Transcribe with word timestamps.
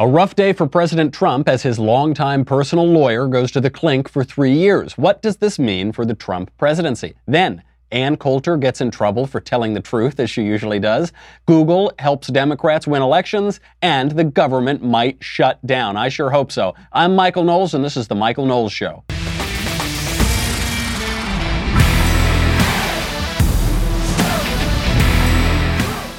A 0.00 0.06
rough 0.06 0.36
day 0.36 0.52
for 0.52 0.68
President 0.68 1.12
Trump 1.12 1.48
as 1.48 1.64
his 1.64 1.76
longtime 1.76 2.44
personal 2.44 2.86
lawyer 2.86 3.26
goes 3.26 3.50
to 3.50 3.60
the 3.60 3.68
clink 3.68 4.08
for 4.08 4.22
three 4.22 4.52
years. 4.52 4.96
What 4.96 5.22
does 5.22 5.38
this 5.38 5.58
mean 5.58 5.90
for 5.90 6.04
the 6.04 6.14
Trump 6.14 6.52
presidency? 6.56 7.14
Then, 7.26 7.64
Ann 7.90 8.16
Coulter 8.16 8.56
gets 8.56 8.80
in 8.80 8.92
trouble 8.92 9.26
for 9.26 9.40
telling 9.40 9.74
the 9.74 9.80
truth, 9.80 10.20
as 10.20 10.30
she 10.30 10.44
usually 10.44 10.78
does. 10.78 11.12
Google 11.46 11.92
helps 11.98 12.28
Democrats 12.28 12.86
win 12.86 13.02
elections, 13.02 13.58
and 13.82 14.12
the 14.12 14.22
government 14.22 14.84
might 14.84 15.16
shut 15.20 15.58
down. 15.66 15.96
I 15.96 16.10
sure 16.10 16.30
hope 16.30 16.52
so. 16.52 16.76
I'm 16.92 17.16
Michael 17.16 17.42
Knowles, 17.42 17.74
and 17.74 17.84
this 17.84 17.96
is 17.96 18.06
The 18.06 18.14
Michael 18.14 18.46
Knowles 18.46 18.70
Show. 18.70 19.02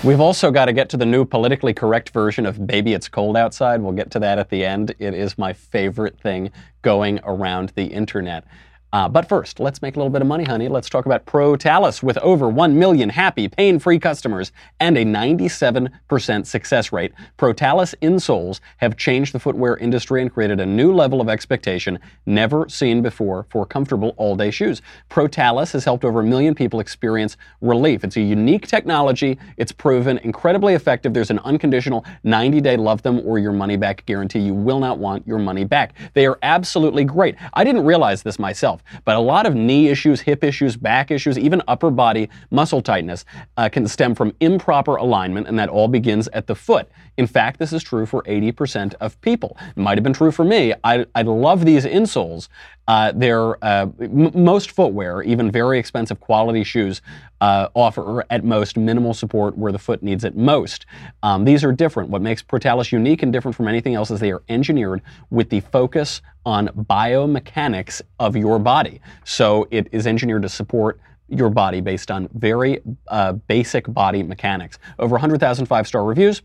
We've 0.02 0.22
also 0.22 0.50
got 0.50 0.66
to 0.66 0.74
get 0.74 0.88
to 0.92 0.98
the 0.98 1.06
new 1.06 1.26
politically 1.26 1.74
correct 1.74 2.12
version 2.12 2.46
of 2.46 2.66
Baby 2.66 2.94
It's 2.94 3.10
Cold 3.10 3.36
Outside. 3.36 3.82
We'll 3.82 3.92
get 3.92 4.10
to 4.12 4.20
that 4.20 4.40
at 4.40 4.50
the 4.50 4.64
end. 4.64 4.96
It 4.98 5.14
is 5.14 5.38
my 5.38 5.52
favorite 5.52 6.18
thing 6.18 6.52
going 6.82 7.20
around 7.26 7.74
the 7.76 7.84
internet. 7.84 8.46
Uh, 8.92 9.08
but 9.08 9.30
first, 9.30 9.60
let's 9.60 9.84
make 9.84 9.96
a 9.96 10.00
little 10.00 10.10
bit 10.10 10.22
of 10.22 10.28
money, 10.28 10.44
honey. 10.44 10.68
Let's 10.68 10.90
talk 10.90 11.06
about 11.06 11.26
Protalus 11.28 12.02
with 12.02 12.18
over 12.20 12.50
1 12.50 12.78
million 12.78 13.10
happy, 13.10 13.48
pain 13.48 13.78
free 13.78 14.00
customers 14.00 14.52
and 14.80 14.98
a 14.98 15.06
97% 15.06 16.46
success 16.46 16.92
rate. 16.92 17.14
Protalus 17.38 17.94
insoles 18.02 18.62
have 18.78 18.98
changed 18.98 19.34
the 19.34 19.40
footwear 19.40 19.78
industry 19.78 20.24
and 20.24 20.34
created 20.34 20.60
a 20.60 20.66
new 20.66 20.92
level 20.92 21.22
of 21.22 21.30
expectation 21.30 22.00
never 22.26 22.68
seen 22.68 23.04
before 23.04 23.46
for 23.50 23.64
comfortable 23.64 24.16
all 24.18 24.36
day 24.36 24.50
shoes. 24.50 24.82
Protalus 25.10 25.72
has 25.74 25.86
helped 25.86 26.04
over 26.04 26.22
a 26.22 26.26
million 26.26 26.56
people 26.56 26.80
experience 26.80 27.38
relief. 27.62 28.04
It's 28.04 28.18
a 28.18 28.22
unique 28.22 28.66
technology, 28.66 29.38
it's 29.58 29.72
proven 29.72 30.18
incredibly 30.20 30.74
effective. 30.74 31.14
There's 31.14 31.30
an 31.30 31.40
unconditional 31.40 32.06
90 32.24 32.62
day 32.62 32.76
love 32.76 33.04
them 33.04 33.22
or 33.24 33.38
your 33.38 33.52
money 33.52 33.78
back 33.78 34.04
guarantee. 34.08 34.40
You 34.40 34.56
will 34.56 34.80
not 34.80 34.98
want 34.98 35.28
your 35.28 35.38
money 35.38 35.64
back. 35.64 35.94
They 36.16 36.26
are 36.26 36.40
absolutely 36.42 37.04
great. 37.04 37.36
I 37.54 37.64
didn't 37.64 37.86
realize 37.86 38.24
this 38.24 38.40
myself. 38.40 38.79
But 39.06 39.16
a 39.16 39.20
lot 39.20 39.46
of 39.46 39.56
knee 39.56 39.90
issues, 39.90 40.22
hip 40.22 40.44
issues, 40.44 40.78
back 40.78 41.12
issues, 41.12 41.38
even 41.38 41.62
upper 41.68 41.92
body 41.92 42.30
muscle 42.52 42.82
tightness 42.82 43.26
uh, 43.58 43.70
can 43.70 43.88
stem 43.88 44.16
from 44.16 44.34
improper 44.40 44.96
alignment, 44.96 45.48
and 45.48 45.58
that 45.60 45.70
all 45.70 45.88
begins 45.88 46.28
at 46.30 46.48
the 46.48 46.56
foot. 46.56 46.90
In 47.20 47.28
fact, 47.28 47.60
this 47.60 47.74
is 47.74 47.84
true 47.84 48.06
for 48.06 48.24
80% 48.24 48.94
of 49.02 49.20
people. 49.20 49.58
It 49.76 49.78
might 49.78 49.98
have 49.98 50.06
been 50.06 50.14
true 50.14 50.32
for 50.32 50.46
me. 50.46 50.74
I, 50.86 51.06
I 51.14 51.24
love 51.24 51.66
these 51.66 51.84
insoles. 51.84 52.48
Uh, 52.88 53.12
they're 53.14 53.62
uh, 53.62 53.88
m- 54.00 54.32
most 54.34 54.72
footwear, 54.72 55.22
even 55.24 55.52
very 55.52 55.78
expensive 55.80 56.22
quality 56.22 56.64
shoes, 56.64 57.02
uh, 57.42 57.68
offer 57.74 58.24
at 58.30 58.46
most 58.46 58.78
minimal 58.78 59.14
support 59.14 59.58
where 59.58 59.74
the 59.74 59.78
foot 59.78 60.02
needs 60.02 60.24
it 60.24 60.38
most. 60.38 60.86
Um, 61.22 61.44
these 61.44 61.62
are 61.62 61.74
different. 61.74 62.10
What 62.10 62.22
makes 62.22 62.42
Protalus 62.42 62.90
unique 62.90 63.22
and 63.22 63.34
different 63.34 63.58
from 63.58 63.68
anything 63.68 63.96
else 63.96 64.12
is 64.12 64.22
they 64.22 64.32
are 64.32 64.44
engineered 64.48 65.02
with 65.30 65.50
the 65.50 65.60
focus 65.60 66.22
on 66.46 66.70
biomechanics 66.70 68.02
of 68.20 68.38
your 68.38 68.60
body. 68.60 69.02
So 69.26 69.68
it 69.72 69.90
is 69.92 70.08
engineered 70.08 70.44
to 70.44 70.50
support 70.50 71.02
your 71.28 71.50
body 71.50 71.82
based 71.82 72.12
on 72.12 72.30
very 72.34 72.80
uh, 73.10 73.34
basic 73.34 73.92
body 73.94 74.24
mechanics. 74.24 74.80
Over 74.98 75.14
100,000 75.14 75.66
five-star 75.66 76.04
reviews 76.04 76.42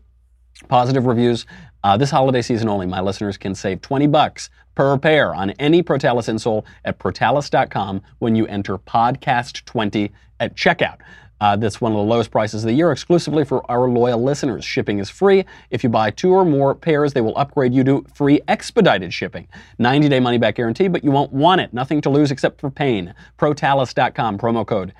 positive 0.67 1.05
reviews. 1.05 1.45
Uh, 1.83 1.97
this 1.97 2.09
holiday 2.09 2.41
season 2.41 2.67
only, 2.67 2.85
my 2.85 2.99
listeners 2.99 3.37
can 3.37 3.53
save 3.53 3.81
20 3.81 4.07
bucks 4.07 4.49
per 4.73 4.97
pair 4.97 5.33
on 5.33 5.51
any 5.51 5.83
Protalus 5.83 6.27
insole 6.27 6.65
at 6.83 6.99
protalus.com 6.99 8.01
when 8.19 8.35
you 8.35 8.45
enter 8.47 8.77
podcast20 8.77 10.11
at 10.39 10.55
checkout. 10.55 10.97
Uh, 11.41 11.55
that's 11.55 11.81
one 11.81 11.91
of 11.91 11.97
the 11.97 12.03
lowest 12.03 12.31
prices 12.31 12.63
of 12.63 12.69
the 12.69 12.73
year, 12.73 12.91
exclusively 12.91 13.43
for 13.43 13.69
our 13.69 13.89
loyal 13.89 14.23
listeners. 14.23 14.63
Shipping 14.63 14.99
is 14.99 15.09
free. 15.09 15.43
If 15.69 15.83
you 15.83 15.89
buy 15.89 16.09
two 16.09 16.31
or 16.31 16.45
more 16.45 16.73
pairs, 16.73 17.13
they 17.13 17.21
will 17.21 17.37
upgrade 17.37 17.73
you 17.73 17.83
to 17.83 18.05
free 18.15 18.39
expedited 18.47 19.13
shipping. 19.13 19.47
90 19.77 20.09
day 20.09 20.19
money 20.19 20.37
back 20.37 20.55
guarantee, 20.55 20.87
but 20.87 21.03
you 21.03 21.11
won't 21.11 21.33
want 21.33 21.61
it. 21.61 21.73
Nothing 21.73 21.99
to 22.01 22.09
lose 22.09 22.31
except 22.31 22.61
for 22.61 22.71
pain. 22.71 23.13
Protalus.com, 23.37 24.37
promo 24.37 24.65
code 24.65 24.93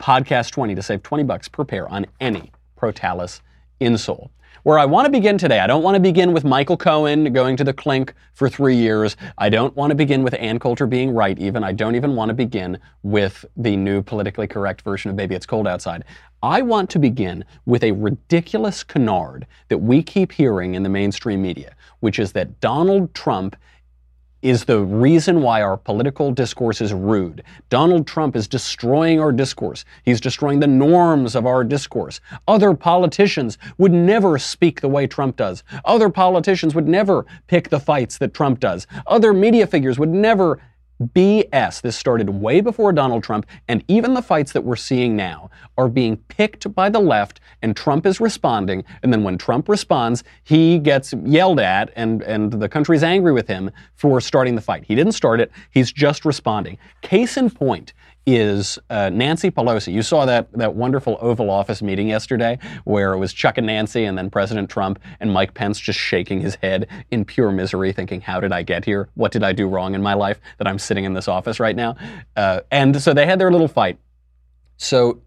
podcast20 0.00 0.74
to 0.74 0.82
save 0.82 1.02
20 1.02 1.22
bucks 1.22 1.46
per 1.48 1.64
pair 1.64 1.88
on 1.88 2.04
any 2.20 2.50
Protalus 2.76 3.40
insole 3.80 4.30
where 4.62 4.78
I 4.78 4.84
want 4.84 5.06
to 5.06 5.10
begin 5.10 5.38
today. 5.38 5.58
I 5.58 5.66
don't 5.66 5.82
want 5.82 5.96
to 5.96 6.00
begin 6.00 6.32
with 6.32 6.44
Michael 6.44 6.76
Cohen 6.76 7.32
going 7.32 7.56
to 7.56 7.64
the 7.64 7.72
clink 7.72 8.14
for 8.32 8.48
three 8.48 8.76
years. 8.76 9.16
I 9.38 9.48
don't 9.48 9.74
want 9.74 9.90
to 9.90 9.94
begin 9.96 10.22
with 10.22 10.34
Ann 10.34 10.58
Coulter 10.60 10.86
being 10.86 11.12
right, 11.12 11.36
even. 11.38 11.64
I 11.64 11.72
don't 11.72 11.96
even 11.96 12.14
want 12.14 12.28
to 12.28 12.34
begin 12.34 12.78
with 13.02 13.44
the 13.56 13.76
new 13.76 14.02
politically 14.02 14.46
correct 14.46 14.82
version 14.82 15.10
of 15.10 15.16
Baby 15.16 15.34
It's 15.34 15.46
Cold 15.46 15.66
Outside. 15.66 16.04
I 16.44 16.62
want 16.62 16.90
to 16.90 16.98
begin 16.98 17.44
with 17.66 17.82
a 17.82 17.92
ridiculous 17.92 18.84
canard 18.84 19.46
that 19.68 19.78
we 19.78 20.02
keep 20.02 20.32
hearing 20.32 20.74
in 20.74 20.82
the 20.82 20.88
mainstream 20.88 21.42
media, 21.42 21.74
which 22.00 22.18
is 22.18 22.32
that 22.32 22.60
Donald 22.60 23.14
Trump 23.14 23.56
is 24.42 24.64
the 24.64 24.80
reason 24.80 25.40
why 25.40 25.62
our 25.62 25.76
political 25.76 26.32
discourse 26.32 26.80
is 26.80 26.92
rude. 26.92 27.42
Donald 27.70 28.06
Trump 28.06 28.36
is 28.36 28.48
destroying 28.48 29.20
our 29.20 29.32
discourse. 29.32 29.84
He's 30.04 30.20
destroying 30.20 30.60
the 30.60 30.66
norms 30.66 31.34
of 31.34 31.46
our 31.46 31.64
discourse. 31.64 32.20
Other 32.48 32.74
politicians 32.74 33.56
would 33.78 33.92
never 33.92 34.38
speak 34.38 34.80
the 34.80 34.88
way 34.88 35.06
Trump 35.06 35.36
does. 35.36 35.62
Other 35.84 36.10
politicians 36.10 36.74
would 36.74 36.88
never 36.88 37.24
pick 37.46 37.68
the 37.68 37.80
fights 37.80 38.18
that 38.18 38.34
Trump 38.34 38.58
does. 38.60 38.86
Other 39.06 39.32
media 39.32 39.66
figures 39.66 39.98
would 39.98 40.10
never 40.10 40.58
BS. 41.02 41.80
This 41.80 41.96
started 41.96 42.28
way 42.30 42.60
before 42.60 42.92
Donald 42.92 43.22
Trump, 43.22 43.46
and 43.68 43.84
even 43.88 44.14
the 44.14 44.22
fights 44.22 44.52
that 44.52 44.64
we're 44.64 44.76
seeing 44.76 45.16
now 45.16 45.50
are 45.76 45.88
being 45.88 46.16
picked 46.16 46.74
by 46.74 46.88
the 46.88 47.00
left, 47.00 47.40
and 47.62 47.76
Trump 47.76 48.06
is 48.06 48.20
responding. 48.20 48.84
And 49.02 49.12
then 49.12 49.22
when 49.22 49.38
Trump 49.38 49.68
responds, 49.68 50.24
he 50.44 50.78
gets 50.78 51.12
yelled 51.24 51.60
at, 51.60 51.92
and, 51.96 52.22
and 52.22 52.52
the 52.52 52.68
country's 52.68 53.02
angry 53.02 53.32
with 53.32 53.48
him 53.48 53.70
for 53.94 54.20
starting 54.20 54.54
the 54.54 54.60
fight. 54.60 54.84
He 54.84 54.94
didn't 54.94 55.12
start 55.12 55.40
it, 55.40 55.50
he's 55.70 55.92
just 55.92 56.24
responding. 56.24 56.78
Case 57.00 57.36
in 57.36 57.50
point, 57.50 57.92
is 58.26 58.78
uh, 58.88 59.10
Nancy 59.10 59.50
Pelosi. 59.50 59.92
You 59.92 60.02
saw 60.02 60.24
that, 60.26 60.52
that 60.52 60.74
wonderful 60.74 61.18
Oval 61.20 61.50
Office 61.50 61.82
meeting 61.82 62.08
yesterday 62.08 62.58
where 62.84 63.12
it 63.12 63.18
was 63.18 63.32
Chuck 63.32 63.58
and 63.58 63.66
Nancy 63.66 64.04
and 64.04 64.16
then 64.16 64.30
President 64.30 64.70
Trump 64.70 65.00
and 65.20 65.32
Mike 65.32 65.54
Pence 65.54 65.80
just 65.80 65.98
shaking 65.98 66.40
his 66.40 66.54
head 66.56 66.86
in 67.10 67.24
pure 67.24 67.50
misery, 67.50 67.92
thinking, 67.92 68.20
How 68.20 68.40
did 68.40 68.52
I 68.52 68.62
get 68.62 68.84
here? 68.84 69.08
What 69.14 69.32
did 69.32 69.42
I 69.42 69.52
do 69.52 69.66
wrong 69.66 69.94
in 69.94 70.02
my 70.02 70.14
life 70.14 70.40
that 70.58 70.68
I'm 70.68 70.78
sitting 70.78 71.04
in 71.04 71.14
this 71.14 71.28
office 71.28 71.58
right 71.58 71.74
now? 71.74 71.96
Uh, 72.36 72.60
and 72.70 73.00
so 73.00 73.12
they 73.12 73.26
had 73.26 73.38
their 73.38 73.50
little 73.50 73.68
fight. 73.68 73.98
So 74.76 75.20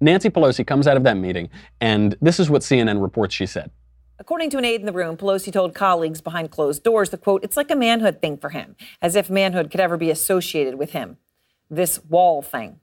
Nancy 0.00 0.28
Pelosi 0.28 0.66
comes 0.66 0.86
out 0.86 0.96
of 0.96 1.04
that 1.04 1.16
meeting, 1.16 1.50
and 1.80 2.16
this 2.20 2.40
is 2.40 2.50
what 2.50 2.62
CNN 2.62 3.00
reports 3.00 3.34
she 3.34 3.46
said. 3.46 3.70
According 4.18 4.50
to 4.50 4.58
an 4.58 4.64
aide 4.64 4.80
in 4.80 4.86
the 4.86 4.92
room, 4.92 5.16
Pelosi 5.16 5.52
told 5.52 5.74
colleagues 5.74 6.20
behind 6.20 6.50
closed 6.50 6.84
doors 6.84 7.10
the 7.10 7.18
quote, 7.18 7.42
it's 7.42 7.56
like 7.56 7.70
a 7.70 7.76
manhood 7.76 8.20
thing 8.20 8.38
for 8.38 8.50
him, 8.50 8.76
as 9.02 9.16
if 9.16 9.28
manhood 9.28 9.70
could 9.70 9.80
ever 9.80 9.96
be 9.96 10.10
associated 10.10 10.76
with 10.76 10.92
him 10.92 11.16
this 11.70 12.02
wall 12.04 12.42
thing. 12.42 12.80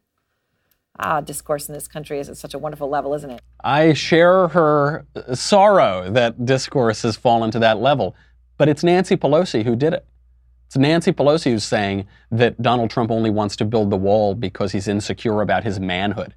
Ah, 0.99 1.21
discourse 1.21 1.67
in 1.67 1.73
this 1.73 1.87
country 1.87 2.19
is 2.19 2.29
at 2.29 2.37
such 2.37 2.53
a 2.53 2.59
wonderful 2.59 2.89
level, 2.89 3.13
isn't 3.13 3.31
it? 3.31 3.41
I 3.63 3.93
share 3.93 4.49
her 4.49 5.05
sorrow 5.33 6.09
that 6.11 6.45
discourse 6.45 7.01
has 7.03 7.15
fallen 7.15 7.49
to 7.51 7.59
that 7.59 7.79
level, 7.79 8.15
but 8.57 8.67
it's 8.69 8.83
Nancy 8.83 9.15
Pelosi 9.15 9.63
who 9.63 9.75
did 9.75 9.93
it. 9.93 10.05
It's 10.67 10.77
Nancy 10.77 11.11
Pelosi 11.11 11.51
who's 11.51 11.63
saying 11.63 12.07
that 12.29 12.61
Donald 12.61 12.89
Trump 12.89 13.09
only 13.11 13.29
wants 13.29 13.55
to 13.57 13.65
build 13.65 13.89
the 13.89 13.97
wall 13.97 14.35
because 14.35 14.71
he's 14.71 14.87
insecure 14.87 15.41
about 15.41 15.63
his 15.63 15.79
manhood. 15.79 16.33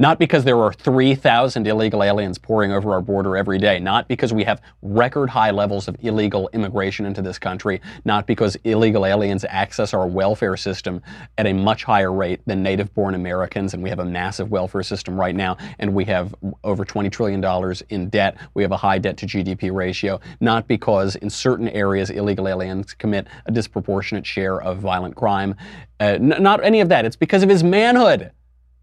Not 0.00 0.18
because 0.18 0.44
there 0.44 0.58
are 0.58 0.72
3,000 0.72 1.66
illegal 1.66 2.02
aliens 2.02 2.38
pouring 2.38 2.72
over 2.72 2.90
our 2.92 3.02
border 3.02 3.36
every 3.36 3.58
day. 3.58 3.78
Not 3.78 4.08
because 4.08 4.32
we 4.32 4.44
have 4.44 4.62
record 4.80 5.28
high 5.28 5.50
levels 5.50 5.88
of 5.88 5.96
illegal 6.00 6.48
immigration 6.54 7.04
into 7.04 7.20
this 7.20 7.38
country. 7.38 7.82
Not 8.06 8.26
because 8.26 8.56
illegal 8.64 9.04
aliens 9.04 9.44
access 9.46 9.92
our 9.92 10.06
welfare 10.06 10.56
system 10.56 11.02
at 11.36 11.46
a 11.46 11.52
much 11.52 11.84
higher 11.84 12.14
rate 12.14 12.40
than 12.46 12.62
native 12.62 12.94
born 12.94 13.14
Americans. 13.14 13.74
And 13.74 13.82
we 13.82 13.90
have 13.90 13.98
a 13.98 14.04
massive 14.06 14.50
welfare 14.50 14.82
system 14.82 15.20
right 15.20 15.36
now. 15.36 15.58
And 15.78 15.92
we 15.92 16.06
have 16.06 16.34
over 16.64 16.86
$20 16.86 17.12
trillion 17.12 17.74
in 17.90 18.08
debt. 18.08 18.38
We 18.54 18.62
have 18.62 18.72
a 18.72 18.78
high 18.78 18.96
debt 18.96 19.18
to 19.18 19.26
GDP 19.26 19.70
ratio. 19.70 20.18
Not 20.40 20.66
because 20.66 21.16
in 21.16 21.28
certain 21.28 21.68
areas 21.68 22.08
illegal 22.08 22.48
aliens 22.48 22.94
commit 22.94 23.26
a 23.44 23.52
disproportionate 23.52 24.24
share 24.24 24.62
of 24.62 24.78
violent 24.78 25.14
crime. 25.14 25.56
Uh, 26.00 26.16
n- 26.16 26.36
not 26.38 26.64
any 26.64 26.80
of 26.80 26.88
that. 26.88 27.04
It's 27.04 27.16
because 27.16 27.42
of 27.42 27.50
his 27.50 27.62
manhood 27.62 28.30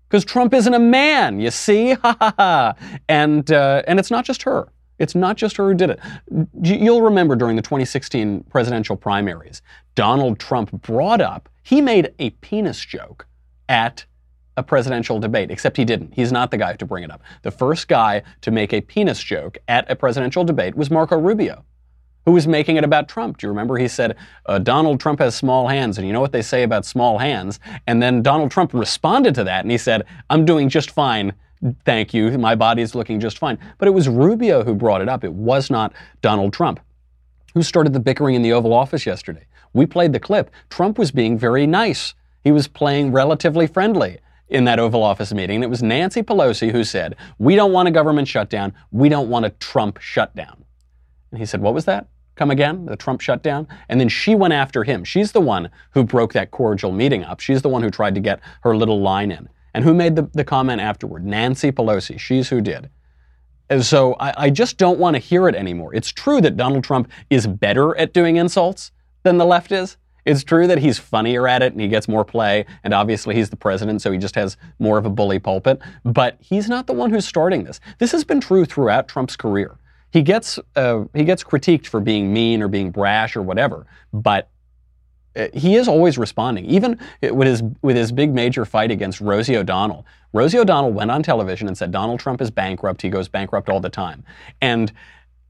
because 0.07 0.23
Trump 0.23 0.53
isn't 0.53 0.73
a 0.73 0.79
man, 0.79 1.39
you 1.39 1.51
see? 1.51 1.93
Ha 2.01 2.15
ha 2.19 2.33
ha. 2.37 2.73
And, 3.09 3.51
uh, 3.51 3.83
and 3.87 3.99
it's 3.99 4.11
not 4.11 4.23
just 4.25 4.43
her. 4.43 4.67
It's 4.99 5.15
not 5.15 5.37
just 5.37 5.57
her 5.57 5.67
who 5.69 5.75
did 5.75 5.89
it. 5.89 5.99
You'll 6.61 7.01
remember 7.01 7.35
during 7.35 7.55
the 7.55 7.61
2016 7.61 8.45
presidential 8.49 8.95
primaries, 8.95 9.61
Donald 9.95 10.39
Trump 10.39 10.71
brought 10.81 11.21
up, 11.21 11.49
he 11.63 11.81
made 11.81 12.13
a 12.19 12.29
penis 12.29 12.79
joke 12.79 13.27
at 13.69 14.05
a 14.55 14.63
presidential 14.63 15.19
debate, 15.19 15.51
except 15.51 15.77
he 15.77 15.85
didn't. 15.85 16.13
He's 16.13 16.31
not 16.31 16.49
the 16.49 16.57
guy 16.57 16.73
to 16.73 16.85
bring 16.85 17.03
it 17.03 17.11
up. 17.11 17.21
The 17.43 17.51
first 17.51 17.87
guy 17.87 18.23
to 18.41 18.49
make 18.49 18.73
a 18.73 18.81
penis 18.81 19.21
joke 19.21 19.57
at 19.67 19.89
a 19.91 19.95
presidential 19.95 20.43
debate 20.43 20.75
was 20.75 20.89
Marco 20.89 21.17
Rubio 21.17 21.63
who 22.27 22.33
was 22.33 22.45
making 22.45 22.75
it 22.75 22.83
about 22.83 23.07
Trump. 23.07 23.37
Do 23.37 23.47
you 23.47 23.49
remember? 23.51 23.77
He 23.77 23.87
said, 23.87 24.17
uh, 24.47 24.59
Donald 24.59 24.99
Trump 24.99 25.19
has 25.19 25.33
small 25.33 25.69
hands, 25.69 25.97
and 25.97 26.05
you 26.05 26.11
know 26.11 26.19
what 26.19 26.33
they 26.33 26.41
say 26.41 26.63
about 26.63 26.85
small 26.85 27.17
hands? 27.17 27.57
And 27.87 28.03
then 28.03 28.21
Donald 28.21 28.51
Trump 28.51 28.73
responded 28.73 29.33
to 29.35 29.45
that, 29.45 29.63
and 29.63 29.71
he 29.71 29.77
said, 29.77 30.03
I'm 30.29 30.43
doing 30.43 30.67
just 30.67 30.91
fine. 30.91 31.31
Thank 31.85 32.13
you. 32.13 32.37
My 32.37 32.53
body 32.53 32.81
is 32.81 32.93
looking 32.95 33.21
just 33.21 33.37
fine. 33.37 33.57
But 33.77 33.87
it 33.87 33.91
was 33.91 34.09
Rubio 34.09 34.65
who 34.65 34.75
brought 34.75 35.01
it 35.01 35.07
up. 35.07 35.23
It 35.23 35.31
was 35.31 35.69
not 35.69 35.93
Donald 36.21 36.51
Trump. 36.51 36.81
who 37.53 37.63
started 37.63 37.93
the 37.93 37.99
bickering 37.99 38.35
in 38.35 38.41
the 38.41 38.51
Oval 38.51 38.73
Office 38.73 39.05
yesterday. 39.05 39.45
We 39.73 39.85
played 39.85 40.11
the 40.11 40.19
clip. 40.19 40.51
Trump 40.69 40.99
was 40.99 41.11
being 41.11 41.39
very 41.39 41.65
nice. 41.65 42.13
He 42.43 42.51
was 42.51 42.67
playing 42.67 43.13
relatively 43.13 43.67
friendly 43.67 44.19
in 44.49 44.65
that 44.65 44.79
Oval 44.79 45.01
Office 45.01 45.33
meeting. 45.33 45.63
It 45.63 45.69
was 45.69 45.81
Nancy 45.81 46.23
Pelosi 46.23 46.73
who 46.73 46.83
said, 46.83 47.15
We 47.39 47.55
don't 47.55 47.71
want 47.71 47.87
a 47.87 47.91
government 47.91 48.27
shutdown. 48.27 48.73
We 48.91 49.07
don't 49.07 49.29
want 49.29 49.45
a 49.45 49.49
Trump 49.51 49.99
shutdown. 50.01 50.65
And 51.31 51.39
he 51.39 51.45
said, 51.45 51.61
What 51.61 51.73
was 51.73 51.85
that? 51.85 52.07
Come 52.37 52.51
again? 52.51 52.85
The 52.85 52.95
Trump 52.95 53.19
shutdown? 53.19 53.67
And 53.89 53.99
then 53.99 54.09
she 54.09 54.35
went 54.35 54.53
after 54.53 54.83
him. 54.83 55.03
She's 55.03 55.31
the 55.31 55.41
one 55.41 55.69
who 55.91 56.03
broke 56.03 56.33
that 56.33 56.51
cordial 56.51 56.91
meeting 56.91 57.23
up. 57.23 57.39
She's 57.39 57.63
the 57.63 57.69
one 57.69 57.81
who 57.81 57.89
tried 57.89 58.15
to 58.15 58.21
get 58.21 58.39
her 58.61 58.77
little 58.77 59.01
line 59.01 59.31
in. 59.31 59.49
And 59.73 59.83
who 59.83 59.93
made 59.93 60.15
the, 60.15 60.29
the 60.33 60.43
comment 60.43 60.79
afterward? 60.79 61.25
Nancy 61.25 61.71
Pelosi. 61.71 62.19
She's 62.19 62.49
who 62.49 62.61
did. 62.61 62.89
And 63.69 63.83
so 63.83 64.13
I, 64.19 64.45
I 64.45 64.49
just 64.49 64.77
don't 64.77 64.99
want 64.99 65.15
to 65.15 65.19
hear 65.19 65.49
it 65.49 65.55
anymore. 65.55 65.93
It's 65.93 66.09
true 66.09 66.39
that 66.41 66.55
Donald 66.55 66.83
Trump 66.83 67.11
is 67.29 67.47
better 67.47 67.97
at 67.97 68.13
doing 68.13 68.37
insults 68.37 68.91
than 69.23 69.37
the 69.37 69.45
left 69.45 69.71
is. 69.71 69.97
It's 70.25 70.43
true 70.43 70.67
that 70.67 70.79
he's 70.79 70.99
funnier 70.99 71.47
at 71.47 71.61
it 71.61 71.71
and 71.71 71.81
he 71.81 71.87
gets 71.87 72.07
more 72.07 72.25
play, 72.25 72.65
and 72.83 72.93
obviously 72.93 73.33
he's 73.33 73.49
the 73.49 73.55
president, 73.55 74.01
so 74.01 74.11
he 74.11 74.17
just 74.17 74.35
has 74.35 74.57
more 74.77 74.97
of 74.97 75.05
a 75.05 75.09
bully 75.09 75.39
pulpit. 75.39 75.79
But 76.03 76.37
he's 76.41 76.67
not 76.67 76.85
the 76.85 76.93
one 76.93 77.09
who's 77.11 77.25
starting 77.25 77.63
this. 77.63 77.79
This 77.97 78.11
has 78.11 78.23
been 78.23 78.41
true 78.41 78.65
throughout 78.65 79.07
Trump's 79.07 79.37
career. 79.37 79.77
He 80.17 80.23
gets 80.23 80.57
uh, 80.75 81.03
he 81.13 81.23
gets 81.23 81.43
critiqued 81.43 81.85
for 81.85 81.99
being 81.99 82.33
mean 82.33 82.63
or 82.63 82.67
being 82.67 82.89
brash 82.89 83.35
or 83.35 83.43
whatever, 83.43 83.85
but 84.11 84.49
uh, 85.35 85.49
he 85.53 85.75
is 85.75 85.87
always 85.87 86.17
responding. 86.17 86.65
Even 86.65 86.99
with 87.21 87.47
his 87.47 87.61
with 87.83 87.95
his 87.95 88.11
big 88.11 88.33
major 88.33 88.65
fight 88.65 88.89
against 88.89 89.21
Rosie 89.21 89.55
O'Donnell, 89.55 90.07
Rosie 90.33 90.57
O'Donnell 90.57 90.91
went 90.91 91.11
on 91.11 91.21
television 91.21 91.67
and 91.67 91.77
said 91.77 91.91
Donald 91.91 92.19
Trump 92.19 92.41
is 92.41 92.49
bankrupt. 92.49 93.03
He 93.03 93.09
goes 93.09 93.27
bankrupt 93.27 93.69
all 93.69 93.79
the 93.79 93.91
time, 93.91 94.23
and 94.59 94.91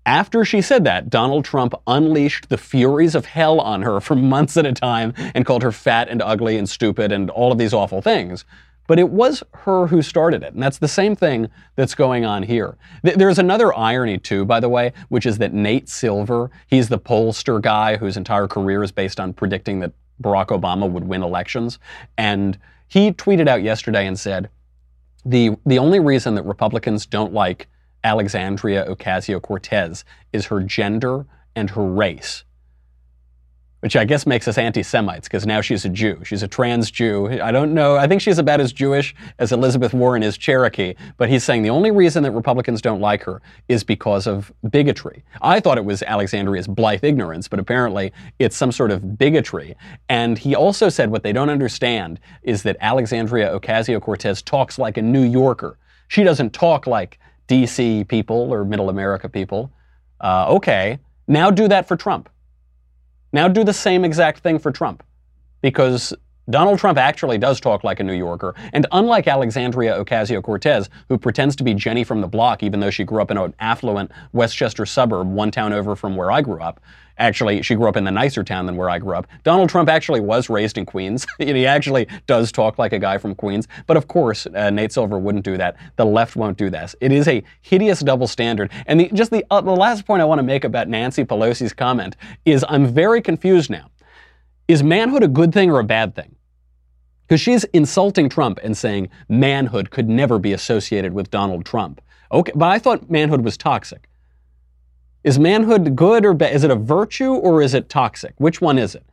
after 0.05 0.43
she 0.43 0.61
said 0.61 0.83
that, 0.83 1.09
Donald 1.09 1.45
Trump 1.45 1.73
unleashed 1.87 2.49
the 2.49 2.57
furies 2.57 3.15
of 3.15 3.25
hell 3.25 3.61
on 3.61 3.83
her 3.83 4.01
for 4.01 4.15
months 4.15 4.57
at 4.57 4.65
a 4.65 4.73
time 4.73 5.13
and 5.17 5.45
called 5.45 5.63
her 5.63 5.71
fat 5.71 6.09
and 6.09 6.21
ugly 6.21 6.57
and 6.57 6.67
stupid 6.67 7.13
and 7.13 7.29
all 7.29 7.53
of 7.53 7.57
these 7.57 7.73
awful 7.73 8.01
things. 8.01 8.43
But 8.87 8.99
it 8.99 9.09
was 9.09 9.43
her 9.53 9.87
who 9.87 10.01
started 10.01 10.43
it. 10.43 10.53
And 10.53 10.63
that's 10.63 10.79
the 10.79 10.87
same 10.87 11.15
thing 11.15 11.49
that's 11.75 11.93
going 11.93 12.25
on 12.25 12.43
here. 12.43 12.77
There's 13.03 13.37
another 13.37 13.73
irony, 13.73 14.17
too, 14.17 14.45
by 14.45 14.59
the 14.59 14.69
way, 14.69 14.93
which 15.09 15.25
is 15.25 15.37
that 15.37 15.53
Nate 15.53 15.89
Silver, 15.89 16.49
he's 16.67 16.89
the 16.89 16.99
pollster 16.99 17.61
guy 17.61 17.97
whose 17.97 18.17
entire 18.17 18.47
career 18.47 18.81
is 18.83 18.91
based 18.91 19.19
on 19.19 19.33
predicting 19.33 19.79
that 19.81 19.91
Barack 20.21 20.47
Obama 20.47 20.89
would 20.89 21.03
win 21.03 21.21
elections. 21.21 21.79
And 22.17 22.57
he 22.87 23.11
tweeted 23.11 23.47
out 23.47 23.61
yesterday 23.61 24.07
and 24.07 24.17
said, 24.17 24.49
the, 25.25 25.57
the 25.65 25.77
only 25.77 25.99
reason 25.99 26.35
that 26.35 26.43
Republicans 26.43 27.05
don't 27.05 27.33
like 27.33 27.67
Alexandria 28.03 28.85
Ocasio 28.87 29.41
Cortez 29.41 30.05
is 30.31 30.45
her 30.45 30.61
gender 30.61 31.25
and 31.55 31.71
her 31.71 31.83
race, 31.83 32.45
which 33.81 33.95
I 33.95 34.05
guess 34.05 34.25
makes 34.25 34.47
us 34.47 34.57
anti 34.57 34.81
Semites 34.81 35.27
because 35.27 35.45
now 35.45 35.61
she's 35.61 35.85
a 35.85 35.89
Jew. 35.89 36.19
She's 36.23 36.43
a 36.43 36.47
trans 36.47 36.89
Jew. 36.89 37.29
I 37.41 37.51
don't 37.51 37.73
know. 37.73 37.95
I 37.95 38.07
think 38.07 38.21
she's 38.21 38.39
about 38.39 38.59
as 38.59 38.73
Jewish 38.73 39.13
as 39.39 39.51
Elizabeth 39.51 39.93
Warren 39.93 40.23
is 40.23 40.37
Cherokee, 40.37 40.95
but 41.17 41.29
he's 41.29 41.43
saying 41.43 41.61
the 41.61 41.69
only 41.69 41.91
reason 41.91 42.23
that 42.23 42.31
Republicans 42.31 42.81
don't 42.81 42.99
like 42.99 43.23
her 43.23 43.41
is 43.67 43.83
because 43.83 44.25
of 44.25 44.51
bigotry. 44.69 45.23
I 45.41 45.59
thought 45.59 45.77
it 45.77 45.85
was 45.85 46.01
Alexandria's 46.03 46.67
blithe 46.67 47.03
ignorance, 47.03 47.47
but 47.47 47.59
apparently 47.59 48.11
it's 48.39 48.57
some 48.57 48.71
sort 48.71 48.91
of 48.91 49.17
bigotry. 49.17 49.75
And 50.09 50.37
he 50.37 50.55
also 50.55 50.89
said 50.89 51.11
what 51.11 51.23
they 51.23 51.33
don't 51.33 51.49
understand 51.49 52.19
is 52.43 52.63
that 52.63 52.77
Alexandria 52.81 53.57
Ocasio 53.57 54.01
Cortez 54.01 54.41
talks 54.41 54.79
like 54.79 54.97
a 54.97 55.01
New 55.01 55.23
Yorker. 55.23 55.77
She 56.07 56.23
doesn't 56.23 56.51
talk 56.51 56.87
like 56.87 57.19
DC 57.47 58.07
people 58.07 58.51
or 58.51 58.65
middle 58.65 58.89
America 58.89 59.29
people. 59.29 59.71
Uh, 60.19 60.47
okay, 60.49 60.97
now 61.27 61.51
do 61.51 61.67
that 61.67 61.87
for 61.87 61.95
Trump. 61.95 62.29
Now 63.33 63.47
do 63.47 63.63
the 63.63 63.73
same 63.73 64.05
exact 64.05 64.39
thing 64.39 64.59
for 64.59 64.71
Trump. 64.71 65.03
Because 65.61 66.13
Donald 66.49 66.79
Trump 66.79 66.97
actually 66.97 67.37
does 67.37 67.59
talk 67.59 67.83
like 67.83 67.99
a 67.99 68.03
New 68.03 68.13
Yorker. 68.13 68.55
And 68.71 68.87
unlike 68.93 69.27
Alexandria 69.27 70.01
Ocasio 70.01 70.41
Cortez, 70.41 70.89
who 71.09 71.17
pretends 71.17 71.57
to 71.57 71.63
be 71.63 71.73
Jenny 71.73 72.05
from 72.05 72.21
the 72.21 72.27
block, 72.27 72.63
even 72.63 72.79
though 72.79 72.89
she 72.89 73.03
grew 73.03 73.21
up 73.21 73.31
in 73.31 73.37
an 73.37 73.53
affluent 73.59 74.11
Westchester 74.31 74.85
suburb, 74.85 75.27
one 75.27 75.51
town 75.51 75.73
over 75.73 75.95
from 75.95 76.15
where 76.15 76.31
I 76.31 76.41
grew 76.41 76.61
up, 76.61 76.79
Actually, 77.19 77.61
she 77.63 77.75
grew 77.75 77.87
up 77.87 77.97
in 77.97 78.03
the 78.03 78.11
nicer 78.11 78.43
town 78.43 78.65
than 78.65 78.75
where 78.75 78.89
I 78.89 78.99
grew 78.99 79.15
up. 79.15 79.27
Donald 79.43 79.69
Trump 79.69 79.89
actually 79.89 80.19
was 80.19 80.49
raised 80.49 80.77
in 80.77 80.85
Queens. 80.85 81.25
he 81.37 81.65
actually 81.65 82.07
does 82.27 82.51
talk 82.51 82.77
like 82.77 82.93
a 82.93 82.99
guy 82.99 83.17
from 83.17 83.33
Queens. 83.33 83.67
But 83.87 83.97
of 83.97 84.07
course, 84.07 84.45
uh, 84.45 84.69
Nate 84.69 84.91
Silver 84.91 85.17
wouldn't 85.17 85.43
do 85.43 85.57
that. 85.57 85.77
The 85.95 86.05
left 86.05 86.35
won't 86.35 86.57
do 86.57 86.69
this. 86.69 86.95
It 87.01 87.11
is 87.11 87.27
a 87.27 87.43
hideous 87.61 88.01
double 88.01 88.27
standard. 88.27 88.71
And 88.85 88.99
the, 88.99 89.09
just 89.13 89.31
the, 89.31 89.45
uh, 89.49 89.61
the 89.61 89.71
last 89.71 90.05
point 90.05 90.21
I 90.21 90.25
want 90.25 90.39
to 90.39 90.43
make 90.43 90.63
about 90.63 90.87
Nancy 90.87 91.25
Pelosi's 91.25 91.73
comment 91.73 92.15
is 92.45 92.63
I'm 92.69 92.85
very 92.85 93.21
confused 93.21 93.69
now. 93.69 93.89
Is 94.67 94.83
manhood 94.83 95.23
a 95.23 95.27
good 95.27 95.53
thing 95.53 95.71
or 95.71 95.79
a 95.79 95.83
bad 95.83 96.13
thing? 96.13 96.35
Because 97.27 97.41
she's 97.41 97.63
insulting 97.65 98.29
Trump 98.29 98.59
and 98.63 98.77
saying 98.77 99.09
manhood 99.27 99.91
could 99.91 100.07
never 100.07 100.39
be 100.39 100.53
associated 100.53 101.13
with 101.13 101.31
Donald 101.31 101.65
Trump. 101.65 102.01
Okay, 102.31 102.51
but 102.55 102.67
I 102.67 102.79
thought 102.79 103.09
manhood 103.09 103.43
was 103.43 103.57
toxic. 103.57 104.06
Is 105.27 105.37
manhood 105.37 105.93
good 105.93 106.25
or 106.25 106.33
bad? 106.33 106.55
Is 106.55 106.63
it 106.63 106.71
a 106.71 106.75
virtue 106.77 107.33
or 107.33 107.61
is 107.61 107.73
it 107.73 107.89
toxic? 107.89 108.33
Which 108.37 108.61
one 108.61 108.77
is 108.77 108.95
it? 108.95 109.03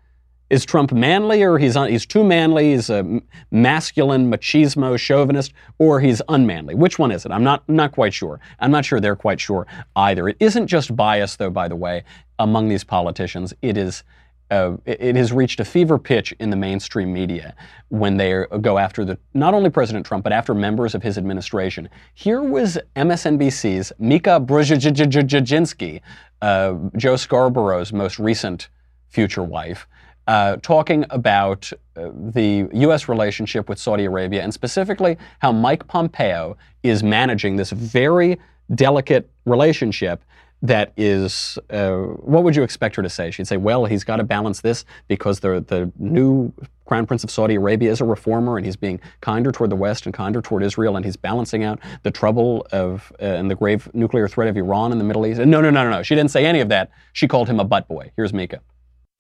Is 0.49 0.64
Trump 0.64 0.93
manly 0.93 1.43
or 1.43 1.58
he's, 1.58 1.75
un- 1.75 1.90
he's 1.90 2.06
too 2.06 2.22
manly, 2.22 2.70
he's 2.70 2.88
a 2.88 3.20
masculine, 3.50 4.31
machismo, 4.31 4.96
chauvinist, 4.96 5.52
or 5.81 6.00
he's 6.00 6.22
unmanly? 6.28 6.76
Which 6.76 7.00
one 7.00 7.11
is 7.11 7.26
it? 7.26 7.32
I'm 7.32 7.43
not, 7.43 7.69
not 7.69 7.90
quite 7.90 8.14
sure. 8.14 8.38
I'm 8.61 8.70
not 8.70 8.84
sure 8.84 9.00
they're 9.00 9.16
quite 9.16 9.40
sure 9.40 9.66
either. 9.96 10.28
It 10.28 10.37
isn't 10.38 10.69
just 10.69 10.94
bias, 10.94 11.34
though, 11.34 11.50
by 11.50 11.66
the 11.66 11.75
way, 11.75 12.05
among 12.38 12.69
these 12.69 12.84
politicians. 12.84 13.52
It 13.61 13.76
is 13.76 14.05
uh, 14.50 14.76
it, 14.85 15.17
has 15.17 15.32
reached 15.32 15.61
a 15.61 15.64
fever 15.64 15.99
pitch 15.99 16.32
in 16.38 16.50
the 16.50 16.56
mainstream 16.56 17.12
media 17.12 17.55
when 17.88 18.17
they 18.17 18.44
go 18.61 18.79
after 18.79 19.05
the 19.05 19.19
not 19.32 19.55
only 19.55 19.70
President 19.70 20.05
Trump 20.05 20.25
but 20.25 20.32
after 20.32 20.55
members 20.55 20.94
of 20.94 21.02
his 21.02 21.17
administration. 21.19 21.88
Here 22.14 22.43
was 22.43 22.79
MSNBC's 22.96 23.93
Mika 23.99 24.41
Brzezinski, 24.41 26.00
uh, 26.43 26.75
Joe 26.96 27.17
Scarborough's 27.17 27.93
most 27.93 28.19
recent 28.19 28.69
future 29.08 29.43
wife. 29.43 29.87
Uh, 30.26 30.56
talking 30.62 31.05
about 31.11 31.70
uh, 31.97 32.08
the 32.14 32.67
U.S. 32.73 33.11
relationship 33.11 33.69
with 33.69 33.79
Saudi 33.79 34.06
Arabia 34.06 34.43
and 34.43 34.55
specifically 34.55 35.19
how 35.40 35.52
Mike 35.52 35.87
Pompeo 35.87 36.56
is 36.82 37.02
managing 37.02 37.56
this 37.56 37.73
very 37.73 38.38
delicate 38.75 39.29
relationship 39.44 40.25
that 40.64 40.94
is, 40.96 41.58
uh, 41.69 41.93
what 41.93 42.43
would 42.43 42.56
you 42.56 42.62
expect 42.62 42.96
her 42.96 43.02
to 43.02 43.11
say? 43.11 43.31
She'd 43.31 43.46
say, 43.46 43.58
well, 43.58 43.84
he's 43.84 44.02
got 44.02 44.16
to 44.16 44.25
balance 44.25 44.62
this 44.62 44.87
because 45.09 45.40
the, 45.40 45.62
the 45.68 45.92
new 45.99 46.54
Crown 46.87 47.04
Prince 47.06 47.23
of 47.23 47.30
Saudi 47.30 47.56
Arabia 47.56 47.90
is 47.90 48.00
a 48.00 48.04
reformer 48.06 48.56
and 48.56 48.64
he's 48.64 48.75
being 48.75 48.99
kinder 49.21 49.52
toward 49.52 49.68
the 49.68 49.76
West 49.76 50.06
and 50.06 50.14
kinder 50.14 50.40
toward 50.40 50.62
Israel 50.62 50.97
and 50.97 51.04
he's 51.04 51.16
balancing 51.16 51.64
out 51.64 51.80
the 52.02 52.11
trouble 52.11 52.66
of 52.73 53.12
uh, 53.21 53.26
and 53.26 53.50
the 53.50 53.54
grave 53.54 53.90
nuclear 53.92 54.26
threat 54.26 54.49
of 54.49 54.56
Iran 54.56 54.90
in 54.90 54.97
the 54.97 55.04
Middle 55.04 55.26
East. 55.26 55.38
No, 55.38 55.61
no, 55.61 55.68
no, 55.68 55.85
no, 55.85 55.90
no. 55.90 56.02
She 56.02 56.14
didn't 56.14 56.30
say 56.30 56.47
any 56.47 56.61
of 56.61 56.71
that. 56.71 56.90
She 57.12 57.28
called 57.28 57.47
him 57.47 57.61
a 57.61 57.64
butt 57.64 57.87
boy. 57.87 58.11
Here's 58.16 58.33
Mika. 58.33 58.61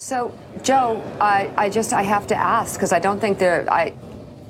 So, 0.00 0.36
Joe, 0.62 1.02
I, 1.20 1.52
I 1.58 1.68
just 1.68 1.92
I 1.92 2.02
have 2.02 2.26
to 2.28 2.34
ask 2.34 2.74
because 2.74 2.92
I 2.92 3.00
don't 3.00 3.20
think 3.20 3.38
there 3.38 3.70
I 3.70 3.92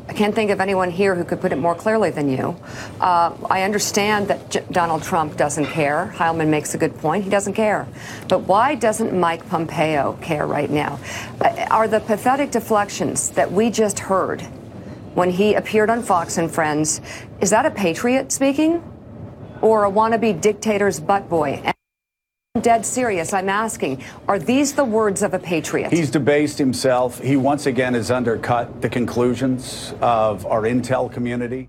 I 0.07 0.13
can't 0.13 0.35
think 0.35 0.51
of 0.51 0.61
anyone 0.61 0.91
here 0.91 1.15
who 1.15 1.25
could 1.25 1.41
put 1.41 1.53
it 1.53 1.57
more 1.57 1.75
clearly 1.75 2.11
than 2.11 2.29
you. 2.29 2.57
Uh, 3.01 3.35
I 3.49 3.63
understand 3.63 4.29
that 4.29 4.51
J- 4.51 4.65
Donald 4.71 5.03
Trump 5.03 5.37
doesn't 5.37 5.67
care. 5.67 6.13
Heilemann 6.17 6.49
makes 6.49 6.75
a 6.75 6.79
good 6.79 6.97
point. 6.99 7.25
He 7.25 7.31
doesn't 7.31 7.55
care. 7.55 7.89
But 8.29 8.41
why 8.41 8.75
doesn't 8.75 9.19
Mike 9.19 9.49
Pompeo 9.49 10.19
care 10.21 10.47
right 10.47 10.71
now? 10.71 11.01
Uh, 11.41 11.67
are 11.71 11.89
the 11.89 12.01
pathetic 12.01 12.51
deflections 12.51 13.31
that 13.31 13.51
we 13.51 13.71
just 13.71 13.99
heard 13.99 14.43
when 15.15 15.31
he 15.31 15.55
appeared 15.55 15.91
on 15.91 16.03
Fox 16.03 16.39
and 16.39 16.53
Friends, 16.53 17.01
is 17.41 17.51
that 17.51 17.65
a 17.65 17.71
patriot 17.71 18.33
speaking? 18.33 18.83
Or 19.63 19.85
a 19.85 19.91
wannabe 19.91 20.41
dictator's 20.41 21.01
butt 21.01 21.29
boy? 21.29 21.63
Dead 22.63 22.87
serious. 22.87 23.33
I'm 23.33 23.49
asking, 23.49 24.05
are 24.29 24.39
these 24.39 24.75
the 24.75 24.85
words 24.85 25.23
of 25.23 25.35
a 25.35 25.41
patriot? 25.41 25.93
He's 25.93 26.09
debased 26.09 26.57
himself. 26.57 27.19
He 27.19 27.37
once 27.37 27.67
again 27.67 27.95
has 27.95 28.13
undercut 28.13 28.81
the 28.81 28.89
conclusions 28.89 29.93
of 30.01 30.47
our 30.47 30.63
intel 30.63 31.13
community. 31.13 31.69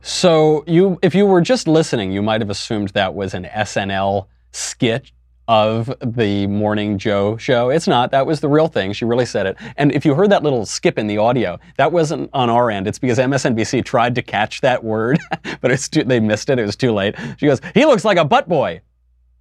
So 0.00 0.64
you 0.66 0.98
if 1.02 1.14
you 1.14 1.24
were 1.24 1.40
just 1.40 1.68
listening, 1.68 2.10
you 2.10 2.20
might 2.20 2.40
have 2.40 2.50
assumed 2.50 2.88
that 2.88 3.14
was 3.14 3.32
an 3.32 3.44
SNL 3.44 4.26
skit 4.50 5.12
of 5.46 5.94
the 6.04 6.48
Morning 6.48 6.98
Joe 6.98 7.36
show. 7.36 7.70
It's 7.70 7.86
not. 7.86 8.10
That 8.10 8.26
was 8.26 8.40
the 8.40 8.48
real 8.48 8.66
thing. 8.66 8.92
She 8.92 9.04
really 9.04 9.26
said 9.26 9.46
it. 9.46 9.56
And 9.76 9.92
if 9.92 10.04
you 10.04 10.14
heard 10.14 10.30
that 10.30 10.42
little 10.42 10.66
skip 10.66 10.98
in 10.98 11.06
the 11.06 11.18
audio, 11.18 11.60
that 11.76 11.92
wasn't 11.92 12.28
on 12.32 12.50
our 12.50 12.72
end. 12.72 12.88
It's 12.88 12.98
because 12.98 13.18
MSNBC 13.18 13.84
tried 13.84 14.16
to 14.16 14.22
catch 14.22 14.62
that 14.62 14.82
word, 14.82 15.20
but 15.60 15.70
it's 15.70 15.88
too, 15.88 16.02
they 16.02 16.18
missed 16.18 16.50
it. 16.50 16.58
It 16.58 16.66
was 16.66 16.74
too 16.74 16.90
late. 16.90 17.14
She 17.36 17.46
goes, 17.46 17.60
"He 17.72 17.84
looks 17.84 18.04
like 18.04 18.18
a 18.18 18.24
butt 18.24 18.48
boy." 18.48 18.80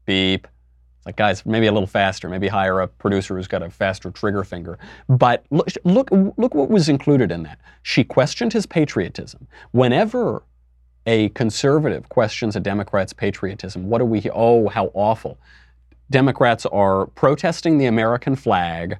Beep. 0.06 0.48
It's 0.98 1.06
like, 1.08 1.16
guys, 1.16 1.46
maybe 1.46 1.66
a 1.66 1.72
little 1.72 1.88
faster. 1.88 2.30
Maybe 2.30 2.48
hire 2.48 2.80
a 2.80 2.88
producer 2.88 3.36
who's 3.36 3.48
got 3.48 3.64
a 3.64 3.70
faster 3.70 4.12
trigger 4.12 4.44
finger. 4.44 4.78
But 5.10 5.46
look, 5.50 5.68
look, 5.84 6.10
look 6.12 6.54
what 6.54 6.70
was 6.70 6.90
included 6.90 7.32
in 7.32 7.44
that. 7.44 7.60
She 7.82 8.04
questioned 8.04 8.54
his 8.54 8.66
patriotism. 8.66 9.48
Whenever 9.72 10.44
a 11.08 11.30
conservative 11.30 12.10
questions 12.10 12.56
a 12.56 12.60
Democrat's 12.60 13.14
patriotism, 13.14 13.90
what 13.90 13.98
do 13.98 14.06
we? 14.06 14.22
Oh, 14.32 14.68
how 14.68 14.92
awful! 14.94 15.40
Democrats 16.12 16.66
are 16.68 17.08
protesting 17.08 17.78
the 17.80 17.86
American 17.86 18.36
flag. 18.36 18.98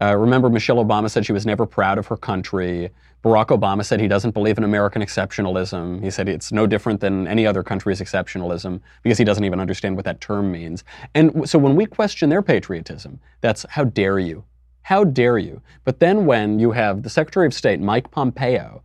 Uh, 0.00 0.16
remember, 0.16 0.50
Michelle 0.50 0.84
Obama 0.84 1.10
said 1.10 1.24
she 1.24 1.32
was 1.32 1.46
never 1.46 1.66
proud 1.66 1.98
of 1.98 2.06
her 2.06 2.16
country. 2.16 2.90
Barack 3.22 3.46
Obama 3.48 3.84
said 3.84 4.00
he 4.00 4.08
doesn't 4.08 4.32
believe 4.32 4.58
in 4.58 4.64
American 4.64 5.00
exceptionalism. 5.00 6.02
He 6.02 6.10
said 6.10 6.28
it's 6.28 6.50
no 6.50 6.66
different 6.66 7.00
than 7.00 7.28
any 7.28 7.46
other 7.46 7.62
country's 7.62 8.00
exceptionalism 8.00 8.80
because 9.02 9.16
he 9.16 9.24
doesn't 9.24 9.44
even 9.44 9.60
understand 9.60 9.94
what 9.94 10.04
that 10.06 10.20
term 10.20 10.50
means. 10.50 10.82
And 11.14 11.48
so 11.48 11.58
when 11.58 11.76
we 11.76 11.86
question 11.86 12.30
their 12.30 12.42
patriotism, 12.42 13.20
that's 13.40 13.64
how 13.70 13.84
dare 13.84 14.18
you? 14.18 14.44
How 14.82 15.04
dare 15.04 15.38
you? 15.38 15.62
But 15.84 16.00
then 16.00 16.26
when 16.26 16.58
you 16.58 16.72
have 16.72 17.04
the 17.04 17.10
Secretary 17.10 17.46
of 17.46 17.54
State, 17.54 17.80
Mike 17.80 18.10
Pompeo, 18.10 18.82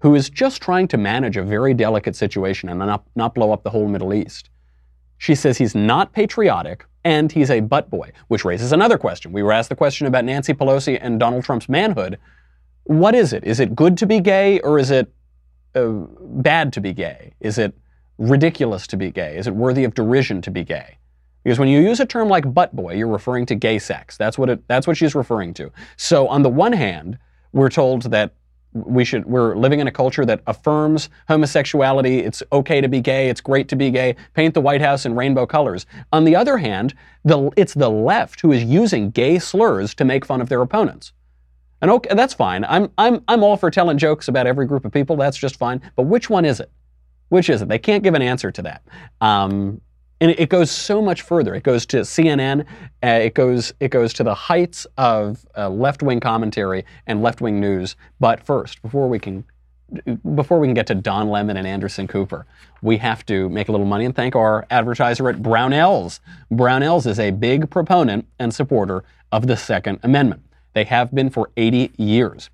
who 0.00 0.14
is 0.14 0.30
just 0.30 0.62
trying 0.62 0.86
to 0.88 0.96
manage 0.96 1.36
a 1.36 1.42
very 1.42 1.74
delicate 1.74 2.14
situation 2.14 2.68
and 2.68 2.78
not, 2.78 3.04
not 3.16 3.34
blow 3.34 3.50
up 3.50 3.64
the 3.64 3.70
whole 3.70 3.88
Middle 3.88 4.14
East, 4.14 4.48
she 5.18 5.34
says 5.34 5.58
he's 5.58 5.74
not 5.74 6.12
patriotic 6.12 6.84
and 7.02 7.32
he's 7.32 7.50
a 7.50 7.60
butt 7.60 7.90
boy, 7.90 8.12
which 8.28 8.44
raises 8.44 8.70
another 8.70 8.98
question. 8.98 9.32
We 9.32 9.42
were 9.42 9.52
asked 9.52 9.70
the 9.70 9.76
question 9.76 10.06
about 10.06 10.24
Nancy 10.24 10.52
Pelosi 10.52 10.98
and 11.00 11.18
Donald 11.18 11.44
Trump's 11.44 11.68
manhood 11.68 12.18
what 12.86 13.14
is 13.14 13.32
it? 13.32 13.44
Is 13.44 13.60
it 13.60 13.74
good 13.74 13.98
to 13.98 14.06
be 14.06 14.20
gay 14.20 14.60
or 14.60 14.78
is 14.78 14.90
it 14.90 15.12
uh, 15.74 15.88
bad 16.20 16.72
to 16.74 16.80
be 16.80 16.92
gay? 16.92 17.34
Is 17.40 17.58
it 17.58 17.74
ridiculous 18.18 18.86
to 18.88 18.96
be 18.96 19.10
gay? 19.10 19.36
Is 19.36 19.46
it 19.46 19.54
worthy 19.54 19.84
of 19.84 19.94
derision 19.94 20.40
to 20.42 20.50
be 20.50 20.64
gay? 20.64 20.98
Because 21.42 21.58
when 21.58 21.68
you 21.68 21.80
use 21.80 22.00
a 22.00 22.06
term 22.06 22.28
like 22.28 22.52
butt 22.52 22.74
boy, 22.74 22.94
you're 22.94 23.08
referring 23.08 23.46
to 23.46 23.54
gay 23.54 23.78
sex. 23.78 24.16
That's 24.16 24.38
what 24.38 24.50
it, 24.50 24.66
that's 24.68 24.86
what 24.86 24.96
she's 24.96 25.14
referring 25.14 25.54
to. 25.54 25.70
So 25.96 26.28
on 26.28 26.42
the 26.42 26.48
one 26.48 26.72
hand, 26.72 27.18
we're 27.52 27.70
told 27.70 28.02
that 28.10 28.34
we 28.72 29.04
should 29.04 29.24
we're 29.24 29.56
living 29.56 29.80
in 29.80 29.86
a 29.86 29.92
culture 29.92 30.24
that 30.24 30.42
affirms 30.46 31.08
homosexuality. 31.28 32.20
It's 32.20 32.42
okay 32.52 32.80
to 32.80 32.88
be 32.88 33.00
gay. 33.00 33.28
It's 33.28 33.40
great 33.40 33.68
to 33.68 33.76
be 33.76 33.90
gay. 33.90 34.16
Paint 34.34 34.54
the 34.54 34.60
White 34.60 34.80
House 34.80 35.06
in 35.06 35.14
rainbow 35.14 35.46
colors. 35.46 35.86
On 36.12 36.24
the 36.24 36.36
other 36.36 36.58
hand, 36.58 36.94
the, 37.24 37.50
it's 37.56 37.74
the 37.74 37.90
left 37.90 38.40
who 38.40 38.52
is 38.52 38.62
using 38.62 39.10
gay 39.10 39.38
slurs 39.38 39.94
to 39.94 40.04
make 40.04 40.24
fun 40.24 40.40
of 40.40 40.48
their 40.48 40.60
opponents. 40.62 41.12
And 41.82 41.90
okay, 41.90 42.14
that's 42.14 42.34
fine. 42.34 42.64
I'm, 42.64 42.90
I'm, 42.96 43.22
I'm 43.28 43.42
all 43.42 43.56
for 43.56 43.70
telling 43.70 43.98
jokes 43.98 44.28
about 44.28 44.46
every 44.46 44.66
group 44.66 44.84
of 44.84 44.92
people. 44.92 45.16
That's 45.16 45.36
just 45.36 45.56
fine. 45.56 45.82
But 45.94 46.04
which 46.04 46.30
one 46.30 46.44
is 46.44 46.60
it? 46.60 46.70
Which 47.28 47.50
is 47.50 47.62
it? 47.62 47.68
They 47.68 47.78
can't 47.78 48.02
give 48.02 48.14
an 48.14 48.22
answer 48.22 48.50
to 48.50 48.62
that. 48.62 48.82
Um, 49.20 49.80
and 50.20 50.30
it 50.30 50.48
goes 50.48 50.70
so 50.70 51.02
much 51.02 51.22
further. 51.22 51.54
It 51.54 51.62
goes 51.62 51.84
to 51.86 51.98
CNN. 51.98 52.64
Uh, 53.02 53.06
it 53.06 53.34
goes 53.34 53.74
it 53.80 53.88
goes 53.90 54.14
to 54.14 54.24
the 54.24 54.34
heights 54.34 54.86
of 54.96 55.44
uh, 55.56 55.68
left-wing 55.68 56.20
commentary 56.20 56.86
and 57.06 57.22
left-wing 57.22 57.60
news. 57.60 57.96
But 58.18 58.42
first, 58.42 58.80
before 58.80 59.08
we 59.08 59.18
can 59.18 59.44
before 60.34 60.58
we 60.58 60.66
can 60.66 60.74
get 60.74 60.86
to 60.88 60.94
Don 60.94 61.28
Lemon 61.28 61.56
and 61.56 61.66
Anderson 61.66 62.08
Cooper, 62.08 62.46
we 62.82 62.96
have 62.96 63.24
to 63.26 63.48
make 63.50 63.68
a 63.68 63.72
little 63.72 63.86
money 63.86 64.04
and 64.04 64.16
thank 64.16 64.34
our 64.34 64.66
advertiser 64.70 65.28
at 65.28 65.36
Brownells. 65.36 66.20
Brownells 66.50 67.06
is 67.06 67.20
a 67.20 67.30
big 67.30 67.70
proponent 67.70 68.26
and 68.38 68.52
supporter 68.52 69.04
of 69.30 69.46
the 69.46 69.56
Second 69.56 70.00
Amendment. 70.02 70.42
They 70.76 70.84
have 70.84 71.14
been 71.14 71.30
for 71.30 71.48
80 71.56 71.92
years. 71.96 72.50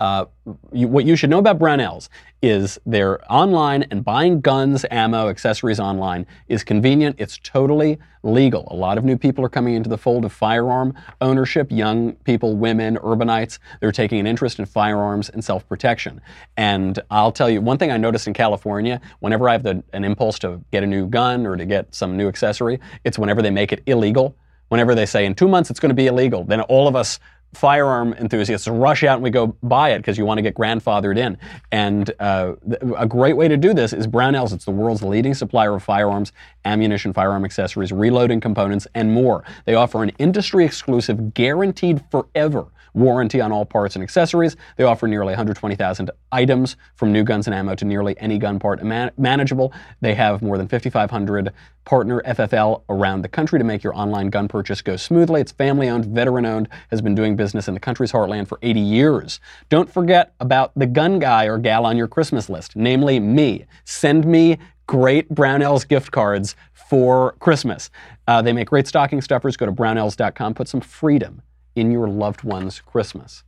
Uh, 0.00 0.24
you, 0.72 0.88
what 0.88 1.04
you 1.04 1.14
should 1.14 1.30
know 1.30 1.38
about 1.38 1.60
Brownells 1.60 2.08
is 2.42 2.76
they're 2.86 3.20
online 3.32 3.84
and 3.92 4.04
buying 4.04 4.40
guns, 4.40 4.84
ammo, 4.90 5.28
accessories 5.28 5.78
online 5.78 6.26
is 6.48 6.64
convenient. 6.64 7.14
It's 7.20 7.38
totally 7.38 8.00
legal. 8.24 8.66
A 8.72 8.74
lot 8.74 8.98
of 8.98 9.04
new 9.04 9.16
people 9.16 9.44
are 9.44 9.48
coming 9.48 9.74
into 9.74 9.88
the 9.88 9.96
fold 9.96 10.24
of 10.24 10.32
firearm 10.32 10.92
ownership. 11.20 11.70
Young 11.70 12.14
people, 12.24 12.56
women, 12.56 12.96
urbanites, 12.96 13.60
they're 13.78 13.92
taking 13.92 14.18
an 14.18 14.26
interest 14.26 14.58
in 14.58 14.66
firearms 14.66 15.28
and 15.28 15.44
self 15.44 15.68
protection. 15.68 16.20
And 16.56 16.98
I'll 17.12 17.30
tell 17.30 17.48
you 17.48 17.60
one 17.60 17.78
thing 17.78 17.92
I 17.92 17.96
noticed 17.96 18.26
in 18.26 18.34
California 18.34 19.00
whenever 19.20 19.48
I 19.48 19.52
have 19.52 19.62
the, 19.62 19.84
an 19.92 20.02
impulse 20.02 20.40
to 20.40 20.60
get 20.72 20.82
a 20.82 20.86
new 20.88 21.06
gun 21.06 21.46
or 21.46 21.56
to 21.56 21.64
get 21.64 21.94
some 21.94 22.16
new 22.16 22.26
accessory, 22.26 22.80
it's 23.04 23.20
whenever 23.20 23.40
they 23.40 23.50
make 23.50 23.70
it 23.70 23.84
illegal 23.86 24.34
whenever 24.70 24.94
they 24.94 25.06
say 25.06 25.26
in 25.26 25.34
two 25.34 25.48
months 25.48 25.68
it's 25.68 25.78
going 25.78 25.90
to 25.90 25.94
be 25.94 26.06
illegal, 26.06 26.44
then 26.44 26.62
all 26.62 26.88
of 26.88 26.96
us 26.96 27.20
firearm 27.52 28.12
enthusiasts 28.14 28.68
rush 28.68 29.02
out 29.02 29.14
and 29.14 29.22
we 29.24 29.30
go 29.30 29.48
buy 29.64 29.90
it 29.90 29.98
because 29.98 30.16
you 30.16 30.24
want 30.24 30.38
to 30.38 30.42
get 30.42 30.54
grandfathered 30.54 31.18
in. 31.18 31.36
And 31.72 32.12
uh, 32.20 32.54
a 32.96 33.06
great 33.06 33.36
way 33.36 33.48
to 33.48 33.56
do 33.56 33.74
this 33.74 33.92
is 33.92 34.06
Brownells. 34.06 34.52
It's 34.52 34.64
the 34.64 34.70
world's 34.70 35.02
leading 35.02 35.34
supplier 35.34 35.74
of 35.74 35.82
firearms, 35.82 36.32
ammunition, 36.64 37.12
firearm 37.12 37.44
accessories, 37.44 37.92
reloading 37.92 38.40
components, 38.40 38.86
and 38.94 39.12
more. 39.12 39.44
They 39.64 39.74
offer 39.74 40.02
an 40.02 40.10
industry 40.18 40.64
exclusive, 40.64 41.34
guaranteed 41.34 42.04
forever 42.10 42.66
warranty 42.94 43.40
on 43.40 43.52
all 43.52 43.64
parts 43.64 43.94
and 43.94 44.02
accessories. 44.02 44.56
They 44.76 44.84
offer 44.84 45.06
nearly 45.06 45.30
120,000 45.30 46.10
items 46.32 46.76
from 46.94 47.12
new 47.12 47.24
guns 47.24 47.46
and 47.46 47.54
ammo 47.54 47.74
to 47.74 47.84
nearly 47.84 48.18
any 48.18 48.38
gun 48.38 48.58
part 48.58 48.82
man- 48.82 49.10
manageable. 49.16 49.72
They 50.00 50.14
have 50.14 50.42
more 50.42 50.58
than 50.58 50.68
5,500 50.68 51.52
partner 51.84 52.22
FFL 52.26 52.82
around 52.88 53.22
the 53.22 53.28
country 53.28 53.58
to 53.58 53.64
make 53.64 53.82
your 53.82 53.96
online 53.96 54.28
gun 54.28 54.48
purchase 54.48 54.82
go 54.82 54.96
smoothly. 54.96 55.40
It's 55.40 55.52
family 55.52 55.88
owned, 55.88 56.06
veteran 56.06 56.46
owned, 56.46 56.68
has 56.90 57.00
been 57.00 57.14
doing 57.14 57.36
business 57.36 57.68
in 57.68 57.74
the 57.74 57.80
country's 57.80 58.12
heartland 58.12 58.48
for 58.48 58.58
80 58.62 58.80
years. 58.80 59.40
Don't 59.68 59.90
forget 59.90 60.34
about 60.40 60.72
the 60.76 60.86
gun 60.86 61.18
guy 61.18 61.46
or 61.46 61.58
gal 61.58 61.86
on 61.86 61.96
your 61.96 62.08
Christmas 62.08 62.48
list, 62.48 62.76
namely 62.76 63.18
me. 63.18 63.66
Send 63.84 64.26
me 64.26 64.58
great 64.86 65.28
Brownells 65.32 65.86
gift 65.86 66.10
cards 66.10 66.56
for 66.72 67.32
Christmas. 67.38 67.90
Uh, 68.26 68.42
they 68.42 68.52
make 68.52 68.68
great 68.68 68.86
stocking 68.86 69.20
stuffers. 69.20 69.56
Go 69.56 69.66
to 69.66 69.72
brownells.com. 69.72 70.54
Put 70.54 70.68
some 70.68 70.80
freedom 70.80 71.42
in 71.74 71.90
your 71.90 72.08
loved 72.08 72.42
one's 72.42 72.80
Christmas. 72.80 73.44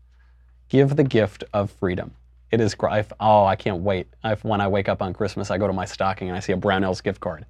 Give 0.68 0.96
the 0.96 1.04
gift 1.04 1.44
of 1.52 1.70
freedom. 1.70 2.14
It 2.50 2.60
is, 2.60 2.76
oh, 3.20 3.44
I 3.44 3.56
can't 3.56 3.82
wait. 3.82 4.08
If, 4.24 4.44
when 4.44 4.60
I 4.60 4.68
wake 4.68 4.88
up 4.88 5.00
on 5.00 5.14
Christmas, 5.14 5.50
I 5.50 5.58
go 5.58 5.66
to 5.66 5.72
my 5.72 5.86
stocking 5.86 6.28
and 6.28 6.36
I 6.36 6.40
see 6.40 6.52
a 6.52 6.56
Brownells 6.56 7.02
gift 7.02 7.20
card. 7.20 7.46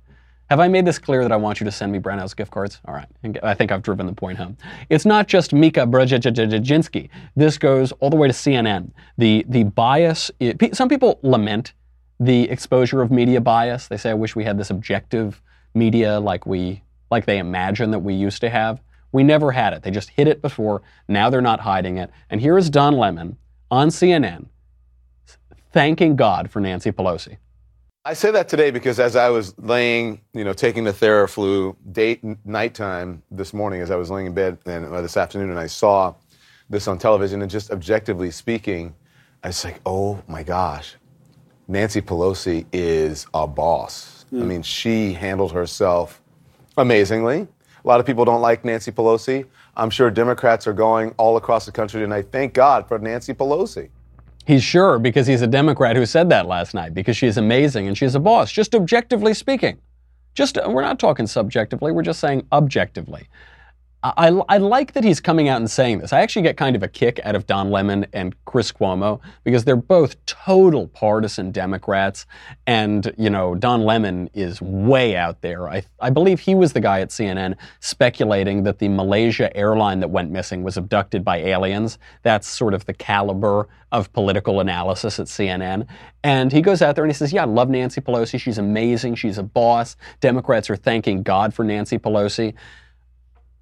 Have 0.48 0.60
I 0.60 0.68
made 0.68 0.84
this 0.84 0.98
clear 0.98 1.22
that 1.22 1.32
I 1.32 1.36
want 1.36 1.60
you 1.60 1.64
to 1.64 1.72
send 1.72 1.92
me 1.92 1.98
Brownells 1.98 2.36
gift 2.36 2.50
cards? 2.50 2.78
All 2.84 2.94
right, 2.94 3.08
I 3.42 3.54
think 3.54 3.72
I've 3.72 3.82
driven 3.82 4.06
the 4.06 4.12
point 4.12 4.38
home. 4.38 4.56
It's 4.90 5.06
not 5.06 5.26
just 5.26 5.52
Mika 5.52 5.80
Brzezinski. 5.80 7.08
This 7.34 7.58
goes 7.58 7.90
all 7.92 8.10
the 8.10 8.16
way 8.16 8.28
to 8.28 8.34
CNN. 8.34 8.92
The, 9.18 9.44
the 9.48 9.64
bias, 9.64 10.30
it, 10.40 10.76
some 10.76 10.88
people 10.88 11.18
lament 11.22 11.72
the 12.20 12.50
exposure 12.50 13.02
of 13.02 13.10
media 13.10 13.40
bias. 13.40 13.88
They 13.88 13.96
say, 13.96 14.10
I 14.10 14.14
wish 14.14 14.36
we 14.36 14.44
had 14.44 14.58
this 14.58 14.70
objective 14.70 15.40
media 15.74 16.20
like 16.20 16.46
we, 16.46 16.82
like 17.10 17.24
they 17.24 17.38
imagine 17.38 17.90
that 17.90 18.00
we 18.00 18.14
used 18.14 18.42
to 18.42 18.50
have. 18.50 18.80
We 19.12 19.22
never 19.22 19.52
had 19.52 19.72
it. 19.72 19.82
They 19.82 19.90
just 19.90 20.10
hid 20.10 20.26
it 20.26 20.42
before. 20.42 20.82
Now 21.06 21.30
they're 21.30 21.40
not 21.40 21.60
hiding 21.60 21.98
it. 21.98 22.10
And 22.30 22.40
here 22.40 22.58
is 22.58 22.70
Don 22.70 22.94
Lemon 22.94 23.36
on 23.70 23.88
CNN 23.88 24.46
thanking 25.72 26.16
God 26.16 26.50
for 26.50 26.60
Nancy 26.60 26.92
Pelosi. 26.92 27.38
I 28.04 28.14
say 28.14 28.30
that 28.32 28.48
today 28.48 28.70
because 28.70 28.98
as 28.98 29.14
I 29.14 29.28
was 29.28 29.56
laying, 29.58 30.20
you 30.32 30.44
know, 30.44 30.52
taking 30.52 30.84
the 30.84 30.92
Theraflu 30.92 31.76
date 31.92 32.20
nighttime 32.44 33.22
this 33.30 33.54
morning, 33.54 33.80
as 33.80 33.90
I 33.90 33.96
was 33.96 34.10
laying 34.10 34.26
in 34.26 34.34
bed 34.34 34.58
and 34.66 34.86
uh, 34.86 35.00
this 35.02 35.16
afternoon, 35.16 35.50
and 35.50 35.58
I 35.58 35.68
saw 35.68 36.14
this 36.68 36.88
on 36.88 36.98
television, 36.98 37.42
and 37.42 37.50
just 37.50 37.70
objectively 37.70 38.30
speaking, 38.30 38.94
I 39.44 39.48
was 39.48 39.64
like, 39.64 39.80
oh 39.86 40.20
my 40.26 40.42
gosh, 40.42 40.96
Nancy 41.68 42.00
Pelosi 42.00 42.66
is 42.72 43.26
a 43.34 43.46
boss. 43.46 44.24
Mm. 44.32 44.42
I 44.42 44.44
mean, 44.46 44.62
she 44.62 45.12
handled 45.12 45.52
herself 45.52 46.20
amazingly. 46.76 47.46
A 47.84 47.88
lot 47.88 47.98
of 47.98 48.06
people 48.06 48.24
don't 48.24 48.40
like 48.40 48.64
Nancy 48.64 48.92
Pelosi. 48.92 49.44
I'm 49.76 49.90
sure 49.90 50.10
Democrats 50.10 50.66
are 50.66 50.72
going 50.72 51.14
all 51.16 51.36
across 51.36 51.66
the 51.66 51.72
country 51.72 52.00
tonight. 52.00 52.26
Thank 52.30 52.54
God 52.54 52.86
for 52.86 52.98
Nancy 52.98 53.34
Pelosi. 53.34 53.88
He's 54.46 54.62
sure 54.62 54.98
because 54.98 55.26
he's 55.26 55.42
a 55.42 55.46
Democrat 55.46 55.96
who 55.96 56.06
said 56.06 56.28
that 56.30 56.46
last 56.46 56.74
night 56.74 56.94
because 56.94 57.16
she's 57.16 57.38
amazing 57.38 57.86
and 57.88 57.96
she's 57.96 58.14
a 58.14 58.20
boss, 58.20 58.50
just 58.50 58.74
objectively 58.74 59.34
speaking. 59.34 59.78
Just 60.34 60.58
we're 60.66 60.82
not 60.82 60.98
talking 60.98 61.26
subjectively, 61.26 61.92
we're 61.92 62.02
just 62.02 62.20
saying 62.20 62.46
objectively. 62.52 63.28
I, 64.04 64.28
I, 64.48 64.58
like 64.58 64.94
that 64.94 65.04
he's 65.04 65.20
coming 65.20 65.48
out 65.48 65.58
and 65.58 65.70
saying 65.70 66.00
this. 66.00 66.12
I 66.12 66.22
actually 66.22 66.42
get 66.42 66.56
kind 66.56 66.74
of 66.74 66.82
a 66.82 66.88
kick 66.88 67.20
out 67.22 67.36
of 67.36 67.46
Don 67.46 67.70
Lemon 67.70 68.04
and 68.12 68.34
Chris 68.46 68.72
Cuomo 68.72 69.20
because 69.44 69.64
they're 69.64 69.76
both 69.76 70.24
total 70.26 70.88
partisan 70.88 71.52
Democrats. 71.52 72.26
And, 72.66 73.14
you 73.16 73.30
know, 73.30 73.54
Don 73.54 73.82
Lemon 73.82 74.28
is 74.34 74.60
way 74.60 75.14
out 75.14 75.40
there. 75.40 75.68
I, 75.68 75.84
I 76.00 76.10
believe 76.10 76.40
he 76.40 76.56
was 76.56 76.72
the 76.72 76.80
guy 76.80 77.00
at 77.00 77.10
CNN 77.10 77.54
speculating 77.78 78.64
that 78.64 78.80
the 78.80 78.88
Malaysia 78.88 79.56
airline 79.56 80.00
that 80.00 80.08
went 80.08 80.32
missing 80.32 80.64
was 80.64 80.76
abducted 80.76 81.24
by 81.24 81.36
aliens. 81.36 81.98
That's 82.22 82.48
sort 82.48 82.74
of 82.74 82.86
the 82.86 82.94
caliber 82.94 83.68
of 83.92 84.12
political 84.12 84.58
analysis 84.58 85.20
at 85.20 85.26
CNN. 85.26 85.86
And 86.24 86.50
he 86.50 86.60
goes 86.60 86.82
out 86.82 86.96
there 86.96 87.04
and 87.04 87.12
he 87.12 87.16
says, 87.16 87.32
Yeah, 87.32 87.42
I 87.42 87.46
love 87.46 87.68
Nancy 87.68 88.00
Pelosi. 88.00 88.40
She's 88.40 88.58
amazing. 88.58 89.14
She's 89.14 89.38
a 89.38 89.42
boss. 89.42 89.96
Democrats 90.20 90.70
are 90.70 90.76
thanking 90.76 91.22
God 91.22 91.54
for 91.54 91.64
Nancy 91.64 91.98
Pelosi. 91.98 92.54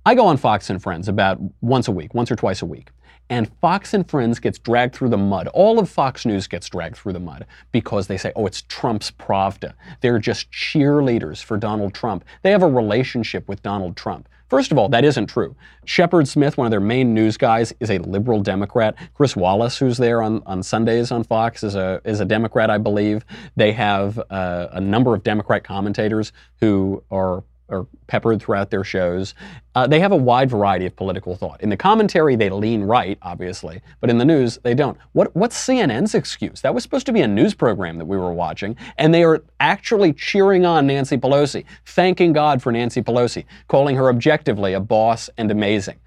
I 0.06 0.14
go 0.14 0.26
on 0.26 0.38
Fox 0.38 0.70
and 0.70 0.82
Friends 0.82 1.08
about 1.08 1.38
once 1.60 1.86
a 1.86 1.92
week, 1.92 2.14
once 2.14 2.30
or 2.30 2.36
twice 2.36 2.62
a 2.62 2.66
week. 2.66 2.90
And 3.28 3.50
Fox 3.60 3.92
and 3.94 4.08
Friends 4.08 4.38
gets 4.40 4.58
dragged 4.58 4.94
through 4.94 5.10
the 5.10 5.18
mud. 5.18 5.46
All 5.48 5.78
of 5.78 5.88
Fox 5.88 6.24
News 6.24 6.48
gets 6.48 6.68
dragged 6.68 6.96
through 6.96 7.12
the 7.12 7.20
mud 7.20 7.46
because 7.70 8.06
they 8.06 8.16
say, 8.16 8.32
oh, 8.34 8.46
it's 8.46 8.62
Trump's 8.62 9.10
Pravda. 9.10 9.74
They're 10.00 10.18
just 10.18 10.50
cheerleaders 10.50 11.44
for 11.44 11.56
Donald 11.56 11.94
Trump. 11.94 12.24
They 12.42 12.50
have 12.50 12.62
a 12.62 12.68
relationship 12.68 13.46
with 13.46 13.62
Donald 13.62 13.94
Trump. 13.94 14.28
First 14.48 14.72
of 14.72 14.78
all, 14.78 14.88
that 14.88 15.04
isn't 15.04 15.26
true. 15.28 15.54
Shepard 15.84 16.26
Smith, 16.26 16.56
one 16.56 16.66
of 16.66 16.72
their 16.72 16.80
main 16.80 17.14
news 17.14 17.36
guys, 17.36 17.72
is 17.78 17.88
a 17.88 17.98
liberal 17.98 18.40
Democrat. 18.40 18.96
Chris 19.14 19.36
Wallace, 19.36 19.78
who's 19.78 19.96
there 19.96 20.22
on, 20.22 20.42
on 20.44 20.64
Sundays 20.64 21.12
on 21.12 21.22
Fox, 21.22 21.62
is 21.62 21.76
a, 21.76 22.00
is 22.04 22.18
a 22.18 22.24
Democrat, 22.24 22.68
I 22.68 22.78
believe. 22.78 23.24
They 23.54 23.70
have 23.72 24.18
uh, 24.30 24.68
a 24.72 24.80
number 24.80 25.14
of 25.14 25.22
Democrat 25.22 25.62
commentators 25.62 26.32
who 26.58 27.04
are 27.12 27.44
are 27.70 27.86
peppered 28.06 28.40
throughout 28.40 28.70
their 28.70 28.84
shows. 28.84 29.34
Uh, 29.74 29.86
they 29.86 30.00
have 30.00 30.12
a 30.12 30.16
wide 30.16 30.50
variety 30.50 30.86
of 30.86 30.96
political 30.96 31.36
thought. 31.36 31.60
In 31.60 31.68
the 31.68 31.76
commentary, 31.76 32.36
they 32.36 32.50
lean 32.50 32.82
right, 32.82 33.18
obviously, 33.22 33.80
but 34.00 34.10
in 34.10 34.18
the 34.18 34.24
news, 34.24 34.58
they 34.62 34.74
don't. 34.74 34.98
What, 35.12 35.34
what's 35.36 35.56
CNN's 35.56 36.14
excuse? 36.14 36.60
That 36.60 36.74
was 36.74 36.82
supposed 36.82 37.06
to 37.06 37.12
be 37.12 37.20
a 37.20 37.28
news 37.28 37.54
program 37.54 37.98
that 37.98 38.06
we 38.06 38.16
were 38.16 38.32
watching, 38.32 38.76
and 38.98 39.14
they 39.14 39.24
are 39.24 39.42
actually 39.60 40.12
cheering 40.12 40.66
on 40.66 40.86
Nancy 40.86 41.16
Pelosi, 41.16 41.64
thanking 41.86 42.32
God 42.32 42.62
for 42.62 42.72
Nancy 42.72 43.02
Pelosi, 43.02 43.44
calling 43.68 43.96
her 43.96 44.08
objectively 44.08 44.74
a 44.74 44.80
boss 44.80 45.30
and 45.38 45.50
amazing. 45.50 45.98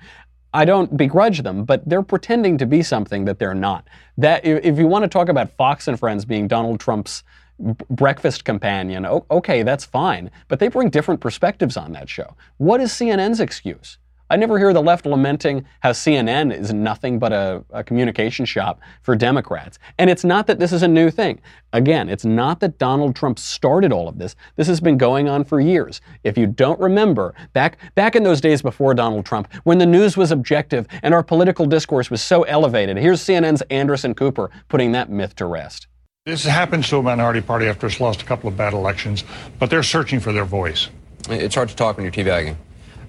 I 0.53 0.65
don't 0.65 0.95
begrudge 0.95 1.41
them, 1.41 1.65
but 1.65 1.87
they're 1.89 2.03
pretending 2.03 2.59
to 2.59 2.67
be 2.67 2.83
something 2.83 3.25
that 3.25 3.39
they're 3.39 3.55
not. 3.55 3.87
That 4.17 4.45
if 4.45 4.77
you 4.77 4.85
want 4.85 5.03
to 5.03 5.09
talk 5.09 5.29
about 5.29 5.51
Fox 5.57 5.87
and 5.87 5.99
Friends 5.99 6.25
being 6.25 6.47
Donald 6.47 6.79
Trump's 6.79 7.23
breakfast 7.59 8.45
companion, 8.45 9.05
okay, 9.05 9.63
that's 9.63 9.85
fine. 9.85 10.31
But 10.47 10.59
they 10.59 10.67
bring 10.67 10.89
different 10.89 11.21
perspectives 11.21 11.77
on 11.77 11.91
that 11.93 12.09
show. 12.09 12.35
What 12.57 12.81
is 12.81 12.91
CNN's 12.91 13.39
excuse? 13.39 13.97
I 14.29 14.35
never 14.35 14.57
hear 14.57 14.73
the 14.73 14.81
left 14.81 15.05
lamenting 15.05 15.63
how 15.81 15.91
CNN 15.91 16.51
is 16.51 16.73
nothing 16.73 17.19
but 17.19 17.31
a, 17.31 17.63
a, 17.69 17.83
communication 17.83 18.45
shop 18.45 18.79
for 19.03 19.15
Democrats. 19.15 19.77
And 19.99 20.09
it's 20.09 20.23
not 20.23 20.47
that 20.47 20.57
this 20.57 20.71
is 20.71 20.81
a 20.81 20.87
new 20.87 21.11
thing. 21.11 21.39
Again, 21.71 22.09
it's 22.09 22.25
not 22.25 22.59
that 22.61 22.79
Donald 22.79 23.15
Trump 23.15 23.37
started 23.37 23.91
all 23.91 24.07
of 24.07 24.17
this. 24.17 24.35
This 24.55 24.65
has 24.65 24.79
been 24.79 24.97
going 24.97 25.29
on 25.29 25.43
for 25.43 25.59
years. 25.59 26.01
If 26.23 26.35
you 26.35 26.47
don't 26.47 26.79
remember, 26.79 27.35
back, 27.53 27.77
back 27.93 28.15
in 28.15 28.23
those 28.23 28.41
days 28.41 28.63
before 28.63 28.95
Donald 28.95 29.23
Trump, 29.23 29.53
when 29.65 29.77
the 29.77 29.85
news 29.85 30.17
was 30.17 30.31
objective 30.31 30.87
and 31.03 31.13
our 31.13 31.21
political 31.21 31.67
discourse 31.67 32.09
was 32.09 32.21
so 32.21 32.41
elevated, 32.43 32.97
here's 32.97 33.21
CNN's 33.21 33.61
Anderson 33.69 34.15
Cooper 34.15 34.49
putting 34.67 34.93
that 34.93 35.11
myth 35.11 35.35
to 35.35 35.45
rest. 35.45 35.85
This 36.25 36.45
happens 36.45 36.87
to 36.87 36.99
a 36.99 37.03
minority 37.03 37.41
party 37.41 37.65
after 37.65 37.85
it's 37.85 37.99
lost 37.99 38.21
a 38.21 38.25
couple 38.25 38.47
of 38.47 38.55
bad 38.55 38.71
elections, 38.71 39.25
but 39.59 39.69
they're 39.69 39.83
searching 39.83 40.21
for 40.21 40.31
their 40.31 40.45
voice. 40.45 40.87
It's 41.29 41.53
hard 41.53 41.67
to 41.67 41.75
talk 41.75 41.97
when 41.97 42.05
you're 42.05 42.13
teabagging. 42.13 42.55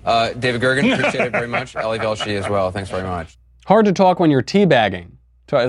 Uh, 0.04 0.33
David 0.33 0.61
Gergen, 0.61 0.92
appreciate 0.92 1.26
it 1.26 1.30
very 1.30 1.47
much. 1.47 1.76
Ali 1.76 2.00
Velshi 2.00 2.37
as 2.37 2.49
well. 2.49 2.73
Thanks 2.73 2.90
very 2.90 3.04
much. 3.04 3.38
Hard 3.66 3.85
to 3.85 3.92
talk 3.92 4.18
when 4.18 4.33
you're 4.33 4.42
teabagging. 4.42 5.12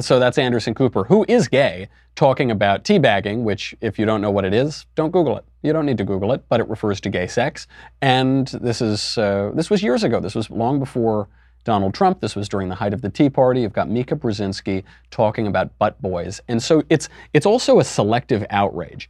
So 0.02 0.18
that's 0.18 0.40
Anderson 0.40 0.74
Cooper, 0.74 1.04
who 1.04 1.24
is 1.28 1.48
gay, 1.48 1.88
talking 2.16 2.50
about 2.50 2.84
teabagging, 2.84 3.44
which, 3.44 3.76
if 3.80 4.00
you 4.00 4.08
don't 4.08 4.22
know 4.22 4.32
what 4.32 4.44
it 4.44 4.54
is, 4.56 4.88
don't 4.96 5.12
Google 5.12 5.38
it. 5.38 5.46
You 5.62 5.72
don't 5.72 5.86
need 5.86 6.00
to 6.00 6.04
Google 6.04 6.32
it, 6.34 6.44
but 6.50 6.60
it 6.60 6.68
refers 6.68 7.00
to 7.02 7.10
gay 7.10 7.28
sex. 7.28 7.68
And 8.02 8.48
this 8.48 8.82
is 8.82 9.20
uh, 9.20 9.52
this 9.54 9.70
was 9.70 9.84
years 9.84 10.04
ago. 10.04 10.20
This 10.20 10.34
was 10.34 10.50
long 10.50 10.80
before 10.80 11.28
Donald 11.66 11.94
Trump. 11.94 12.22
This 12.22 12.36
was 12.36 12.48
during 12.48 12.70
the 12.70 12.76
height 12.76 12.94
of 12.94 13.02
the 13.02 13.10
Tea 13.10 13.30
Party. 13.30 13.62
You've 13.62 13.74
got 13.74 13.90
Mika 13.90 14.16
Brzezinski 14.16 14.84
talking 15.12 15.48
about 15.48 15.78
butt 15.78 16.02
boys. 16.02 16.40
And 16.48 16.64
so 16.64 16.84
it's, 16.90 17.10
it's 17.34 17.46
also 17.46 17.80
a 17.80 17.84
selective 17.84 18.46
outrage. 18.50 19.10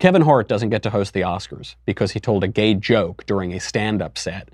Kevin 0.00 0.22
Hart 0.22 0.48
doesn't 0.48 0.70
get 0.70 0.82
to 0.82 0.90
host 0.90 1.14
the 1.14 1.20
Oscars 1.20 1.76
because 1.86 2.10
he 2.10 2.18
told 2.18 2.42
a 2.42 2.48
gay 2.48 2.74
joke 2.74 3.24
during 3.26 3.52
a 3.52 3.60
stand 3.60 4.02
up 4.02 4.18
set 4.18 4.48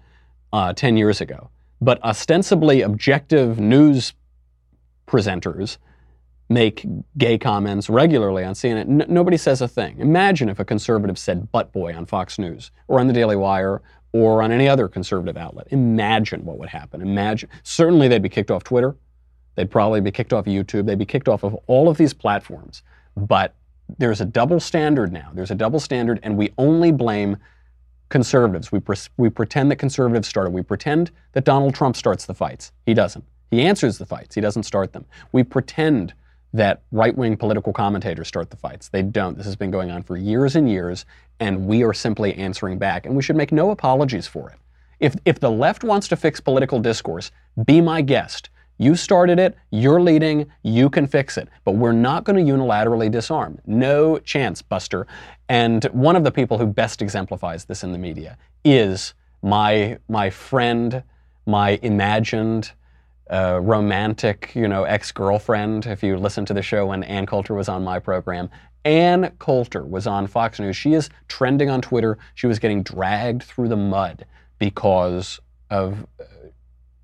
uh, 0.52 0.74
10 0.74 0.98
years 0.98 1.22
ago. 1.22 1.48
But 1.80 2.02
ostensibly 2.04 2.82
objective 2.82 3.58
news 3.58 4.12
presenters 5.06 5.78
make 6.50 6.84
gay 7.16 7.38
comments 7.38 7.88
regularly 7.88 8.44
on 8.44 8.54
CNN. 8.54 9.02
N- 9.02 9.06
nobody 9.08 9.36
says 9.36 9.62
a 9.62 9.68
thing. 9.68 9.98
Imagine 9.98 10.48
if 10.48 10.58
a 10.58 10.64
conservative 10.64 11.18
said 11.18 11.50
butt 11.52 11.72
boy 11.72 11.94
on 11.94 12.04
Fox 12.04 12.38
News 12.38 12.70
or 12.88 13.00
on 13.00 13.06
the 13.06 13.12
Daily 13.12 13.36
Wire 13.36 13.80
or 14.12 14.42
on 14.42 14.50
any 14.52 14.68
other 14.68 14.88
conservative 14.88 15.36
outlet. 15.36 15.68
Imagine 15.70 16.44
what 16.44 16.58
would 16.58 16.68
happen. 16.68 17.00
Imagine. 17.00 17.48
Certainly, 17.62 18.08
they'd 18.08 18.22
be 18.22 18.28
kicked 18.28 18.50
off 18.50 18.64
Twitter. 18.64 18.96
They'd 19.54 19.70
probably 19.70 20.00
be 20.00 20.10
kicked 20.10 20.32
off 20.32 20.46
YouTube. 20.46 20.86
They'd 20.86 20.98
be 20.98 21.06
kicked 21.06 21.28
off 21.28 21.44
of 21.44 21.54
all 21.66 21.88
of 21.88 21.96
these 21.96 22.12
platforms. 22.12 22.82
But 23.16 23.54
there's 23.98 24.20
a 24.20 24.24
double 24.24 24.60
standard 24.60 25.12
now. 25.12 25.30
There's 25.34 25.50
a 25.50 25.54
double 25.54 25.80
standard, 25.80 26.20
and 26.22 26.36
we 26.36 26.52
only 26.58 26.92
blame 26.92 27.36
conservatives. 28.08 28.72
We, 28.72 28.80
pre- 28.80 28.96
we 29.16 29.30
pretend 29.30 29.70
that 29.70 29.76
conservatives 29.76 30.28
started. 30.28 30.50
We 30.50 30.62
pretend 30.62 31.10
that 31.32 31.44
Donald 31.44 31.74
Trump 31.74 31.96
starts 31.96 32.26
the 32.26 32.34
fights. 32.34 32.72
He 32.86 32.94
doesn't. 32.94 33.24
He 33.50 33.62
answers 33.62 33.98
the 33.98 34.06
fights. 34.06 34.34
He 34.34 34.40
doesn't 34.40 34.62
start 34.64 34.92
them. 34.92 35.04
We 35.32 35.42
pretend 35.42 36.14
that 36.52 36.82
right 36.90 37.16
wing 37.16 37.36
political 37.36 37.72
commentators 37.72 38.28
start 38.28 38.50
the 38.50 38.56
fights. 38.56 38.88
They 38.88 39.02
don't. 39.02 39.36
This 39.36 39.46
has 39.46 39.56
been 39.56 39.70
going 39.70 39.90
on 39.90 40.02
for 40.02 40.16
years 40.16 40.56
and 40.56 40.68
years, 40.68 41.06
and 41.38 41.66
we 41.66 41.84
are 41.84 41.92
simply 41.92 42.34
answering 42.34 42.78
back. 42.78 43.06
And 43.06 43.14
we 43.14 43.22
should 43.22 43.36
make 43.36 43.52
no 43.52 43.70
apologies 43.70 44.26
for 44.26 44.50
it. 44.50 44.58
If, 44.98 45.16
if 45.24 45.40
the 45.40 45.50
left 45.50 45.84
wants 45.84 46.08
to 46.08 46.16
fix 46.16 46.40
political 46.40 46.80
discourse, 46.80 47.30
be 47.64 47.80
my 47.80 48.02
guest. 48.02 48.50
You 48.78 48.96
started 48.96 49.38
it, 49.38 49.56
you're 49.70 50.00
leading, 50.00 50.50
you 50.62 50.88
can 50.88 51.06
fix 51.06 51.36
it. 51.36 51.48
But 51.64 51.72
we're 51.72 51.92
not 51.92 52.24
going 52.24 52.44
to 52.44 52.52
unilaterally 52.52 53.10
disarm. 53.10 53.58
No 53.66 54.18
chance, 54.18 54.62
Buster. 54.62 55.06
And 55.48 55.84
one 55.86 56.16
of 56.16 56.24
the 56.24 56.30
people 56.30 56.58
who 56.58 56.66
best 56.66 57.02
exemplifies 57.02 57.66
this 57.66 57.84
in 57.84 57.92
the 57.92 57.98
media 57.98 58.38
is 58.64 59.14
my, 59.42 59.98
my 60.08 60.30
friend, 60.30 61.02
my 61.46 61.78
imagined, 61.82 62.72
uh, 63.30 63.60
romantic, 63.62 64.52
you 64.54 64.68
know, 64.68 64.84
ex-girlfriend. 64.84 65.86
If 65.86 66.02
you 66.02 66.16
listen 66.16 66.44
to 66.46 66.54
the 66.54 66.62
show 66.62 66.86
when 66.86 67.02
Ann 67.04 67.26
Coulter 67.26 67.54
was 67.54 67.68
on 67.68 67.84
my 67.84 67.98
program, 67.98 68.50
Ann 68.84 69.32
Coulter 69.38 69.84
was 69.84 70.06
on 70.06 70.26
Fox 70.26 70.58
News. 70.58 70.76
She 70.76 70.94
is 70.94 71.10
trending 71.28 71.70
on 71.70 71.80
Twitter. 71.80 72.18
She 72.34 72.46
was 72.46 72.58
getting 72.58 72.82
dragged 72.82 73.42
through 73.42 73.68
the 73.68 73.76
mud 73.76 74.24
because 74.58 75.40
of 75.70 76.06
uh, 76.18 76.24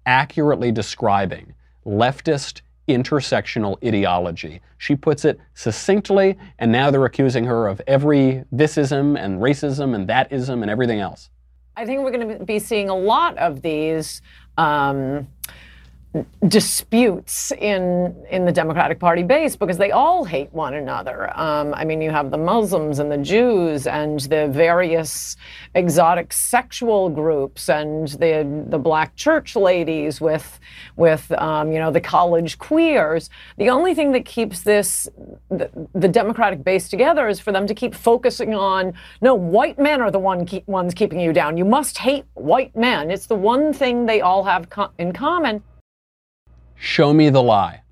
accurately 0.04 0.72
describing 0.72 1.54
leftist 1.84 2.62
intersectional 2.88 3.82
ideology. 3.84 4.60
She 4.78 4.96
puts 4.96 5.24
it 5.24 5.40
succinctly, 5.54 6.36
and 6.58 6.70
now 6.70 6.90
they're 6.90 7.04
accusing 7.04 7.44
her 7.44 7.66
of 7.66 7.80
every 7.86 8.44
thisism 8.54 9.18
and 9.18 9.40
racism 9.40 9.94
and 9.94 10.08
thatism 10.08 10.62
and 10.62 10.70
everything 10.70 11.00
else. 11.00 11.30
I 11.76 11.84
think 11.84 12.02
we're 12.02 12.10
going 12.10 12.38
to 12.38 12.44
be 12.44 12.58
seeing 12.58 12.88
a 12.88 12.96
lot 12.96 13.36
of 13.38 13.62
these. 13.62 14.22
Um, 14.56 15.28
disputes 16.48 17.52
in 17.52 18.14
in 18.31 18.44
the 18.44 18.52
Democratic 18.52 18.98
Party 18.98 19.22
base 19.22 19.57
because 19.57 19.79
they 19.79 19.90
all 19.90 20.24
hate 20.24 20.52
one 20.52 20.74
another. 20.74 21.31
Um, 21.38 21.74
I 21.74 21.85
mean, 21.85 22.00
you 22.00 22.11
have 22.11 22.31
the 22.31 22.38
Muslims 22.38 22.98
and 22.98 23.11
the 23.11 23.18
Jews 23.18 23.87
and 23.87 24.20
the 24.20 24.48
various 24.48 25.37
exotic 25.74 26.33
sexual 26.33 27.09
groups 27.09 27.68
and 27.68 28.09
the 28.09 28.64
the 28.68 28.79
black 28.79 29.16
church 29.16 29.57
ladies 29.57 30.20
with 30.20 30.61
with 30.96 31.31
um, 31.33 31.72
you 31.72 31.79
know 31.79 31.90
the 31.90 32.00
college 32.00 32.59
queers. 32.59 33.31
The 33.59 33.70
only 33.70 33.94
thing 33.94 34.12
that 34.12 34.24
keeps 34.24 34.62
this 34.62 35.09
the, 35.50 35.70
the, 35.94 36.09
Democratic 36.09 36.64
base 36.64 36.88
together 36.88 37.29
is 37.29 37.40
for 37.40 37.52
them 37.52 37.66
to 37.66 37.74
keep 37.74 37.94
focusing 37.94 38.55
on 38.55 38.94
no 39.20 39.35
white 39.35 39.79
men 39.79 40.00
are 40.00 40.11
the 40.11 40.18
one 40.18 40.46
keep, 40.46 40.66
ones 40.66 40.94
keeping 40.94 41.20
you 41.20 41.33
down. 41.33 41.57
You 41.57 41.64
must 41.64 41.98
hate 41.98 42.24
white 42.35 42.74
men. 42.74 43.11
It's 43.11 43.26
the 43.26 43.35
one 43.35 43.72
thing 43.72 44.07
they 44.07 44.20
all 44.20 44.44
have 44.44 44.70
co- 44.70 44.90
in 44.98 45.12
common. 45.12 45.62
Show 46.76 47.12
me 47.12 47.30
the 47.30 47.42
lie. 47.42 47.82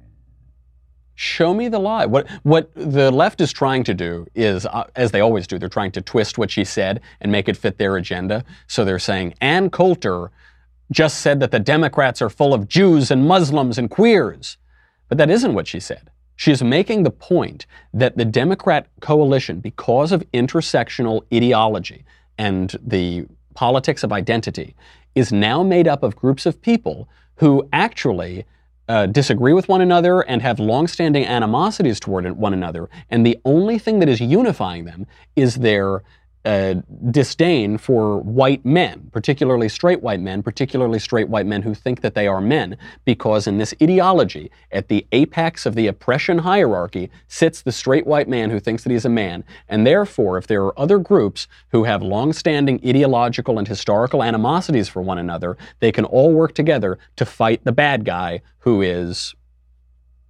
Show 1.17 1.55
me 1.55 1.69
the 1.69 1.79
lie. 1.79 2.07
What, 2.07 2.29
what 2.43 2.71
the 2.75 3.11
left 3.11 3.41
is 3.41 3.53
trying 3.53 3.85
to 3.85 3.95
do 3.95 4.27
is, 4.35 4.67
uh, 4.67 4.85
as 4.97 5.13
they 5.13 5.21
always 5.21 5.47
do, 5.47 5.59
they're 5.59 5.69
trying 5.69 5.93
to 5.93 6.01
twist 6.01 6.39
what 6.39 6.51
she 6.51 6.65
said 6.65 7.01
and 7.21 7.31
make 7.31 7.49
it 7.49 7.57
fit 7.57 7.79
their 7.79 7.97
agenda. 7.97 8.45
So 8.67 8.85
they're 8.85 8.99
saying 8.99 9.35
Ann 9.41 9.71
Coulter 9.71 10.31
just 10.91 11.19
said 11.19 11.41
that 11.41 11.51
the 11.51 11.61
Democrats 11.61 12.21
are 12.21 12.29
full 12.29 12.53
of 12.53 12.69
Jews 12.69 13.11
and 13.11 13.27
Muslims 13.27 13.79
and 13.79 13.89
queers. 13.89 14.57
But 15.09 15.19
that 15.19 15.31
isn't 15.31 15.55
what 15.55 15.69
she 15.69 15.81
said. 15.81 16.11
She's 16.37 16.63
making 16.63 17.05
the 17.05 17.11
point 17.11 17.67
that 17.93 18.17
the 18.17 18.25
Democrat 18.25 18.89
coalition, 19.01 19.61
because 19.61 20.11
of 20.11 20.29
intersectional 20.33 21.23
ideology 21.33 22.05
and 22.39 22.77
the 22.85 23.27
politics 23.55 24.03
of 24.03 24.13
identity, 24.13 24.75
is 25.15 25.33
now 25.33 25.63
made 25.63 25.87
up 25.87 26.03
of 26.03 26.17
groups 26.17 26.45
of 26.45 26.61
people 26.61 27.09
who 27.37 27.69
actually 27.73 28.45
uh, 28.89 29.07
disagree 29.07 29.53
with 29.53 29.69
one 29.69 29.81
another 29.81 30.21
and 30.23 30.43
have 30.43 30.59
longstanding 30.59 31.25
animosities 31.25 31.99
toward 32.01 32.31
one 32.37 32.53
another, 32.53 32.89
and 33.11 33.25
the 33.25 33.39
only 33.45 33.79
thing 33.79 33.99
that 34.01 34.09
is 34.09 34.21
unifying 34.21 34.85
them 34.85 35.07
is 35.37 35.57
their 35.57 36.03
uh, 36.45 36.75
disdain 37.11 37.79
for 37.79 38.19
white 38.19 38.65
men, 38.65 39.09
particularly 39.13 39.69
straight 39.69 40.03
white 40.03 40.21
men, 40.21 40.43
particularly 40.43 40.99
straight 40.99 41.29
white 41.29 41.47
men 41.47 41.63
who 41.63 41.75
think 41.75 42.03
that 42.03 42.15
they 42.15 42.27
are 42.27 42.41
men, 42.41 42.77
because 43.05 43.47
in 43.47 43.59
this 43.59 43.75
ideology, 43.83 44.51
at 44.71 44.89
the 44.89 45.07
apex 45.13 45.65
of 45.65 45.75
the 45.75 45.87
oppression 45.87 46.39
hierarchy, 46.39 47.11
sits 47.29 47.63
the 47.63 47.73
straight 47.73 48.07
white 48.07 48.29
man 48.29 48.51
who 48.51 48.61
thinks 48.61 48.85
that 48.85 48.91
he's 48.91 49.07
a 49.07 49.11
man. 49.11 49.43
And 49.69 49.87
therefore, 49.87 50.37
if 50.37 50.47
there 50.47 50.63
are 50.65 50.79
other 50.79 50.99
groups 50.99 51.49
who 51.69 51.85
have 51.85 52.03
long-standing 52.03 52.81
ideological 52.87 53.59
and 53.59 53.67
historical 53.67 54.23
animosities 54.23 54.89
for 54.89 55.01
one 55.01 55.19
another, 55.19 55.57
they 55.81 55.93
can 55.93 56.05
all 56.05 56.33
work 56.33 56.55
together 56.55 56.99
to 57.17 57.25
fight 57.25 57.65
the 57.65 57.73
bad 57.73 58.05
guy 58.05 58.43
who 58.59 58.83
is 58.83 59.35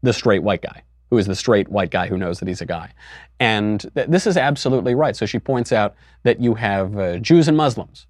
the 0.02 0.12
straight 0.12 0.42
white 0.42 0.62
guy 0.62 0.82
who 1.14 1.18
is 1.18 1.26
the 1.28 1.36
straight 1.36 1.68
white 1.68 1.92
guy 1.92 2.08
who 2.08 2.18
knows 2.18 2.40
that 2.40 2.48
he's 2.48 2.60
a 2.60 2.66
guy. 2.66 2.90
And 3.38 3.80
th- 3.94 4.08
this 4.08 4.26
is 4.26 4.36
absolutely 4.36 4.96
right. 4.96 5.14
So 5.14 5.26
she 5.26 5.38
points 5.38 5.70
out 5.70 5.94
that 6.24 6.40
you 6.40 6.56
have 6.56 6.98
uh, 6.98 7.18
Jews 7.18 7.46
and 7.46 7.56
Muslims 7.56 8.08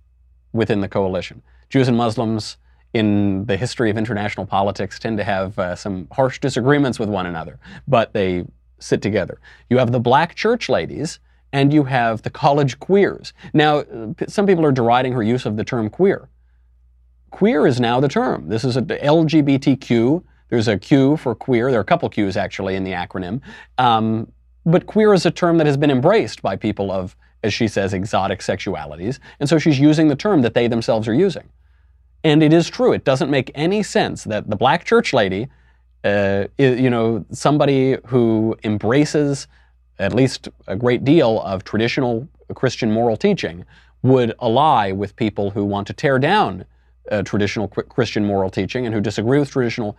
within 0.55 0.81
the 0.81 0.89
coalition. 0.89 1.43
Jews 1.69 1.87
and 1.87 1.99
Muslims 1.99 2.57
in 2.95 3.45
the 3.45 3.59
history 3.59 3.91
of 3.91 3.99
international 3.99 4.47
politics 4.47 4.99
tend 4.99 5.19
to 5.19 5.25
have 5.25 5.59
uh, 5.59 5.77
some 5.77 6.09
harsh 6.13 6.39
disagreements 6.39 6.99
with 6.99 7.11
one 7.11 7.27
another, 7.27 7.59
but 7.87 8.15
they 8.15 8.47
sit 8.79 9.03
together. 9.03 9.39
You 9.69 9.77
have 9.77 9.93
the 9.93 10.01
black 10.01 10.35
church 10.35 10.71
ladies 10.71 11.19
and 11.53 11.75
you 11.75 11.85
have 11.85 12.23
the 12.23 12.31
college 12.31 12.79
queers. 12.79 13.35
Now, 13.53 13.81
uh, 13.81 14.15
some 14.29 14.47
people 14.47 14.65
are 14.65 14.73
deriding 14.73 15.13
her 15.13 15.23
use 15.23 15.45
of 15.45 15.59
the 15.59 15.65
term 15.65 15.91
queer. 15.91 16.31
Queer 17.33 17.67
is 17.67 17.79
now 17.79 18.01
the 18.01 18.09
term. 18.09 18.49
This 18.49 18.65
is 18.65 18.79
a 18.79 18.83
LGBTQ. 18.83 20.23
There's 20.49 20.69
a 20.69 20.79
Q 20.79 21.17
for 21.17 21.35
queer. 21.35 21.71
There 21.71 21.81
are 21.81 21.83
a 21.83 21.87
couple 21.87 22.09
Qs 22.11 22.37
actually 22.37 22.75
in 22.77 22.85
the 22.85 22.93
acronym. 22.93 23.41
Um, 23.79 24.31
but 24.67 24.87
queer 24.87 25.13
is 25.13 25.27
a 25.27 25.31
term 25.31 25.59
that 25.59 25.67
has 25.67 25.77
been 25.77 25.91
embraced 25.91 26.43
by 26.43 26.57
people 26.57 26.91
of, 26.91 27.17
as 27.43 27.53
she 27.53 27.69
says, 27.69 27.93
exotic 27.93 28.41
sexualities. 28.41 29.19
And 29.41 29.49
so 29.49 29.59
she's 29.59 29.79
using 29.79 30.09
the 30.09 30.17
term 30.17 30.43
that 30.43 30.55
they 30.55 30.69
themselves 30.69 31.09
are 31.09 31.15
using. 31.15 31.49
And 32.23 32.43
it 32.43 32.53
is 32.53 32.71
true. 32.71 32.93
It 32.93 33.05
doesn't 33.05 33.31
make 33.31 33.51
any 33.55 33.83
sense 33.83 34.25
that 34.25 34.49
the 34.49 34.57
black 34.57 34.85
church 34.85 35.13
lady, 35.13 35.49
uh, 36.05 36.45
i- 36.59 36.63
you 36.63 36.89
know, 36.89 37.25
somebody 37.31 37.99
who 38.07 38.57
embraces 38.65 39.47
at 39.99 40.15
least 40.15 40.49
a 40.67 40.77
great 40.77 41.05
deal 41.05 41.41
of 41.43 41.65
traditional 41.65 42.27
Christian 42.55 42.91
moral 42.91 43.17
teaching, 43.17 43.65
would 44.03 44.35
ally 44.41 44.93
with 44.93 45.17
people 45.17 45.51
who 45.51 45.65
want 45.65 45.87
to 45.87 45.93
tear 45.93 46.19
down 46.19 46.65
uh, 47.11 47.23
traditional 47.23 47.69
Christian 47.69 48.25
moral 48.25 48.51
teaching 48.51 48.87
and 48.87 48.95
who 48.95 49.01
disagree 49.01 49.39
with 49.39 49.51
traditional 49.51 49.97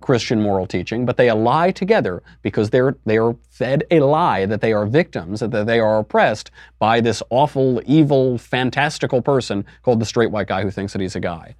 Christian 0.00 0.40
moral 0.42 0.66
teaching, 0.66 1.06
but 1.06 1.16
they 1.16 1.28
ally 1.28 1.70
together 1.70 2.22
because 2.42 2.70
they're 2.70 2.96
they 3.06 3.18
are 3.18 3.36
fed 3.50 3.84
a 3.90 4.00
lie 4.00 4.46
that 4.46 4.60
they 4.60 4.72
are 4.72 4.86
victims, 4.86 5.40
that 5.40 5.66
they 5.66 5.80
are 5.80 5.98
oppressed 5.98 6.50
by 6.78 7.00
this 7.00 7.22
awful, 7.30 7.80
evil, 7.86 8.38
fantastical 8.38 9.22
person 9.22 9.64
called 9.82 10.00
the 10.00 10.06
straight 10.06 10.30
white 10.30 10.48
guy 10.48 10.62
who 10.62 10.70
thinks 10.70 10.92
that 10.92 11.00
he's 11.00 11.16
a 11.16 11.20
guy. 11.20 11.54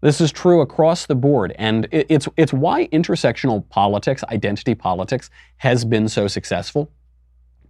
This 0.00 0.20
is 0.20 0.30
true 0.30 0.60
across 0.60 1.06
the 1.06 1.14
board, 1.14 1.54
and 1.58 1.88
it- 1.90 2.06
it's 2.08 2.28
it's 2.36 2.52
why 2.52 2.88
intersectional 2.88 3.68
politics, 3.68 4.22
identity 4.30 4.74
politics, 4.74 5.30
has 5.58 5.84
been 5.84 6.08
so 6.08 6.28
successful. 6.28 6.90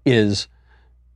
Is 0.04 0.48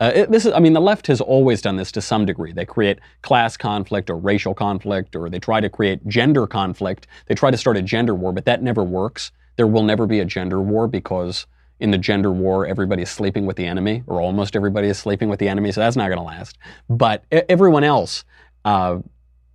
uh, 0.01 0.13
it, 0.15 0.31
this 0.31 0.47
is, 0.47 0.53
I 0.53 0.61
mean, 0.61 0.73
the 0.73 0.81
left 0.81 1.07
has 1.09 1.21
always 1.21 1.61
done 1.61 1.77
this 1.77 1.91
to 1.93 2.01
some 2.01 2.25
degree. 2.25 2.53
They 2.53 2.65
create 2.65 2.99
class 3.23 3.57
conflict 3.57 4.11
or 4.11 4.17
racial 4.17 4.55
conflict, 4.55 5.17
or 5.17 5.29
they 5.29 5.39
try 5.39 5.61
to 5.61 5.69
create 5.69 6.07
gender 6.07 6.47
conflict. 6.47 7.07
They 7.27 7.35
try 7.35 7.51
to 7.51 7.57
start 7.57 7.77
a 7.77 7.83
gender 7.83 8.15
war, 8.15 8.33
but 8.33 8.45
that 8.45 8.63
never 8.63 8.85
works. 8.85 9.33
There 9.57 9.67
will 9.67 9.83
never 9.83 10.07
be 10.07 10.21
a 10.21 10.25
gender 10.25 10.61
war 10.61 10.87
because 10.87 11.47
in 11.81 11.91
the 11.91 11.99
gender 11.99 12.31
war, 12.31 12.67
everybody 12.67 13.03
is 13.03 13.11
sleeping 13.11 13.47
with 13.47 13.57
the 13.57 13.67
enemy, 13.67 14.03
or 14.07 14.21
almost 14.21 14.57
everybody 14.57 14.89
is 14.89 14.99
sleeping 14.99 15.29
with 15.29 15.39
the 15.39 15.49
enemy, 15.49 15.73
so 15.73 15.81
that's 15.81 15.97
not 15.97 16.09
going 16.09 16.19
to 16.19 16.25
last. 16.25 16.59
But 16.89 17.25
everyone 17.31 17.85
else, 17.85 18.25
uh, 18.65 18.99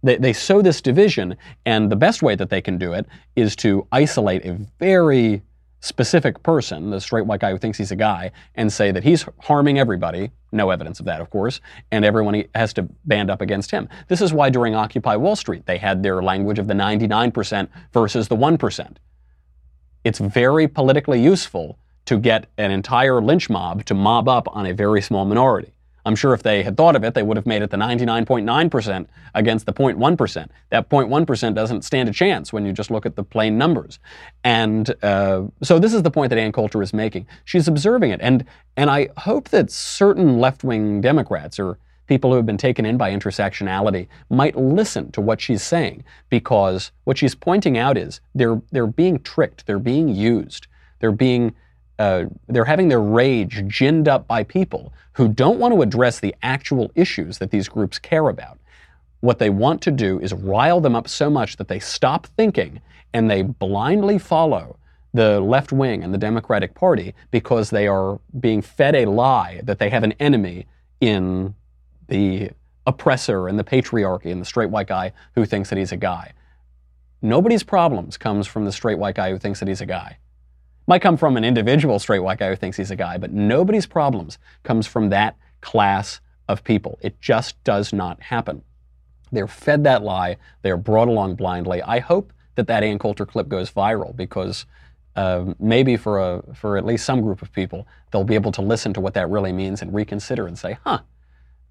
they, 0.04 0.18
they 0.18 0.34
sow 0.34 0.62
this 0.62 0.82
division, 0.82 1.36
and 1.66 1.92
the 1.92 1.96
best 1.96 2.22
way 2.22 2.36
that 2.36 2.50
they 2.50 2.62
can 2.62 2.78
do 2.78 2.94
it 2.94 3.06
is 3.36 3.56
to 3.58 3.88
isolate 3.92 4.46
a 4.46 4.54
very 4.80 5.42
specific 5.84 6.42
person, 6.44 6.90
the 6.92 7.02
straight 7.02 7.26
white 7.26 7.42
guy 7.42 7.52
who 7.52 7.58
thinks 7.58 7.78
he's 7.78 7.92
a 7.92 7.96
guy, 7.96 8.32
and 8.56 8.72
say 8.72 8.90
that 8.90 9.04
he's 9.04 9.26
harming 9.42 9.78
everybody. 9.78 10.32
No 10.54 10.70
evidence 10.70 11.02
of 11.02 11.06
that, 11.08 11.20
of 11.20 11.30
course, 11.30 11.60
and 11.92 12.06
everyone 12.06 12.46
has 12.56 12.72
to 12.74 12.84
band 13.04 13.30
up 13.30 13.42
against 13.42 13.70
him. 13.70 13.90
This 14.08 14.22
is 14.22 14.32
why 14.32 14.50
during 14.50 14.76
Occupy 14.76 15.18
Wall 15.18 15.36
Street 15.36 15.66
they 15.66 15.78
had 15.78 16.02
their 16.02 16.24
language 16.24 16.58
of 16.58 16.68
the 16.68 16.74
99% 16.74 17.68
versus 17.92 18.30
the 18.30 18.36
1%. 18.38 18.96
It's 20.06 20.20
very 20.20 20.70
politically 20.70 21.22
useful 21.22 21.78
to 22.06 22.18
get 22.18 22.48
an 22.58 22.72
entire 22.72 23.22
lynch 23.22 23.50
mob 23.50 23.84
to 23.86 23.94
mob 23.94 24.30
up 24.30 24.48
on 24.56 24.66
a 24.66 24.74
very 24.74 25.02
small 25.02 25.26
minority. 25.26 25.74
I'm 26.06 26.16
sure 26.16 26.34
if 26.34 26.44
they 26.44 26.64
had 26.64 26.76
thought 26.76 26.96
of 26.96 27.04
it, 27.04 27.14
they 27.14 27.24
would 27.24 27.38
have 27.38 27.46
made 27.46 27.62
it 27.62 27.70
the 27.70 27.78
99.9% 27.78 29.08
against 29.34 29.66
the 29.66 29.74
0.1%. 29.74 30.48
That 30.70 30.90
0.1% 30.90 31.56
doesn't 31.56 31.84
stand 31.84 32.10
a 32.10 32.12
chance 32.12 32.52
when 32.52 32.66
you 32.66 32.74
just 32.74 32.92
look 32.92 33.06
at 33.06 33.16
the 33.16 33.24
plain 33.24 33.58
numbers. 33.58 34.00
And 34.44 34.94
uh, 35.02 35.44
so 35.62 35.80
this 35.80 35.94
is 35.94 36.04
the 36.04 36.12
point 36.12 36.30
that 36.32 36.40
Ann 36.40 36.52
Coulter 36.52 36.82
is 36.82 36.94
making. 36.94 37.28
She's 37.46 37.68
observing 37.68 38.12
it. 38.12 38.20
And, 38.22 38.46
and 38.76 38.90
I 38.90 39.10
hope 39.18 39.50
that 39.50 39.72
certain 39.72 40.40
left 40.40 40.64
wing 40.64 41.00
Democrats 41.00 41.58
or 41.60 41.78
people 42.08 42.32
who 42.32 42.36
have 42.36 42.46
been 42.46 42.58
taken 42.58 42.86
in 42.86 42.98
by 42.98 43.12
intersectionality 43.12 44.08
might 44.30 44.58
listen 44.58 45.10
to 45.14 45.22
what 45.22 45.40
she's 45.40 45.64
saying 45.64 46.04
because 46.30 46.92
what 47.06 47.18
she's 47.18 47.34
pointing 47.34 47.78
out 47.78 47.98
is 47.98 48.20
they're, 48.36 48.62
they're 48.72 48.86
being 48.88 49.20
tricked, 49.20 49.66
they're 49.66 49.80
being 49.80 50.10
used, 50.10 50.68
they're 51.00 51.14
being 51.14 51.56
uh, 52.00 52.26
they're 52.48 52.66
having 52.66 52.88
their 52.88 53.02
rage 53.02 53.68
ginned 53.68 54.08
up 54.08 54.28
by 54.28 54.44
people 54.44 54.94
who 55.14 55.28
don't 55.28 55.60
want 55.60 55.74
to 55.74 55.82
address 55.82 56.20
the 56.20 56.36
actual 56.42 56.92
issues 56.96 57.38
that 57.38 57.52
these 57.52 57.70
groups 57.70 58.00
care 58.00 58.30
about. 58.30 58.58
What 59.20 59.40
they 59.40 59.50
want 59.50 59.82
to 59.84 59.92
do 59.92 60.20
is 60.20 60.34
rile 60.34 60.82
them 60.82 60.96
up 60.96 61.08
so 61.08 61.30
much 61.30 61.58
that 61.58 61.68
they 61.68 61.80
stop 61.80 62.28
thinking 62.28 62.82
and 63.14 63.30
they 63.30 63.44
blindly 63.44 64.18
follow 64.18 64.78
the 65.14 65.40
left 65.40 65.72
wing 65.72 66.04
and 66.04 66.12
the 66.14 66.18
Democratic 66.18 66.74
Party 66.74 67.14
because 67.30 67.70
they 67.70 67.88
are 67.88 68.20
being 68.40 68.64
fed 68.64 68.96
a 68.96 69.06
lie 69.06 69.62
that 69.64 69.78
they 69.78 69.90
have 69.90 70.04
an 70.04 70.14
enemy 70.14 70.66
in 71.00 71.54
the 72.08 72.50
oppressor 72.88 73.48
and 73.48 73.60
the 73.60 73.64
patriarchy 73.64 74.32
and 74.32 74.42
the 74.42 74.46
straight 74.46 74.72
white 74.72 74.88
guy 74.88 75.12
who 75.36 75.46
thinks 75.46 75.70
that 75.70 75.78
he's 75.78 75.92
a 75.92 75.98
guy. 75.98 76.34
Nobody's 77.22 77.64
problems 77.64 78.18
comes 78.18 78.48
from 78.48 78.66
the 78.66 78.72
straight 78.72 78.98
white 78.98 79.16
guy 79.16 79.30
who 79.30 79.38
thinks 79.38 79.60
that 79.60 79.70
he's 79.70 79.80
a 79.80 79.86
guy 79.86 80.18
might 80.88 81.02
come 81.02 81.18
from 81.18 81.38
an 81.38 81.44
individual 81.44 82.00
straight 82.00 82.20
white 82.20 82.40
guy 82.40 82.50
who 82.50 82.56
thinks 82.56 82.78
he's 82.78 82.92
a 82.92 82.96
guy, 82.96 83.18
but 83.18 83.32
nobody's 83.32 83.86
problems 83.86 84.38
comes 84.64 84.88
from 84.88 85.10
that 85.10 85.38
class 85.62 86.20
of 86.48 86.64
people. 86.64 87.00
It 87.02 87.20
just 87.22 87.62
does 87.64 87.94
not 87.94 88.22
happen. 88.22 88.64
They're 89.32 89.48
fed 89.48 89.84
that 89.86 90.04
lie. 90.04 90.38
They're 90.62 90.78
brought 90.78 91.08
along 91.08 91.36
blindly. 91.36 91.82
I 91.82 92.00
hope 92.00 92.34
that 92.56 92.68
that 92.68 92.84
Ann 92.84 93.00
Coulter 93.00 93.26
clip 93.26 93.48
goes 93.48 93.72
viral 93.72 94.16
because 94.16 94.66
uh, 95.16 95.54
maybe 95.60 95.98
for 95.98 96.20
a 96.20 96.44
for 96.54 96.78
at 96.78 96.86
least 96.86 97.06
some 97.06 97.22
group 97.22 97.42
of 97.42 97.52
people, 97.52 97.88
they'll 98.12 98.24
be 98.24 98.36
able 98.36 98.52
to 98.52 98.62
listen 98.62 98.94
to 98.94 99.02
what 99.02 99.14
that 99.14 99.30
really 99.30 99.52
means 99.52 99.82
and 99.82 99.94
reconsider 99.94 100.48
and 100.48 100.58
say, 100.58 100.78
huh. 100.84 101.00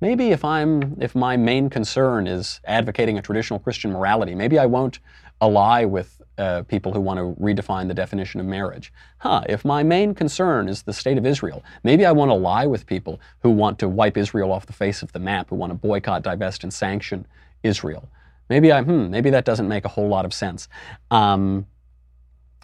Maybe 0.01 0.31
if 0.31 0.45
I'm 0.45 0.97
if 1.01 1.15
my 1.15 1.37
main 1.37 1.71
concern 1.71 2.27
is 2.27 2.61
advocating 2.65 3.19
a 3.19 3.23
traditional 3.23 3.61
Christian 3.61 3.93
morality, 3.93 4.35
maybe 4.35 4.59
I 4.59 4.67
won't 4.67 4.99
ally 5.41 5.85
with 5.85 6.21
uh, 6.39 6.63
people 6.63 6.93
who 6.93 7.01
want 7.01 7.19
to 7.19 7.43
redefine 7.43 7.89
the 7.89 7.95
definition 7.95 8.41
of 8.41 8.47
marriage. 8.47 8.93
Huh, 9.19 9.43
if 9.49 9.65
my 9.65 9.83
main 9.83 10.15
concern 10.15 10.69
is 10.69 10.83
the 10.83 10.93
state 10.93 11.19
of 11.19 11.27
Israel, 11.27 11.63
maybe 11.85 12.07
I 12.07 12.13
want 12.13 12.31
to 12.31 12.35
lie 12.35 12.67
with 12.67 12.87
people 12.87 13.21
who 13.41 13.51
want 13.51 13.79
to 13.81 13.89
wipe 13.89 14.17
Israel 14.17 14.53
off 14.53 14.67
the 14.67 14.73
face 14.73 15.03
of 15.03 15.13
the 15.13 15.19
map, 15.19 15.51
who 15.51 15.57
want 15.57 15.71
to 15.71 15.75
boycott, 15.75 16.23
divest, 16.23 16.63
and 16.63 16.73
sanction 16.73 17.27
Israel. 17.63 18.09
Maybe 18.49 18.73
I, 18.73 18.83
hmm, 18.83 19.11
maybe 19.11 19.31
that 19.31 19.45
doesn't 19.45 19.69
make 19.69 19.85
a 19.85 19.89
whole 19.89 20.09
lot 20.09 20.25
of 20.25 20.33
sense. 20.33 20.69
Um, 21.11 21.67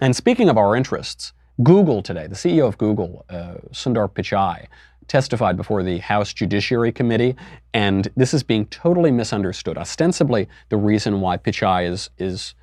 and 0.00 0.14
speaking 0.14 0.48
of 0.48 0.56
our 0.56 0.76
interests, 0.76 1.32
Google 1.62 2.02
today, 2.02 2.26
the 2.26 2.36
CEO 2.36 2.68
of 2.68 2.78
Google, 2.78 3.24
uh, 3.28 3.54
Sundar 3.72 4.08
Pichai, 4.08 4.66
testified 5.08 5.56
before 5.56 5.82
the 5.82 5.98
House 5.98 6.32
Judiciary 6.32 6.92
Committee, 6.92 7.34
and 7.72 8.08
this 8.16 8.32
is 8.34 8.42
being 8.42 8.66
totally 8.66 9.10
misunderstood. 9.10 9.76
Ostensibly, 9.76 10.48
the 10.68 10.76
reason 10.76 11.20
why 11.20 11.36
Pichai 11.36 11.88
is 11.88 12.10
is 12.18 12.54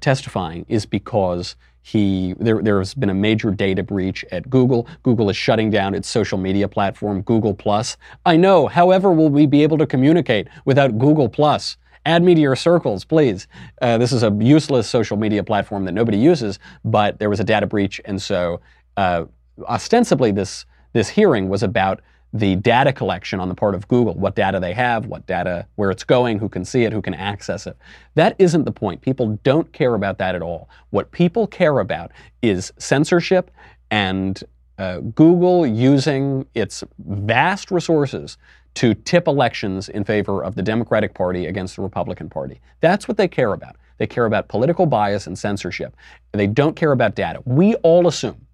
testifying 0.00 0.64
is 0.68 0.86
because 0.86 1.56
he 1.82 2.34
there, 2.38 2.62
there 2.62 2.78
has 2.78 2.94
been 2.94 3.10
a 3.10 3.14
major 3.14 3.50
data 3.50 3.82
breach 3.82 4.24
at 4.32 4.48
Google. 4.48 4.88
Google 5.02 5.28
is 5.28 5.36
shutting 5.36 5.70
down 5.70 5.94
its 5.94 6.08
social 6.08 6.38
media 6.38 6.66
platform, 6.66 7.20
Google 7.22 7.54
Plus. 7.54 7.98
I 8.24 8.36
know. 8.36 8.68
However, 8.68 9.12
will 9.12 9.28
we 9.28 9.44
be 9.44 9.62
able 9.62 9.76
to 9.78 9.86
communicate 9.86 10.48
without 10.64 10.98
Google 10.98 11.28
Plus? 11.28 11.76
Add 12.06 12.22
me 12.22 12.34
to 12.34 12.40
your 12.40 12.56
circles, 12.56 13.04
please. 13.04 13.48
Uh, 13.82 13.98
this 13.98 14.12
is 14.12 14.22
a 14.22 14.30
useless 14.40 14.88
social 14.88 15.18
media 15.18 15.44
platform 15.44 15.84
that 15.84 15.92
nobody 15.92 16.18
uses, 16.18 16.58
but 16.84 17.18
there 17.18 17.28
was 17.30 17.40
a 17.40 17.44
data 17.44 17.66
breach, 17.66 18.00
and 18.06 18.20
so 18.20 18.60
uh, 18.96 19.24
ostensibly 19.68 20.30
this 20.30 20.64
this 20.94 21.08
hearing 21.08 21.48
was 21.48 21.62
about 21.62 22.00
the 22.34 22.56
data 22.56 22.92
collection 22.92 23.38
on 23.38 23.48
the 23.48 23.54
part 23.54 23.76
of 23.76 23.86
Google, 23.86 24.12
what 24.14 24.34
data 24.34 24.58
they 24.58 24.74
have, 24.74 25.06
what 25.06 25.24
data, 25.24 25.66
where 25.76 25.92
it's 25.92 26.02
going, 26.02 26.40
who 26.40 26.48
can 26.48 26.64
see 26.64 26.82
it, 26.82 26.92
who 26.92 27.00
can 27.00 27.14
access 27.14 27.64
it. 27.66 27.76
That 28.16 28.34
isn't 28.40 28.64
the 28.64 28.72
point. 28.72 29.00
People 29.00 29.38
don't 29.44 29.72
care 29.72 29.94
about 29.94 30.18
that 30.18 30.34
at 30.34 30.42
all. 30.42 30.68
What 30.90 31.12
people 31.12 31.46
care 31.46 31.78
about 31.78 32.10
is 32.42 32.72
censorship 32.76 33.52
and 33.92 34.42
uh, 34.78 34.98
Google 34.98 35.64
using 35.64 36.44
its 36.54 36.82
vast 36.98 37.70
resources 37.70 38.36
to 38.74 38.94
tip 38.94 39.28
elections 39.28 39.88
in 39.88 40.02
favor 40.02 40.42
of 40.42 40.56
the 40.56 40.62
Democratic 40.62 41.14
Party 41.14 41.46
against 41.46 41.76
the 41.76 41.82
Republican 41.82 42.28
Party. 42.28 42.60
That's 42.80 43.06
what 43.06 43.16
they 43.16 43.28
care 43.28 43.52
about. 43.52 43.76
They 43.98 44.08
care 44.08 44.26
about 44.26 44.48
political 44.48 44.86
bias 44.86 45.28
and 45.28 45.38
censorship. 45.38 45.94
They 46.32 46.48
don't 46.48 46.74
care 46.74 46.90
about 46.90 47.14
data. 47.14 47.40
We 47.44 47.76
all 47.76 48.08
assume 48.08 48.44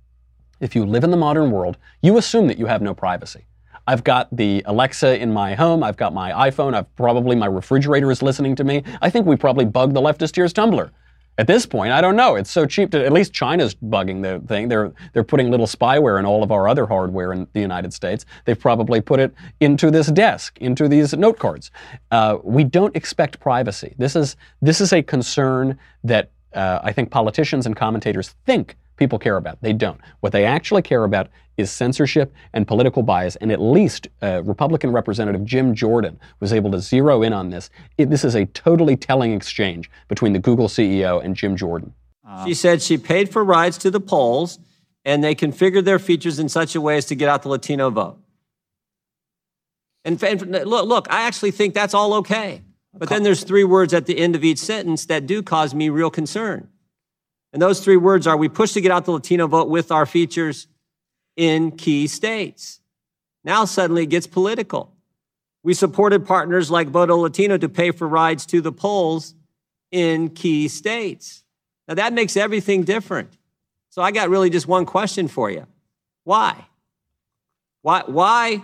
if 0.60 0.76
you 0.76 0.84
live 0.84 1.04
in 1.04 1.10
the 1.10 1.16
modern 1.16 1.50
world, 1.50 1.78
you 2.02 2.18
assume 2.18 2.46
that 2.48 2.58
you 2.58 2.66
have 2.66 2.82
no 2.82 2.92
privacy. 2.92 3.46
I've 3.86 4.04
got 4.04 4.28
the 4.34 4.62
Alexa 4.66 5.20
in 5.20 5.32
my 5.32 5.54
home. 5.54 5.82
I've 5.82 5.96
got 5.96 6.14
my 6.14 6.50
iPhone. 6.50 6.74
I've 6.74 6.94
probably 6.96 7.36
my 7.36 7.46
refrigerator 7.46 8.10
is 8.10 8.22
listening 8.22 8.54
to 8.56 8.64
me. 8.64 8.82
I 9.00 9.10
think 9.10 9.26
we 9.26 9.36
probably 9.36 9.64
bugged 9.64 9.94
the 9.94 10.00
leftist 10.00 10.32
tears 10.32 10.52
tumbler. 10.52 10.92
At 11.38 11.46
this 11.46 11.64
point, 11.64 11.90
I 11.90 12.02
don't 12.02 12.16
know. 12.16 12.36
It's 12.36 12.50
so 12.50 12.66
cheap 12.66 12.90
to 12.90 13.02
at 13.02 13.12
least 13.12 13.32
China's 13.32 13.74
bugging 13.74 14.20
the 14.20 14.46
thing. 14.46 14.68
They're 14.68 14.92
they're 15.14 15.24
putting 15.24 15.50
little 15.50 15.66
spyware 15.66 16.18
in 16.18 16.26
all 16.26 16.42
of 16.42 16.52
our 16.52 16.68
other 16.68 16.84
hardware 16.86 17.32
in 17.32 17.46
the 17.54 17.60
United 17.60 17.94
States. 17.94 18.26
They've 18.44 18.58
probably 18.58 19.00
put 19.00 19.20
it 19.20 19.32
into 19.60 19.90
this 19.90 20.08
desk, 20.08 20.58
into 20.60 20.86
these 20.86 21.14
note 21.14 21.38
cards. 21.38 21.70
Uh, 22.10 22.36
we 22.44 22.62
don't 22.62 22.94
expect 22.94 23.40
privacy. 23.40 23.94
This 23.96 24.16
is 24.16 24.36
this 24.60 24.82
is 24.82 24.92
a 24.92 25.02
concern 25.02 25.78
that 26.04 26.30
uh, 26.52 26.80
I 26.82 26.92
think 26.92 27.10
politicians 27.10 27.64
and 27.64 27.74
commentators 27.74 28.34
think 28.44 28.76
people 29.00 29.18
care 29.18 29.36
about. 29.36 29.60
They 29.62 29.72
don't. 29.72 30.00
What 30.20 30.30
they 30.30 30.44
actually 30.44 30.82
care 30.82 31.02
about 31.02 31.28
is 31.56 31.72
censorship 31.72 32.32
and 32.52 32.68
political 32.68 33.02
bias. 33.02 33.34
And 33.36 33.50
at 33.50 33.60
least 33.60 34.06
uh, 34.22 34.42
Republican 34.44 34.92
Representative 34.92 35.44
Jim 35.44 35.74
Jordan 35.74 36.20
was 36.38 36.52
able 36.52 36.70
to 36.70 36.78
zero 36.78 37.22
in 37.22 37.32
on 37.32 37.50
this. 37.50 37.70
It, 37.98 38.10
this 38.10 38.24
is 38.24 38.36
a 38.36 38.46
totally 38.46 38.96
telling 38.96 39.32
exchange 39.32 39.90
between 40.06 40.32
the 40.32 40.38
Google 40.38 40.68
CEO 40.68 41.22
and 41.24 41.34
Jim 41.34 41.56
Jordan. 41.56 41.92
She 42.46 42.54
said 42.54 42.80
she 42.80 42.96
paid 42.96 43.32
for 43.32 43.42
rides 43.42 43.76
to 43.78 43.90
the 43.90 43.98
polls 43.98 44.60
and 45.04 45.24
they 45.24 45.34
configured 45.34 45.84
their 45.84 45.98
features 45.98 46.38
in 46.38 46.48
such 46.48 46.76
a 46.76 46.80
way 46.80 46.96
as 46.96 47.06
to 47.06 47.16
get 47.16 47.28
out 47.28 47.42
the 47.42 47.48
Latino 47.48 47.90
vote. 47.90 48.18
And, 50.04 50.22
and 50.22 50.50
look, 50.64 50.86
look, 50.86 51.06
I 51.10 51.22
actually 51.22 51.50
think 51.50 51.74
that's 51.74 51.92
all 51.92 52.14
okay. 52.14 52.62
But 52.94 53.08
then 53.08 53.22
there's 53.22 53.44
three 53.44 53.64
words 53.64 53.92
at 53.92 54.06
the 54.06 54.18
end 54.18 54.36
of 54.36 54.44
each 54.44 54.58
sentence 54.58 55.06
that 55.06 55.26
do 55.26 55.42
cause 55.42 55.74
me 55.74 55.88
real 55.88 56.10
concern. 56.10 56.68
And 57.52 57.60
those 57.60 57.80
three 57.80 57.96
words 57.96 58.26
are 58.26 58.36
we 58.36 58.48
push 58.48 58.72
to 58.72 58.80
get 58.80 58.92
out 58.92 59.04
the 59.04 59.12
Latino 59.12 59.46
vote 59.46 59.68
with 59.68 59.90
our 59.90 60.06
features 60.06 60.68
in 61.36 61.72
key 61.72 62.06
states. 62.06 62.80
Now 63.44 63.64
suddenly 63.64 64.04
it 64.04 64.10
gets 64.10 64.26
political. 64.26 64.92
We 65.62 65.74
supported 65.74 66.26
partners 66.26 66.70
like 66.70 66.88
Voto 66.88 67.16
Latino 67.16 67.58
to 67.58 67.68
pay 67.68 67.90
for 67.90 68.08
rides 68.08 68.46
to 68.46 68.60
the 68.60 68.72
polls 68.72 69.34
in 69.90 70.30
key 70.30 70.68
states. 70.68 71.42
Now 71.88 71.94
that 71.94 72.12
makes 72.12 72.36
everything 72.36 72.84
different. 72.84 73.36
So 73.90 74.00
I 74.02 74.12
got 74.12 74.30
really 74.30 74.50
just 74.50 74.68
one 74.68 74.86
question 74.86 75.26
for 75.26 75.50
you. 75.50 75.66
Why? 76.24 76.66
Why, 77.82 78.04
why, 78.06 78.62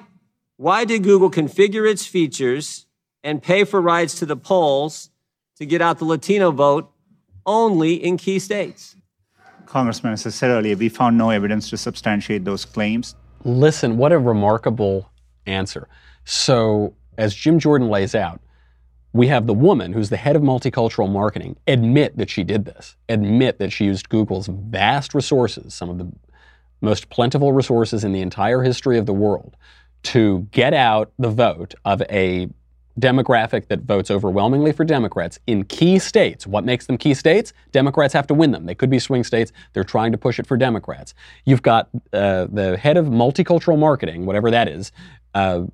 why 0.57 0.85
did 0.85 1.03
Google 1.03 1.31
configure 1.31 1.91
its 1.91 2.07
features 2.07 2.87
and 3.25 3.43
pay 3.43 3.65
for 3.65 3.81
rides 3.81 4.15
to 4.17 4.27
the 4.27 4.37
polls 4.37 5.11
to 5.57 5.67
get 5.67 5.83
out 5.83 5.99
the 5.99 6.05
Latino 6.05 6.51
vote 6.51 6.93
only 7.47 7.95
in 7.95 8.17
key 8.17 8.39
states? 8.39 8.97
Congressman, 9.67 10.13
as 10.13 10.27
I 10.27 10.31
said 10.31 10.51
earlier, 10.51 10.77
we 10.77 10.89
found 10.89 11.19
no 11.19 11.31
evidence 11.31 11.71
to 11.71 11.77
substantiate 11.77 12.45
those 12.45 12.65
claims. 12.65 13.15
Listen, 13.45 13.97
what 13.97 14.13
a 14.13 14.19
remarkable 14.19 15.11
answer. 15.47 15.89
So, 16.25 16.95
as 17.19 17.35
Jim 17.35 17.59
Jordan 17.59 17.89
lays 17.89 18.15
out, 18.15 18.41
we 19.13 19.29
have 19.29 19.47
the 19.47 19.55
woman 19.55 19.93
who's 19.93 20.11
the 20.11 20.17
head 20.17 20.37
of 20.37 20.43
multicultural 20.43 21.11
marketing 21.11 21.57
admit 21.67 22.19
that 22.19 22.29
she 22.29 22.45
did 22.45 22.67
this, 22.67 22.97
admit 23.09 23.59
that 23.59 23.73
she 23.73 23.87
used 23.87 24.09
Google's 24.09 24.47
vast 24.47 25.15
resources, 25.15 25.73
some 25.73 25.89
of 25.89 25.99
the 25.99 26.13
most 26.81 27.09
plentiful 27.09 27.53
resources 27.53 28.05
in 28.05 28.13
the 28.13 28.21
entire 28.21 28.63
history 28.63 28.99
of 28.99 29.07
the 29.07 29.15
world, 29.15 29.57
to 30.03 30.47
get 30.51 30.75
out 30.75 31.13
the 31.19 31.31
vote 31.31 31.75
of 31.85 32.03
a 32.11 32.49
demographic 32.99 33.69
that 33.69 33.81
votes 33.81 34.11
overwhelmingly 34.11 34.73
for 34.73 34.85
Democrats 34.85 35.39
in 35.47 35.65
key 35.65 35.99
states. 35.99 36.47
What 36.47 36.65
makes 36.65 36.87
them 36.87 36.97
key 36.97 37.15
states? 37.15 37.53
Democrats 37.73 38.15
have 38.15 38.27
to 38.29 38.35
win 38.35 38.53
them. 38.53 38.67
They 38.67 38.75
could 38.75 38.91
be 38.91 38.99
swing 38.99 39.25
states. 39.25 39.53
They're 39.73 39.85
trying 39.85 40.13
to 40.13 40.19
push 40.19 40.39
it 40.39 40.47
for 40.47 40.57
Democrats. 40.57 41.15
You've 41.45 41.63
got 41.63 41.89
uh, 42.13 42.47
the 42.51 42.77
head 42.77 42.97
of 42.97 43.07
multicultural 43.07 43.79
marketing, 43.79 44.25
whatever 44.25 44.51
that 44.51 44.69
is, 44.69 44.93
uh, 45.35 45.65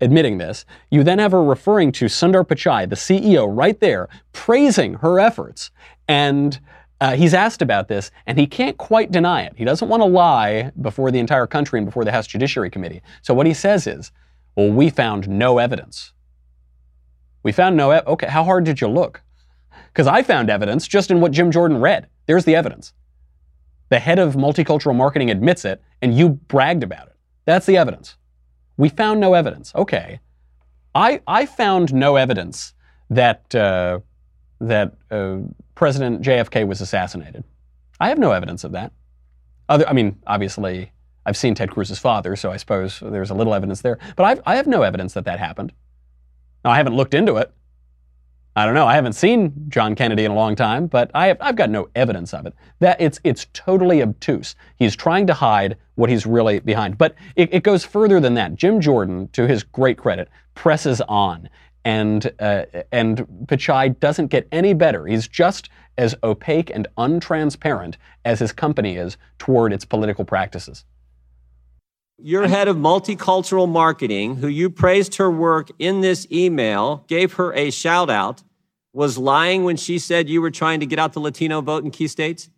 admitting 0.00 0.38
this. 0.38 0.64
You 0.90 1.02
then 1.02 1.18
have 1.18 1.32
her 1.32 1.42
referring 1.42 1.90
to 1.92 2.04
Sundar 2.04 2.46
Pichai, 2.46 2.88
the 2.88 2.96
CEO, 2.96 3.48
right 3.50 3.78
there, 3.80 4.08
praising 4.32 4.94
her 4.94 5.18
efforts. 5.18 5.70
And 6.06 6.58
uh, 7.00 7.16
he's 7.16 7.34
asked 7.34 7.62
about 7.62 7.88
this, 7.88 8.10
and 8.26 8.38
he 8.38 8.46
can't 8.46 8.76
quite 8.76 9.10
deny 9.10 9.42
it. 9.42 9.52
He 9.56 9.64
doesn't 9.64 9.88
want 9.88 10.00
to 10.00 10.06
lie 10.06 10.72
before 10.80 11.10
the 11.10 11.18
entire 11.18 11.46
country 11.46 11.78
and 11.78 11.86
before 11.86 12.04
the 12.04 12.12
House 12.12 12.26
Judiciary 12.26 12.70
Committee. 12.70 13.02
So 13.22 13.34
what 13.34 13.46
he 13.46 13.54
says 13.54 13.86
is, 13.86 14.10
well, 14.56 14.70
we 14.70 14.90
found 14.90 15.28
no 15.28 15.58
evidence. 15.58 16.12
We 17.42 17.52
found 17.52 17.76
no, 17.76 17.92
e- 17.92 18.02
okay, 18.06 18.26
how 18.26 18.44
hard 18.44 18.64
did 18.64 18.80
you 18.80 18.88
look? 18.88 19.22
Because 19.88 20.06
I 20.06 20.22
found 20.22 20.50
evidence 20.50 20.86
just 20.86 21.10
in 21.10 21.20
what 21.20 21.32
Jim 21.32 21.50
Jordan 21.50 21.80
read. 21.80 22.08
There's 22.26 22.44
the 22.44 22.54
evidence. 22.54 22.92
The 23.88 23.98
head 23.98 24.18
of 24.18 24.34
multicultural 24.34 24.94
marketing 24.94 25.30
admits 25.30 25.64
it, 25.64 25.82
and 26.02 26.16
you 26.16 26.28
bragged 26.28 26.82
about 26.82 27.08
it. 27.08 27.16
That's 27.46 27.66
the 27.66 27.76
evidence. 27.76 28.16
We 28.76 28.88
found 28.90 29.20
no 29.20 29.34
evidence. 29.34 29.74
Okay. 29.74 30.20
I, 30.94 31.20
I 31.26 31.46
found 31.46 31.94
no 31.94 32.16
evidence 32.16 32.74
that, 33.10 33.54
uh, 33.54 34.00
that 34.60 34.94
uh, 35.10 35.38
President 35.74 36.22
JFK 36.22 36.66
was 36.66 36.80
assassinated. 36.80 37.44
I 38.00 38.08
have 38.08 38.18
no 38.18 38.32
evidence 38.32 38.64
of 38.64 38.72
that. 38.72 38.92
Other, 39.68 39.88
I 39.88 39.92
mean, 39.92 40.18
obviously, 40.26 40.92
I've 41.26 41.36
seen 41.36 41.54
Ted 41.54 41.70
Cruz's 41.70 41.98
father, 41.98 42.36
so 42.36 42.50
I 42.50 42.56
suppose 42.56 43.00
there's 43.00 43.30
a 43.30 43.34
little 43.34 43.54
evidence 43.54 43.82
there. 43.82 43.98
But 44.16 44.24
I've, 44.24 44.40
I 44.46 44.56
have 44.56 44.66
no 44.66 44.82
evidence 44.82 45.14
that 45.14 45.24
that 45.24 45.38
happened. 45.38 45.72
Now, 46.64 46.70
I 46.70 46.76
haven't 46.76 46.96
looked 46.96 47.14
into 47.14 47.36
it. 47.36 47.52
I 48.58 48.64
don't 48.64 48.74
know. 48.74 48.88
I 48.88 48.96
haven't 48.96 49.12
seen 49.12 49.52
John 49.68 49.94
Kennedy 49.94 50.24
in 50.24 50.32
a 50.32 50.34
long 50.34 50.56
time, 50.56 50.88
but 50.88 51.12
I 51.14 51.28
have, 51.28 51.36
I've 51.40 51.54
got 51.54 51.70
no 51.70 51.88
evidence 51.94 52.34
of 52.34 52.44
it. 52.44 52.54
That 52.80 53.00
it's 53.00 53.20
it's 53.22 53.46
totally 53.52 54.02
obtuse. 54.02 54.56
He's 54.76 54.96
trying 54.96 55.28
to 55.28 55.34
hide 55.34 55.76
what 55.94 56.10
he's 56.10 56.26
really 56.26 56.58
behind. 56.58 56.98
But 56.98 57.14
it, 57.36 57.54
it 57.54 57.62
goes 57.62 57.84
further 57.84 58.18
than 58.18 58.34
that. 58.34 58.56
Jim 58.56 58.80
Jordan, 58.80 59.28
to 59.28 59.46
his 59.46 59.62
great 59.62 59.96
credit, 59.96 60.28
presses 60.56 61.00
on, 61.02 61.48
and 61.84 62.32
uh, 62.40 62.64
and 62.90 63.28
Pichai 63.46 63.98
doesn't 64.00 64.26
get 64.26 64.48
any 64.50 64.74
better. 64.74 65.06
He's 65.06 65.28
just 65.28 65.68
as 65.96 66.16
opaque 66.24 66.70
and 66.70 66.88
untransparent 66.98 67.94
as 68.24 68.40
his 68.40 68.50
company 68.50 68.96
is 68.96 69.16
toward 69.38 69.72
its 69.72 69.84
political 69.84 70.24
practices. 70.24 70.84
Your 72.20 72.48
head 72.48 72.66
of 72.66 72.76
multicultural 72.76 73.68
marketing, 73.68 74.36
who 74.36 74.48
you 74.48 74.70
praised 74.70 75.14
her 75.16 75.30
work 75.30 75.70
in 75.78 76.00
this 76.00 76.26
email, 76.32 77.04
gave 77.06 77.34
her 77.34 77.54
a 77.54 77.70
shout 77.70 78.10
out, 78.10 78.42
was 78.92 79.16
lying 79.16 79.62
when 79.62 79.76
she 79.76 80.00
said 80.00 80.28
you 80.28 80.42
were 80.42 80.50
trying 80.50 80.80
to 80.80 80.86
get 80.86 80.98
out 80.98 81.12
the 81.12 81.20
Latino 81.20 81.60
vote 81.60 81.84
in 81.84 81.92
key 81.92 82.08
states? 82.08 82.50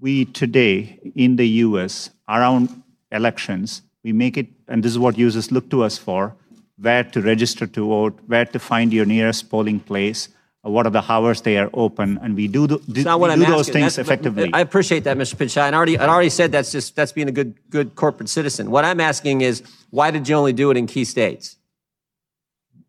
We 0.00 0.24
today 0.24 0.98
in 1.14 1.36
the 1.36 1.46
US, 1.66 2.10
around 2.28 2.82
elections, 3.12 3.82
we 4.02 4.12
make 4.12 4.36
it, 4.36 4.48
and 4.66 4.82
this 4.82 4.90
is 4.90 4.98
what 4.98 5.16
users 5.16 5.52
look 5.52 5.70
to 5.70 5.84
us 5.84 5.96
for 5.96 6.34
where 6.80 7.04
to 7.04 7.20
register 7.20 7.66
to 7.66 7.86
vote, 7.86 8.18
where 8.26 8.44
to 8.44 8.58
find 8.58 8.92
your 8.92 9.04
nearest 9.04 9.50
polling 9.50 9.80
place, 9.80 10.28
what 10.62 10.86
are 10.86 10.90
the 10.90 11.04
hours 11.10 11.40
they 11.40 11.56
are 11.56 11.70
open, 11.72 12.18
and 12.22 12.34
we 12.34 12.48
do, 12.48 12.66
the, 12.66 12.78
do, 12.78 13.04
not 13.04 13.20
what 13.20 13.28
we 13.28 13.34
I'm 13.34 13.40
do 13.40 13.46
those 13.46 13.68
things 13.68 13.96
That's- 13.96 13.98
effectively. 13.98 14.50
I 14.52 14.60
appreciate 14.60 15.04
that, 15.04 15.16
Mr. 15.16 15.36
Pichai. 15.36 15.72
I 15.72 15.72
already, 15.72 15.96
I 15.98 16.08
already 16.08 16.30
said 16.30 16.52
that's 16.52 16.72
just 16.72 16.96
that's 16.96 17.12
being 17.12 17.28
a 17.28 17.32
good 17.32 17.54
good 17.70 17.94
corporate 17.94 18.28
citizen. 18.28 18.70
What 18.70 18.84
I'm 18.84 19.00
asking 19.00 19.40
is, 19.42 19.62
why 19.90 20.10
did 20.10 20.28
you 20.28 20.34
only 20.34 20.52
do 20.52 20.70
it 20.70 20.76
in 20.76 20.86
key 20.86 21.04
states? 21.04 21.58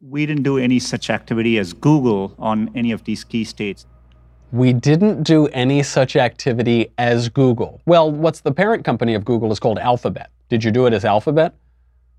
we 0.01 0.25
didn't 0.25 0.43
do 0.43 0.57
any 0.57 0.79
such 0.79 1.09
activity 1.09 1.57
as 1.57 1.73
Google 1.73 2.33
on 2.39 2.71
any 2.75 2.91
of 2.91 3.03
these 3.03 3.23
key 3.23 3.43
states. 3.43 3.85
We 4.51 4.73
didn't 4.73 5.23
do 5.23 5.47
any 5.47 5.83
such 5.83 6.15
activity 6.15 6.91
as 6.97 7.29
Google. 7.29 7.81
Well, 7.85 8.11
what's 8.11 8.41
the 8.41 8.51
parent 8.51 8.85
company 8.85 9.13
of 9.13 9.25
Google 9.25 9.51
is 9.51 9.59
called 9.59 9.77
Alphabet. 9.77 10.31
Did 10.47 10.63
you 10.63 10.71
do 10.71 10.85
it 10.85 10.93
as 10.93 11.05
Alphabet? 11.05 11.53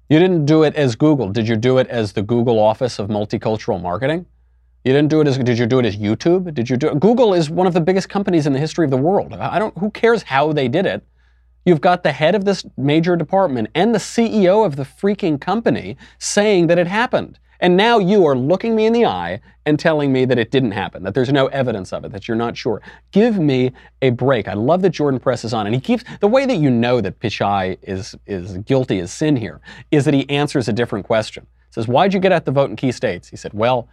You 0.08 0.18
didn't 0.18 0.44
do 0.46 0.62
it 0.62 0.74
as 0.76 0.94
Google. 0.94 1.30
Did 1.30 1.48
you 1.48 1.56
do 1.56 1.78
it 1.78 1.88
as 1.88 2.12
the 2.12 2.22
Google 2.22 2.58
Office 2.58 2.98
of 2.98 3.08
Multicultural 3.08 3.80
Marketing? 3.80 4.26
You 4.84 4.94
didn't 4.94 5.10
do 5.10 5.20
it 5.20 5.28
as 5.28 5.36
did 5.36 5.58
you 5.58 5.66
do 5.66 5.78
it 5.78 5.84
as 5.84 5.96
YouTube? 5.96 6.54
Did 6.54 6.70
you 6.70 6.76
do 6.76 6.88
it? 6.88 7.00
Google 7.00 7.34
is 7.34 7.50
one 7.50 7.66
of 7.66 7.74
the 7.74 7.80
biggest 7.80 8.08
companies 8.08 8.46
in 8.46 8.52
the 8.52 8.58
history 8.58 8.84
of 8.84 8.90
the 8.90 8.96
world. 8.96 9.34
I 9.34 9.58
don't 9.58 9.76
who 9.78 9.90
cares 9.90 10.22
how 10.22 10.52
they 10.52 10.68
did 10.68 10.86
it? 10.86 11.04
You've 11.66 11.82
got 11.82 12.02
the 12.02 12.12
head 12.12 12.34
of 12.34 12.46
this 12.46 12.64
major 12.78 13.16
department 13.16 13.68
and 13.74 13.94
the 13.94 13.98
CEO 13.98 14.64
of 14.64 14.76
the 14.76 14.84
freaking 14.84 15.38
company 15.38 15.98
saying 16.18 16.68
that 16.68 16.78
it 16.78 16.86
happened. 16.86 17.38
And 17.62 17.76
now 17.76 17.98
you 17.98 18.24
are 18.24 18.34
looking 18.34 18.74
me 18.74 18.86
in 18.86 18.94
the 18.94 19.04
eye 19.04 19.40
and 19.66 19.78
telling 19.78 20.10
me 20.10 20.24
that 20.24 20.38
it 20.38 20.50
didn't 20.50 20.70
happen, 20.70 21.02
that 21.02 21.14
there's 21.14 21.30
no 21.30 21.48
evidence 21.48 21.92
of 21.92 22.04
it, 22.06 22.12
that 22.12 22.26
you're 22.26 22.36
not 22.36 22.56
sure. 22.56 22.80
Give 23.12 23.38
me 23.38 23.72
a 24.00 24.08
break. 24.08 24.48
I 24.48 24.54
love 24.54 24.80
that 24.80 24.90
Jordan 24.90 25.20
presses 25.20 25.52
on. 25.52 25.66
And 25.66 25.74
he 25.74 25.80
keeps 25.80 26.02
the 26.20 26.26
way 26.26 26.46
that 26.46 26.56
you 26.56 26.70
know 26.70 27.02
that 27.02 27.20
Pichai 27.20 27.76
is, 27.82 28.16
is 28.26 28.56
guilty 28.58 28.98
as 29.00 29.12
sin 29.12 29.36
here 29.36 29.60
is 29.90 30.06
that 30.06 30.14
he 30.14 30.28
answers 30.30 30.68
a 30.68 30.72
different 30.72 31.04
question. 31.04 31.46
He 31.68 31.74
says, 31.74 31.86
Why'd 31.86 32.14
you 32.14 32.20
get 32.20 32.32
out 32.32 32.46
the 32.46 32.50
vote 32.50 32.70
in 32.70 32.76
key 32.76 32.92
states? 32.92 33.28
He 33.28 33.36
said, 33.36 33.52
Well, 33.52 33.88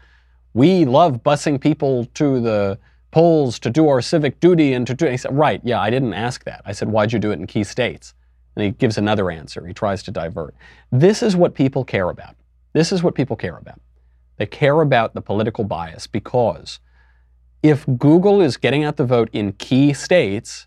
we 0.58 0.86
love 0.86 1.22
busing 1.22 1.62
people 1.62 2.06
to 2.16 2.40
the 2.40 2.80
polls 3.12 3.60
to 3.60 3.70
do 3.70 3.88
our 3.88 4.02
civic 4.02 4.40
duty 4.40 4.74
and 4.74 4.88
to 4.88 4.96
do. 4.96 5.06
He 5.06 5.16
said, 5.16 5.38
Right, 5.38 5.62
yeah, 5.64 5.80
I 5.80 5.92
didn't 5.92 6.16
ask 6.16 6.44
that. 6.46 6.64
I 6.66 6.72
said, 6.72 6.90
Why'd 6.90 7.14
you 7.14 7.20
do 7.20 7.30
it 7.30 7.38
in 7.38 7.46
key 7.46 7.64
states? 7.64 8.16
And 8.56 8.66
he 8.66 8.72
gives 8.72 8.98
another 8.98 9.30
answer. 9.30 9.68
He 9.68 9.74
tries 9.74 10.02
to 10.04 10.12
divert. 10.12 10.56
This 10.92 11.22
is 11.22 11.36
what 11.36 11.54
people 11.54 11.86
care 11.86 12.10
about. 12.10 12.36
This 12.74 12.92
is 12.92 13.04
what 13.04 13.14
people 13.14 13.36
care 13.36 13.56
about. 13.56 13.80
They 14.38 14.48
care 14.48 14.82
about 14.82 15.14
the 15.14 15.22
political 15.22 15.64
bias 15.64 16.08
because 16.08 16.80
if 17.62 17.86
Google 17.96 18.42
is 18.42 18.58
getting 18.58 18.84
out 18.84 18.98
the 18.98 19.06
vote 19.06 19.30
in 19.32 19.54
key 19.54 19.94
states, 19.94 20.66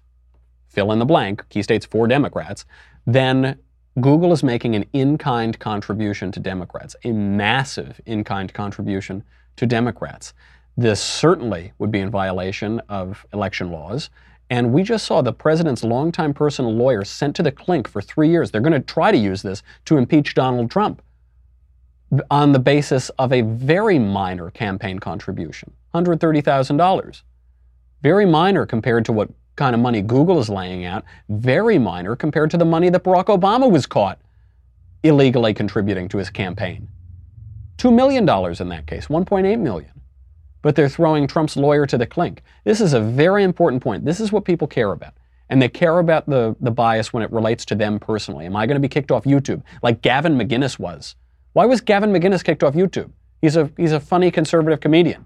fill 0.68 0.92
in 0.92 1.00
the 1.00 1.04
blank, 1.04 1.48
key 1.48 1.64
states 1.64 1.84
for 1.84 2.06
Democrats, 2.06 2.64
then 3.06 3.58
Google 4.00 4.32
is 4.32 4.44
making 4.44 4.76
an 4.76 4.84
in 4.92 5.18
kind 5.18 5.58
contribution 5.58 6.30
to 6.30 6.38
Democrats, 6.38 6.94
a 7.02 7.10
massive 7.10 8.00
in 8.06 8.22
kind 8.22 8.54
contribution 8.54 9.24
to 9.60 9.66
Democrats. 9.66 10.32
This 10.74 11.02
certainly 11.02 11.74
would 11.78 11.90
be 11.90 12.00
in 12.00 12.10
violation 12.10 12.80
of 12.88 13.26
election 13.34 13.70
laws. 13.70 14.08
And 14.48 14.72
we 14.72 14.82
just 14.82 15.04
saw 15.04 15.20
the 15.20 15.34
president's 15.34 15.84
longtime 15.84 16.32
personal 16.32 16.74
lawyer 16.74 17.04
sent 17.04 17.36
to 17.36 17.42
the 17.42 17.52
clink 17.52 17.86
for 17.86 18.00
three 18.00 18.30
years. 18.30 18.50
They're 18.50 18.62
going 18.62 18.72
to 18.72 18.80
try 18.80 19.12
to 19.12 19.18
use 19.18 19.42
this 19.42 19.62
to 19.84 19.98
impeach 19.98 20.34
Donald 20.34 20.70
Trump 20.70 21.02
on 22.30 22.52
the 22.52 22.58
basis 22.58 23.10
of 23.10 23.34
a 23.34 23.42
very 23.42 23.98
minor 23.98 24.50
campaign 24.50 24.98
contribution 24.98 25.72
$130,000. 25.94 27.22
Very 28.00 28.24
minor 28.24 28.64
compared 28.64 29.04
to 29.04 29.12
what 29.12 29.28
kind 29.56 29.74
of 29.74 29.80
money 29.82 30.00
Google 30.00 30.40
is 30.40 30.48
laying 30.48 30.86
out, 30.86 31.04
very 31.28 31.78
minor 31.78 32.16
compared 32.16 32.50
to 32.52 32.56
the 32.56 32.64
money 32.64 32.88
that 32.88 33.04
Barack 33.04 33.26
Obama 33.26 33.70
was 33.70 33.84
caught 33.84 34.18
illegally 35.02 35.52
contributing 35.52 36.08
to 36.08 36.16
his 36.16 36.30
campaign. 36.30 36.88
$2 37.80 37.94
million 37.94 38.22
in 38.22 38.68
that 38.68 38.86
case, 38.86 39.06
1.8 39.06 39.58
million. 39.58 39.90
But 40.62 40.76
they're 40.76 40.88
throwing 40.88 41.26
Trump's 41.26 41.56
lawyer 41.56 41.86
to 41.86 41.96
the 41.96 42.06
clink. 42.06 42.42
This 42.64 42.80
is 42.80 42.92
a 42.92 43.00
very 43.00 43.42
important 43.42 43.82
point. 43.82 44.04
This 44.04 44.20
is 44.20 44.30
what 44.30 44.44
people 44.44 44.68
care 44.68 44.92
about. 44.92 45.14
And 45.48 45.60
they 45.60 45.68
care 45.68 45.98
about 45.98 46.28
the, 46.28 46.54
the 46.60 46.70
bias 46.70 47.12
when 47.12 47.22
it 47.22 47.32
relates 47.32 47.64
to 47.66 47.74
them 47.74 47.98
personally. 47.98 48.44
Am 48.44 48.54
I 48.54 48.66
going 48.66 48.76
to 48.76 48.80
be 48.80 48.88
kicked 48.88 49.10
off 49.10 49.24
YouTube 49.24 49.62
like 49.82 50.02
Gavin 50.02 50.36
McInnes 50.36 50.78
was? 50.78 51.16
Why 51.54 51.64
was 51.64 51.80
Gavin 51.80 52.12
McInnes 52.12 52.44
kicked 52.44 52.62
off 52.62 52.74
YouTube? 52.74 53.10
He's 53.40 53.56
a, 53.56 53.70
he's 53.76 53.92
a 53.92 53.98
funny 53.98 54.30
conservative 54.30 54.80
comedian. 54.80 55.24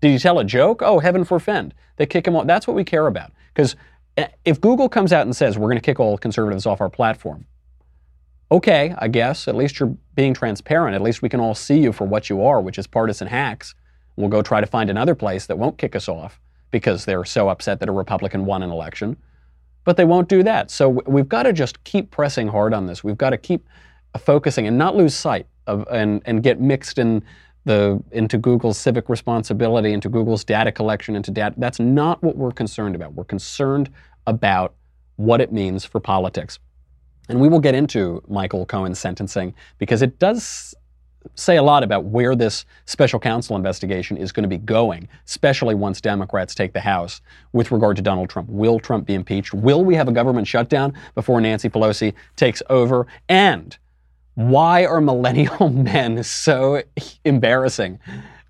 Did 0.00 0.10
he 0.10 0.18
tell 0.18 0.38
a 0.38 0.44
joke? 0.44 0.82
Oh, 0.82 0.98
heaven 0.98 1.24
forfend. 1.24 1.72
They 1.96 2.04
kick 2.04 2.28
him 2.28 2.36
off. 2.36 2.46
That's 2.46 2.66
what 2.66 2.76
we 2.76 2.84
care 2.84 3.06
about. 3.06 3.32
Because 3.54 3.74
eh, 4.18 4.28
if 4.44 4.60
Google 4.60 4.88
comes 4.90 5.12
out 5.12 5.22
and 5.22 5.34
says, 5.34 5.56
we're 5.56 5.68
going 5.68 5.78
to 5.78 5.82
kick 5.82 5.98
all 5.98 6.18
conservatives 6.18 6.66
off 6.66 6.82
our 6.82 6.90
platform, 6.90 7.46
okay, 8.50 8.94
I 8.98 9.08
guess. 9.08 9.48
At 9.48 9.54
least 9.54 9.80
you're 9.80 9.96
being 10.14 10.34
transparent. 10.34 10.94
At 10.94 11.02
least 11.02 11.22
we 11.22 11.28
can 11.28 11.40
all 11.40 11.54
see 11.54 11.78
you 11.78 11.92
for 11.92 12.06
what 12.06 12.30
you 12.30 12.42
are, 12.44 12.60
which 12.60 12.78
is 12.78 12.86
partisan 12.86 13.28
hacks. 13.28 13.74
We'll 14.16 14.28
go 14.28 14.42
try 14.42 14.60
to 14.60 14.66
find 14.66 14.90
another 14.90 15.14
place 15.14 15.46
that 15.46 15.58
won't 15.58 15.78
kick 15.78 15.96
us 15.96 16.08
off 16.08 16.40
because 16.70 17.04
they're 17.04 17.24
so 17.24 17.48
upset 17.48 17.80
that 17.80 17.88
a 17.88 17.92
Republican 17.92 18.46
won 18.46 18.62
an 18.62 18.70
election. 18.70 19.16
But 19.84 19.96
they 19.96 20.04
won't 20.04 20.28
do 20.28 20.42
that. 20.42 20.70
So 20.70 20.88
we've 20.88 21.28
got 21.28 21.44
to 21.44 21.52
just 21.52 21.82
keep 21.84 22.10
pressing 22.10 22.48
hard 22.48 22.72
on 22.72 22.86
this. 22.86 23.04
We've 23.04 23.18
got 23.18 23.30
to 23.30 23.36
keep 23.36 23.68
focusing 24.18 24.66
and 24.66 24.78
not 24.78 24.96
lose 24.96 25.14
sight 25.14 25.46
of 25.66 25.86
and, 25.90 26.22
and 26.24 26.42
get 26.42 26.60
mixed 26.60 26.98
in 26.98 27.22
the 27.64 28.02
into 28.12 28.38
Google's 28.38 28.78
civic 28.78 29.08
responsibility, 29.08 29.92
into 29.92 30.08
Google's 30.08 30.44
data 30.44 30.70
collection, 30.70 31.16
into 31.16 31.30
data. 31.30 31.54
That's 31.58 31.80
not 31.80 32.22
what 32.22 32.36
we're 32.36 32.52
concerned 32.52 32.94
about. 32.94 33.14
We're 33.14 33.24
concerned 33.24 33.90
about 34.26 34.74
what 35.16 35.40
it 35.40 35.52
means 35.52 35.84
for 35.84 36.00
politics. 36.00 36.58
And 37.28 37.40
we 37.40 37.48
will 37.48 37.60
get 37.60 37.74
into 37.74 38.22
Michael 38.28 38.66
Cohen's 38.66 38.98
sentencing 38.98 39.54
because 39.78 40.02
it 40.02 40.18
does 40.18 40.74
say 41.34 41.56
a 41.56 41.62
lot 41.62 41.82
about 41.82 42.04
where 42.04 42.36
this 42.36 42.64
special 42.84 43.18
counsel 43.18 43.56
investigation 43.56 44.16
is 44.16 44.32
going 44.32 44.42
to 44.42 44.48
be 44.48 44.58
going, 44.58 45.08
especially 45.26 45.74
once 45.74 46.00
Democrats 46.00 46.54
take 46.54 46.72
the 46.72 46.80
House 46.80 47.20
with 47.52 47.70
regard 47.70 47.96
to 47.96 48.02
Donald 48.02 48.28
Trump. 48.28 48.48
Will 48.48 48.78
Trump 48.78 49.06
be 49.06 49.14
impeached? 49.14 49.54
Will 49.54 49.84
we 49.84 49.94
have 49.94 50.08
a 50.08 50.12
government 50.12 50.46
shutdown 50.46 50.92
before 51.14 51.40
Nancy 51.40 51.68
Pelosi 51.68 52.12
takes 52.36 52.62
over? 52.68 53.06
And 53.28 53.76
why 54.34 54.84
are 54.84 55.00
millennial 55.00 55.68
men 55.70 56.22
so 56.22 56.82
embarrassing? 57.24 57.98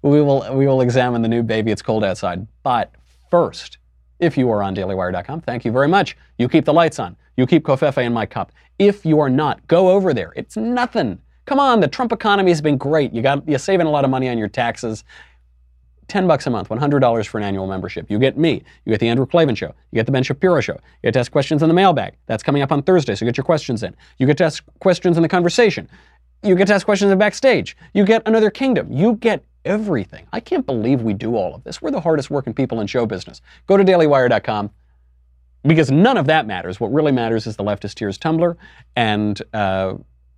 We 0.03 0.21
will, 0.21 0.55
we 0.55 0.67
will 0.67 0.81
examine 0.81 1.23
the 1.23 1.29
new 1.29 1.43
Baby 1.43 1.71
It's 1.71 1.83
Cold 1.83 2.05
Outside. 2.05 2.47
But 2.63 2.93
first, 3.31 3.79
if 4.19 4.37
you 4.39 4.51
are 4.51 4.63
on 4.63 4.75
dailywire.com, 4.75 5.41
thank 5.43 5.65
you 5.65 5.73
very 5.73 5.89
much. 5.89 6.17
You 6.39 6.49
keep 6.49 6.65
the 6.65 6.73
lights 6.73 6.99
on. 6.99 7.17
You 7.37 7.47
keep 7.47 7.65
Covfefe 7.65 8.05
in 8.05 8.13
my 8.13 8.27
cup. 8.27 8.53
If 8.79 9.05
you 9.05 9.21
are 9.21 9.31
not, 9.31 9.67
go 9.67 9.91
over 9.91 10.15
there. 10.15 10.33
It's 10.37 10.57
nothing. 10.57 11.19
Come 11.47 11.61
on, 11.61 11.81
the 11.81 11.89
Trump 11.89 12.13
economy 12.13 12.51
has 12.51 12.61
been 12.61 12.77
great. 12.77 13.13
You 13.13 13.23
got 13.23 13.47
you're 13.47 13.59
saving 13.59 13.87
a 13.87 13.91
lot 13.91 14.05
of 14.05 14.11
money 14.11 14.29
on 14.29 14.39
your 14.39 14.49
taxes. 14.49 15.05
10 16.09 16.27
bucks 16.27 16.47
a 16.47 16.51
month, 16.51 16.69
$100 16.69 17.27
for 17.27 17.39
an 17.39 17.45
annual 17.45 17.67
membership. 17.67 18.11
You 18.11 18.19
get 18.19 18.37
me. 18.37 18.63
You 18.85 18.91
get 18.91 19.01
the 19.01 19.09
Andrew 19.09 19.27
Klavan 19.27 19.55
show. 19.55 19.75
You 19.91 19.97
get 19.97 20.07
the 20.07 20.13
Ben 20.13 20.23
Shapiro 20.23 20.61
show. 20.61 20.75
You 20.75 21.09
get 21.09 21.15
to 21.15 21.21
ask 21.21 21.33
questions 21.33 21.63
in 21.63 21.69
the 21.69 21.75
mailbag. 21.75 22.15
That's 22.27 22.43
coming 22.43 22.63
up 22.63 22.73
on 22.73 22.83
Thursday, 22.83 23.15
so 23.15 23.25
get 23.25 23.37
your 23.37 23.45
questions 23.45 23.83
in. 23.83 23.97
You 24.19 24.27
get 24.27 24.37
to 24.39 24.45
ask 24.45 24.63
questions 24.81 25.17
in 25.17 25.23
the 25.23 25.29
conversation. 25.29 25.89
You 26.43 26.57
get 26.57 26.67
to 26.67 26.75
ask 26.75 26.85
questions 26.85 27.11
in 27.11 27.19
the 27.19 27.23
backstage. 27.23 27.77
You 27.95 28.05
get 28.05 28.23
another 28.27 28.51
kingdom. 28.51 28.93
You 28.93 29.15
get 29.17 29.45
everything. 29.65 30.27
I 30.33 30.41
can't 30.41 30.67
believe 30.67 31.03
we 31.03 31.15
do 31.15 31.37
all 31.37 31.55
of 31.55 31.65
this. 31.65 31.81
We're 31.81 31.91
the 31.91 32.01
hardest 32.01 32.31
working 32.31 32.55
people 32.55 32.81
in 32.81 32.87
show 32.87 33.07
business. 33.07 33.41
Go 33.67 33.77
to 33.77 33.85
dailywire.com 33.85 34.71
because 35.63 35.91
none 35.91 36.17
of 36.17 36.27
that 36.27 36.47
matters. 36.47 36.79
What 36.79 36.93
really 36.93 37.13
matters 37.13 37.47
is 37.47 37.57
the 37.57 37.65
leftist 37.65 37.95
tears 37.95 38.19
tumbler, 38.19 38.57
and 38.97 39.41
uh, 39.53 39.95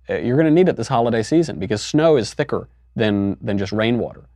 you're 0.09 0.37
going 0.37 0.45
to 0.45 0.51
need 0.51 0.69
it 0.69 0.75
this 0.75 0.87
holiday 0.87 1.23
season 1.23 1.59
because 1.59 1.81
snow 1.83 2.17
is 2.17 2.33
thicker 2.33 2.69
than 2.95 3.37
than 3.41 3.57
just 3.57 3.71
rainwater. 3.71 4.27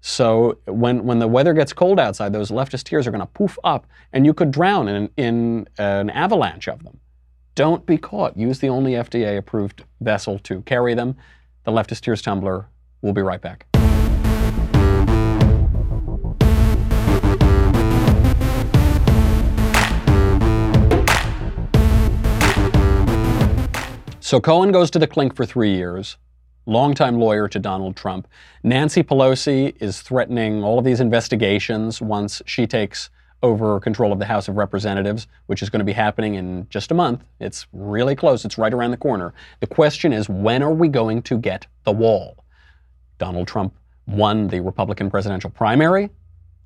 So 0.00 0.58
when 0.66 1.04
when 1.04 1.18
the 1.18 1.28
weather 1.28 1.52
gets 1.52 1.72
cold 1.72 2.00
outside, 2.00 2.32
those 2.32 2.50
leftist 2.50 2.84
tears 2.84 3.06
are 3.06 3.10
going 3.10 3.20
to 3.20 3.26
poof 3.26 3.58
up, 3.64 3.86
and 4.12 4.26
you 4.26 4.34
could 4.34 4.50
drown 4.50 4.88
in 4.88 5.10
in 5.16 5.68
an 5.78 6.10
avalanche 6.10 6.68
of 6.68 6.82
them. 6.82 6.98
Don't 7.54 7.84
be 7.84 7.98
caught. 7.98 8.36
Use 8.36 8.58
the 8.60 8.68
only 8.68 8.92
FDA 8.92 9.36
approved 9.36 9.84
vessel 10.00 10.38
to 10.40 10.62
carry 10.62 10.94
them. 10.94 11.16
The 11.64 11.72
leftist 11.72 12.00
tears 12.00 12.22
tumbler. 12.22 12.66
We'll 13.02 13.12
be 13.12 13.22
right 13.22 13.40
back. 13.40 13.69
So 24.30 24.40
Cohen 24.40 24.70
goes 24.70 24.92
to 24.92 25.00
the 25.00 25.08
clink 25.08 25.34
for 25.34 25.44
three 25.44 25.74
years, 25.74 26.16
longtime 26.64 27.18
lawyer 27.18 27.48
to 27.48 27.58
Donald 27.58 27.96
Trump. 27.96 28.28
Nancy 28.62 29.02
Pelosi 29.02 29.74
is 29.80 30.02
threatening 30.02 30.62
all 30.62 30.78
of 30.78 30.84
these 30.84 31.00
investigations 31.00 32.00
once 32.00 32.40
she 32.46 32.64
takes 32.64 33.10
over 33.42 33.80
control 33.80 34.12
of 34.12 34.20
the 34.20 34.26
House 34.26 34.46
of 34.46 34.56
Representatives, 34.56 35.26
which 35.46 35.62
is 35.62 35.68
going 35.68 35.80
to 35.80 35.84
be 35.84 35.94
happening 35.94 36.36
in 36.36 36.68
just 36.70 36.92
a 36.92 36.94
month. 36.94 37.24
It's 37.40 37.66
really 37.72 38.14
close, 38.14 38.44
it's 38.44 38.56
right 38.56 38.72
around 38.72 38.92
the 38.92 38.98
corner. 38.98 39.34
The 39.58 39.66
question 39.66 40.12
is 40.12 40.28
when 40.28 40.62
are 40.62 40.72
we 40.72 40.86
going 40.86 41.22
to 41.22 41.36
get 41.36 41.66
the 41.82 41.90
wall? 41.90 42.44
Donald 43.18 43.48
Trump 43.48 43.74
won 44.06 44.46
the 44.46 44.60
Republican 44.60 45.10
presidential 45.10 45.50
primary 45.50 46.08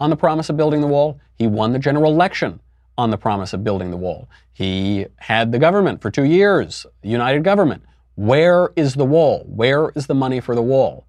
on 0.00 0.10
the 0.10 0.16
promise 0.16 0.50
of 0.50 0.58
building 0.58 0.82
the 0.82 0.86
wall, 0.86 1.18
he 1.38 1.46
won 1.46 1.72
the 1.72 1.78
general 1.78 2.12
election 2.12 2.60
on 2.96 3.10
the 3.10 3.18
promise 3.18 3.52
of 3.52 3.64
building 3.64 3.90
the 3.90 3.96
wall. 3.96 4.28
He 4.52 5.06
had 5.16 5.52
the 5.52 5.58
government 5.58 6.00
for 6.00 6.10
two 6.10 6.24
years, 6.24 6.86
united 7.02 7.42
government. 7.44 7.82
Where 8.14 8.70
is 8.76 8.94
the 8.94 9.04
wall? 9.04 9.44
Where 9.48 9.90
is 9.96 10.06
the 10.06 10.14
money 10.14 10.40
for 10.40 10.54
the 10.54 10.62
wall? 10.62 11.06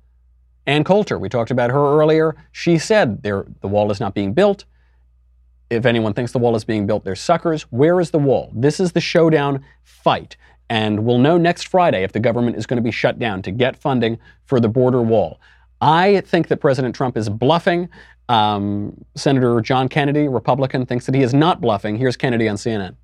Ann 0.65 0.84
Coulter, 0.84 1.19
we 1.19 1.30
talked 1.30 1.52
about 1.52 1.69
her 1.69 2.00
earlier. 2.00 2.36
She 2.52 2.80
said 2.80 3.21
the 3.21 3.45
wall 3.62 3.91
is 3.91 4.00
not 4.00 4.15
being 4.15 4.34
built. 4.34 4.65
If 5.69 5.86
anyone 5.86 6.13
thinks 6.13 6.32
the 6.32 6.39
wall 6.39 6.56
is 6.56 6.65
being 6.65 6.88
built, 6.88 7.04
they're 7.04 7.15
suckers. 7.15 7.63
Where 7.63 8.00
is 8.00 8.10
the 8.10 8.19
wall? 8.19 8.52
This 8.56 8.80
is 8.80 8.93
the 8.93 9.02
showdown 9.02 9.63
fight. 9.84 10.38
And 10.67 11.06
we'll 11.06 11.19
know 11.19 11.38
next 11.38 11.67
Friday 11.67 12.04
if 12.04 12.13
the 12.13 12.19
government 12.19 12.58
is 12.58 12.65
going 12.65 12.78
to 12.78 12.84
be 12.84 12.91
shut 12.91 13.19
down 13.19 13.43
to 13.43 13.52
get 13.52 13.76
funding 13.76 14.17
for 14.45 14.60
the 14.60 14.67
border 14.67 15.04
wall. 15.04 15.39
I 15.82 16.21
think 16.21 16.48
that 16.48 16.58
President 16.58 16.95
Trump 16.95 17.17
is 17.17 17.30
bluffing. 17.30 17.89
Um, 18.28 19.06
Senator 19.16 19.62
John 19.62 19.88
Kennedy, 19.88 20.28
Republican, 20.28 20.86
thinks 20.86 21.06
that 21.06 21.16
he 21.16 21.22
is 21.22 21.34
not 21.34 21.62
bluffing. 21.62 21.98
Here's 21.98 22.18
Kennedy 22.18 22.48
on 22.48 22.56
CNN. 22.56 22.96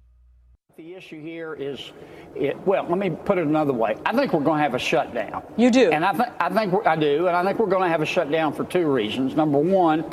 The 0.77 0.95
issue 0.95 1.21
here 1.21 1.53
is, 1.53 1.91
it, 2.35 2.57
well, 2.65 2.85
let 2.89 2.97
me 2.97 3.11
put 3.11 3.37
it 3.37 3.45
another 3.45 3.73
way. 3.73 3.97
I 4.05 4.13
think 4.13 4.33
we're 4.33 4.39
going 4.39 4.57
to 4.57 4.63
have 4.63 4.73
a 4.73 4.79
shutdown. 4.79 5.43
You 5.57 5.69
do, 5.69 5.91
and 5.91 6.03
I, 6.03 6.13
th- 6.13 6.29
I 6.39 6.49
think 6.49 6.87
I 6.87 6.95
do, 6.95 7.27
and 7.27 7.35
I 7.35 7.43
think 7.43 7.59
we're 7.59 7.67
going 7.67 7.83
to 7.83 7.89
have 7.89 8.01
a 8.01 8.05
shutdown 8.05 8.53
for 8.53 8.63
two 8.63 8.87
reasons. 8.87 9.35
Number 9.35 9.59
one, 9.59 10.05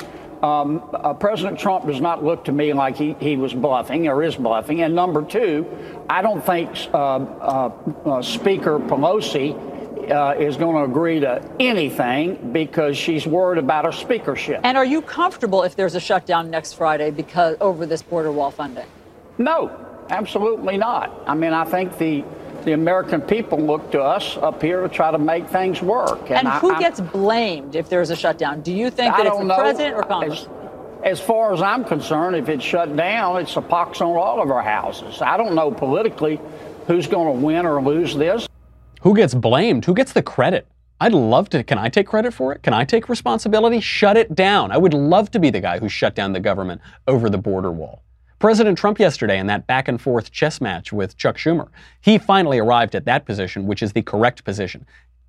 um, 0.43 0.89
uh, 0.93 1.13
President 1.13 1.59
Trump 1.59 1.87
does 1.87 1.99
not 1.99 2.23
look 2.23 2.45
to 2.45 2.51
me 2.51 2.71
like 2.73 2.95
he, 2.95 3.15
he 3.19 3.35
was 3.35 3.53
bluffing 3.53 4.07
or 4.07 4.23
is 4.23 4.35
bluffing. 4.35 4.81
And 4.81 4.95
number 4.95 5.23
two, 5.23 5.67
I 6.09 6.21
don't 6.21 6.45
think 6.45 6.69
uh, 6.93 6.97
uh, 6.97 7.71
uh 8.05 8.21
Speaker 8.21 8.79
Pelosi 8.79 9.78
uh, 10.11 10.35
is 10.37 10.57
going 10.57 10.75
to 10.75 10.83
agree 10.83 11.19
to 11.19 11.43
anything 11.59 12.51
because 12.51 12.97
she's 12.97 13.25
worried 13.25 13.59
about 13.59 13.85
her 13.85 13.91
speakership. 13.91 14.61
And 14.63 14.77
are 14.77 14.85
you 14.85 15.01
comfortable 15.01 15.63
if 15.63 15.75
there's 15.75 15.95
a 15.95 15.99
shutdown 15.99 16.49
next 16.49 16.73
Friday 16.73 17.11
because 17.11 17.57
over 17.61 17.85
this 17.85 18.01
border 18.01 18.31
wall 18.31 18.51
funding? 18.51 18.85
No, 19.37 19.71
absolutely 20.09 20.77
not. 20.77 21.23
I 21.27 21.35
mean, 21.35 21.53
I 21.53 21.65
think 21.65 21.97
the 21.97 22.23
the 22.65 22.73
American 22.73 23.21
people 23.21 23.57
look 23.57 23.89
to 23.91 24.01
us 24.01 24.35
up 24.37 24.61
here 24.61 24.81
to 24.81 24.89
try 24.89 25.11
to 25.11 25.17
make 25.17 25.47
things 25.47 25.81
work. 25.81 26.29
And, 26.29 26.45
and 26.45 26.49
who 26.59 26.71
I, 26.71 26.79
gets 26.79 26.99
blamed 26.99 27.75
if 27.75 27.89
there's 27.89 28.09
a 28.09 28.17
shutdown? 28.17 28.61
Do 28.61 28.73
you 28.73 28.89
think 28.89 29.15
that 29.15 29.25
it's 29.25 29.37
the 29.37 29.43
know. 29.45 29.55
president 29.55 29.95
or 29.95 30.03
Congress? 30.03 30.41
As, 31.03 31.19
as 31.19 31.19
far 31.21 31.53
as 31.53 31.61
I'm 31.61 31.85
concerned, 31.85 32.35
if 32.35 32.49
it's 32.49 32.63
shut 32.63 32.93
down, 32.97 33.41
it's 33.41 33.55
a 33.55 33.61
pox 33.61 34.01
on 34.01 34.15
all 34.17 34.41
of 34.41 34.51
our 34.51 34.61
houses. 34.61 35.21
I 35.21 35.37
don't 35.37 35.55
know 35.55 35.71
politically 35.71 36.41
who's 36.87 37.07
going 37.07 37.39
to 37.39 37.45
win 37.45 37.65
or 37.65 37.81
lose 37.81 38.15
this. 38.15 38.48
Who 39.01 39.15
gets 39.15 39.33
blamed? 39.33 39.85
Who 39.85 39.93
gets 39.93 40.11
the 40.11 40.21
credit? 40.21 40.67
I'd 40.99 41.13
love 41.13 41.49
to. 41.51 41.63
Can 41.63 41.77
I 41.77 41.87
take 41.87 42.07
credit 42.07 42.33
for 42.33 42.51
it? 42.51 42.63
Can 42.63 42.73
I 42.73 42.83
take 42.83 43.07
responsibility? 43.07 43.79
Shut 43.79 44.17
it 44.17 44.35
down. 44.35 44.73
I 44.73 44.77
would 44.77 44.93
love 44.93 45.31
to 45.31 45.39
be 45.39 45.49
the 45.49 45.61
guy 45.61 45.79
who 45.79 45.87
shut 45.87 46.15
down 46.15 46.33
the 46.33 46.41
government 46.41 46.81
over 47.07 47.29
the 47.29 47.37
border 47.37 47.71
wall. 47.71 48.03
President 48.39 48.77
Trump 48.77 48.99
yesterday 48.99 49.39
in 49.39 49.47
that 49.47 49.67
back 49.67 49.87
and 49.87 50.01
forth 50.01 50.31
chess 50.31 50.59
match 50.59 50.91
with 50.91 51.15
Chuck 51.15 51.37
Schumer, 51.37 51.69
he 52.01 52.17
finally 52.17 52.59
arrived 52.59 52.93
at 52.93 53.05
that 53.05 53.25
position, 53.25 53.67
which 53.67 53.81
is 53.81 53.93
the 53.93 54.01
correct 54.01 54.43
position. 54.43 54.85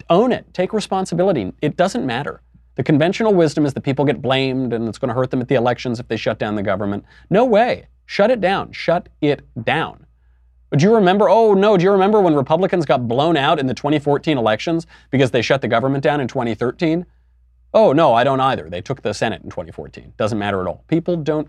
Own 0.08 0.32
it. 0.32 0.52
Take 0.52 0.72
responsibility. 0.72 1.52
It 1.62 1.76
doesn't 1.76 2.04
matter. 2.04 2.40
The 2.74 2.82
conventional 2.82 3.34
wisdom 3.34 3.66
is 3.66 3.74
that 3.74 3.82
people 3.82 4.04
get 4.04 4.20
blamed 4.20 4.72
and 4.72 4.88
it's 4.88 4.98
going 4.98 5.10
to 5.10 5.14
hurt 5.14 5.30
them 5.30 5.40
at 5.40 5.48
the 5.48 5.54
elections 5.54 6.00
if 6.00 6.08
they 6.08 6.16
shut 6.16 6.40
down 6.40 6.56
the 6.56 6.62
government. 6.64 7.04
No 7.30 7.44
way. 7.44 7.86
Shut 8.06 8.32
it 8.32 8.40
down. 8.40 8.72
Shut 8.72 9.08
it 9.20 9.42
down. 9.62 10.06
Do 10.76 10.84
you 10.84 10.94
remember? 10.94 11.28
Oh, 11.28 11.54
no. 11.54 11.76
Do 11.76 11.84
you 11.84 11.90
remember 11.90 12.20
when 12.20 12.34
Republicans 12.34 12.86
got 12.86 13.08
blown 13.08 13.36
out 13.36 13.58
in 13.58 13.66
the 13.66 13.74
2014 13.74 14.38
elections 14.38 14.86
because 15.10 15.32
they 15.32 15.42
shut 15.42 15.62
the 15.62 15.68
government 15.68 16.04
down 16.04 16.20
in 16.20 16.28
2013? 16.28 17.06
Oh, 17.74 17.92
no, 17.92 18.14
I 18.14 18.24
don't 18.24 18.40
either. 18.40 18.68
They 18.68 18.80
took 18.80 19.02
the 19.02 19.12
Senate 19.12 19.42
in 19.42 19.50
2014. 19.50 20.14
Doesn't 20.16 20.38
matter 20.38 20.60
at 20.60 20.66
all. 20.66 20.84
People 20.86 21.16
don't. 21.16 21.48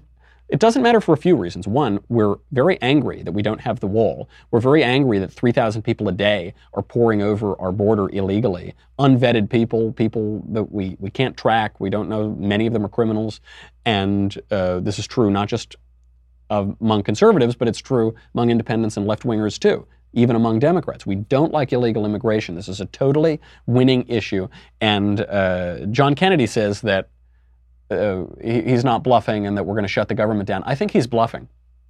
It 0.50 0.60
doesn't 0.60 0.82
matter 0.82 1.00
for 1.00 1.14
a 1.14 1.18
few 1.18 1.38
reasons. 1.38 1.66
One, 1.66 2.00
we're 2.10 2.36
very 2.52 2.82
angry 2.82 3.24
that 3.24 3.32
we 3.32 3.42
don't 3.42 3.62
have 3.62 3.80
the 3.80 3.88
wall. 3.88 4.28
We're 4.52 4.60
very 4.60 4.84
angry 4.84 5.18
that 5.20 5.32
3,000 5.32 5.82
people 5.82 6.10
a 6.10 6.12
day 6.12 6.54
are 6.74 6.82
pouring 6.82 7.22
over 7.22 7.60
our 7.62 7.72
border 7.72 8.10
illegally. 8.10 8.74
Unvetted 9.00 9.50
people, 9.50 9.94
people 9.94 10.44
that 10.50 10.70
we, 10.72 10.98
we 11.00 11.10
can't 11.10 11.38
track. 11.38 11.80
We 11.80 11.90
don't 11.90 12.10
know. 12.10 12.32
Many 12.32 12.68
of 12.68 12.74
them 12.74 12.86
are 12.86 12.90
criminals. 12.90 13.40
And 13.86 14.38
uh, 14.52 14.82
this 14.82 15.00
is 15.00 15.08
true 15.08 15.32
not 15.32 15.48
just 15.48 15.78
among 16.52 17.04
conservatives, 17.04 17.56
but 17.56 17.68
it's 17.68 17.80
true 17.80 18.14
among 18.36 18.50
independents 18.52 18.98
and 18.98 19.08
left 19.08 19.24
wingers 19.24 19.58
too 19.58 19.88
even 20.14 20.36
among 20.36 20.60
Democrats. 20.60 21.06
We 21.06 21.16
don't 21.16 21.54
like 21.54 21.72
illegal 21.72 22.06
immigration. 22.06 22.56
This 22.56 22.68
is 22.68 22.82
a 22.82 22.86
totally 22.88 23.40
winning 23.66 24.08
issue. 24.08 24.48
And 24.82 25.22
uh, 25.22 25.86
John 25.88 26.16
Kennedy 26.16 26.48
says 26.48 26.82
that 26.82 27.10
uh, 27.90 28.26
he, 28.42 28.62
he's 28.62 28.84
not 28.84 29.04
bluffing 29.04 29.48
and 29.48 29.58
that 29.58 29.64
we're 29.64 29.76
going 29.76 29.84
to 29.84 29.90
shut 29.90 30.08
the 30.08 30.16
government 30.16 30.48
down. 30.48 30.64
I 30.66 30.76
think 30.76 30.92
he's 30.92 31.08
bluffing. 31.08 31.48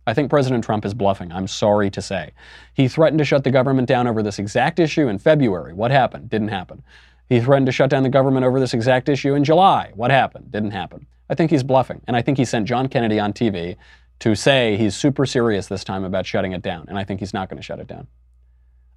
I 0.07 0.13
think 0.13 0.29
President 0.29 0.63
Trump 0.63 0.83
is 0.83 0.93
bluffing. 0.93 1.31
I'm 1.31 1.47
sorry 1.47 1.91
to 1.91 2.01
say. 2.01 2.31
He 2.73 2.87
threatened 2.87 3.19
to 3.19 3.25
shut 3.25 3.43
the 3.43 3.51
government 3.51 3.87
down 3.87 4.07
over 4.07 4.23
this 4.23 4.39
exact 4.39 4.79
issue 4.79 5.07
in 5.07 5.19
February. 5.19 5.73
What 5.73 5.91
happened? 5.91 6.29
Didn't 6.29 6.47
happen. 6.47 6.83
He 7.29 7.39
threatened 7.39 7.67
to 7.67 7.71
shut 7.71 7.89
down 7.89 8.03
the 8.03 8.09
government 8.09 8.45
over 8.45 8.59
this 8.59 8.73
exact 8.73 9.09
issue 9.09 9.35
in 9.35 9.43
July. 9.43 9.91
What 9.93 10.11
happened? 10.11 10.51
Didn't 10.51 10.71
happen. 10.71 11.05
I 11.29 11.35
think 11.35 11.51
he's 11.51 11.63
bluffing. 11.63 12.01
And 12.07 12.17
I 12.17 12.21
think 12.21 12.37
he 12.37 12.45
sent 12.45 12.67
John 12.67 12.89
Kennedy 12.89 13.19
on 13.19 13.31
TV 13.31 13.77
to 14.21 14.35
say 14.35 14.77
he's 14.77 14.95
super 14.95 15.25
serious 15.25 15.65
this 15.65 15.83
time 15.83 16.03
about 16.03 16.27
shutting 16.27 16.51
it 16.51 16.61
down. 16.61 16.85
And 16.87 16.97
I 16.97 17.03
think 17.03 17.19
he's 17.19 17.33
not 17.33 17.49
going 17.49 17.57
to 17.57 17.63
shut 17.63 17.79
it 17.79 17.87
down. 17.87 18.07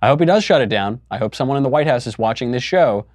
I 0.03 0.09
hope 0.09 0.21
he 0.21 0.27
does 0.27 0.45
shut 0.45 0.61
it 0.61 0.69
down. 0.69 1.01
I 1.11 1.17
hope 1.17 1.35
someone 1.35 1.57
in 1.57 1.63
the 1.63 1.71
White 1.71 1.87
House 1.87 2.07
is 2.07 2.19
watching 2.19 2.51
this 2.51 2.63
show. 2.63 3.07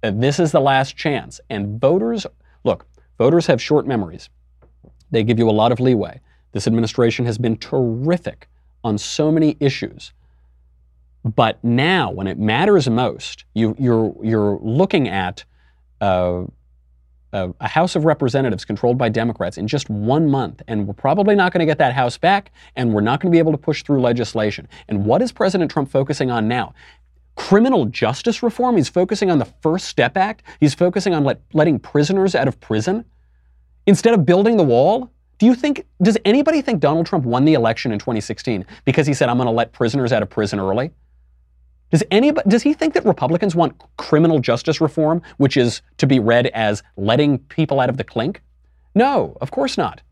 This 0.00 0.38
is 0.38 0.52
the 0.52 0.60
last 0.60 0.96
chance. 0.96 1.40
And 1.50 1.80
voters, 1.80 2.26
look, 2.62 2.86
voters 3.18 3.48
have 3.48 3.60
short 3.60 3.88
memories. 3.88 4.30
They 5.10 5.24
give 5.24 5.40
you 5.40 5.50
a 5.50 5.52
lot 5.52 5.72
of 5.72 5.80
leeway. 5.80 6.20
This 6.52 6.68
administration 6.68 7.26
has 7.26 7.38
been 7.38 7.56
terrific 7.56 8.48
on 8.84 8.96
so 8.96 9.32
many 9.32 9.56
issues. 9.58 10.12
But 11.24 11.62
now, 11.64 12.12
when 12.12 12.28
it 12.28 12.38
matters 12.38 12.88
most, 12.88 13.44
you, 13.54 13.70
are 13.70 13.76
you're, 13.80 14.14
you're 14.22 14.58
looking 14.62 15.08
at 15.08 15.44
uh, 16.00 16.44
a, 17.32 17.50
a 17.60 17.68
House 17.68 17.96
of 17.96 18.04
Representatives 18.04 18.64
controlled 18.64 18.98
by 18.98 19.08
Democrats 19.08 19.58
in 19.58 19.68
just 19.68 19.88
one 19.90 20.28
month, 20.28 20.62
and 20.68 20.86
we're 20.86 20.94
probably 20.94 21.34
not 21.34 21.52
going 21.52 21.60
to 21.60 21.66
get 21.66 21.78
that 21.78 21.92
House 21.92 22.16
back, 22.16 22.52
and 22.76 22.92
we're 22.92 23.00
not 23.00 23.20
going 23.20 23.30
to 23.30 23.34
be 23.34 23.38
able 23.38 23.52
to 23.52 23.58
push 23.58 23.82
through 23.82 24.00
legislation. 24.00 24.68
And 24.88 25.04
what 25.04 25.22
is 25.22 25.32
President 25.32 25.70
Trump 25.70 25.90
focusing 25.90 26.30
on 26.30 26.48
now? 26.48 26.74
Criminal 27.36 27.86
justice 27.86 28.42
reform? 28.42 28.76
He's 28.76 28.88
focusing 28.88 29.30
on 29.30 29.38
the 29.38 29.44
First 29.62 29.86
Step 29.86 30.16
Act? 30.16 30.42
He's 30.60 30.74
focusing 30.74 31.14
on 31.14 31.24
let, 31.24 31.40
letting 31.52 31.78
prisoners 31.78 32.34
out 32.34 32.48
of 32.48 32.60
prison? 32.60 33.04
Instead 33.86 34.14
of 34.14 34.26
building 34.26 34.56
the 34.56 34.64
wall? 34.64 35.10
Do 35.38 35.46
you 35.46 35.54
think, 35.54 35.86
does 36.02 36.18
anybody 36.24 36.62
think 36.62 36.80
Donald 36.80 37.06
Trump 37.06 37.24
won 37.24 37.44
the 37.44 37.54
election 37.54 37.92
in 37.92 38.00
2016 38.00 38.66
because 38.84 39.06
he 39.06 39.14
said, 39.14 39.28
I'm 39.28 39.36
going 39.36 39.46
to 39.46 39.52
let 39.52 39.72
prisoners 39.72 40.12
out 40.12 40.20
of 40.20 40.28
prison 40.28 40.58
early? 40.58 40.90
Does 41.90 42.04
anybody 42.10 42.48
does 42.48 42.62
he 42.62 42.74
think 42.74 42.94
that 42.94 43.04
Republicans 43.04 43.54
want 43.54 43.80
criminal 43.96 44.40
justice 44.40 44.80
reform, 44.80 45.22
which 45.38 45.56
is 45.56 45.82
to 45.98 46.06
be 46.06 46.18
read 46.18 46.46
as 46.48 46.82
letting 46.96 47.38
people 47.38 47.80
out 47.80 47.88
of 47.88 47.96
the 47.96 48.04
clink? 48.04 48.42
No, 48.94 49.36
of 49.40 49.50
course 49.50 49.78
not. 49.78 50.02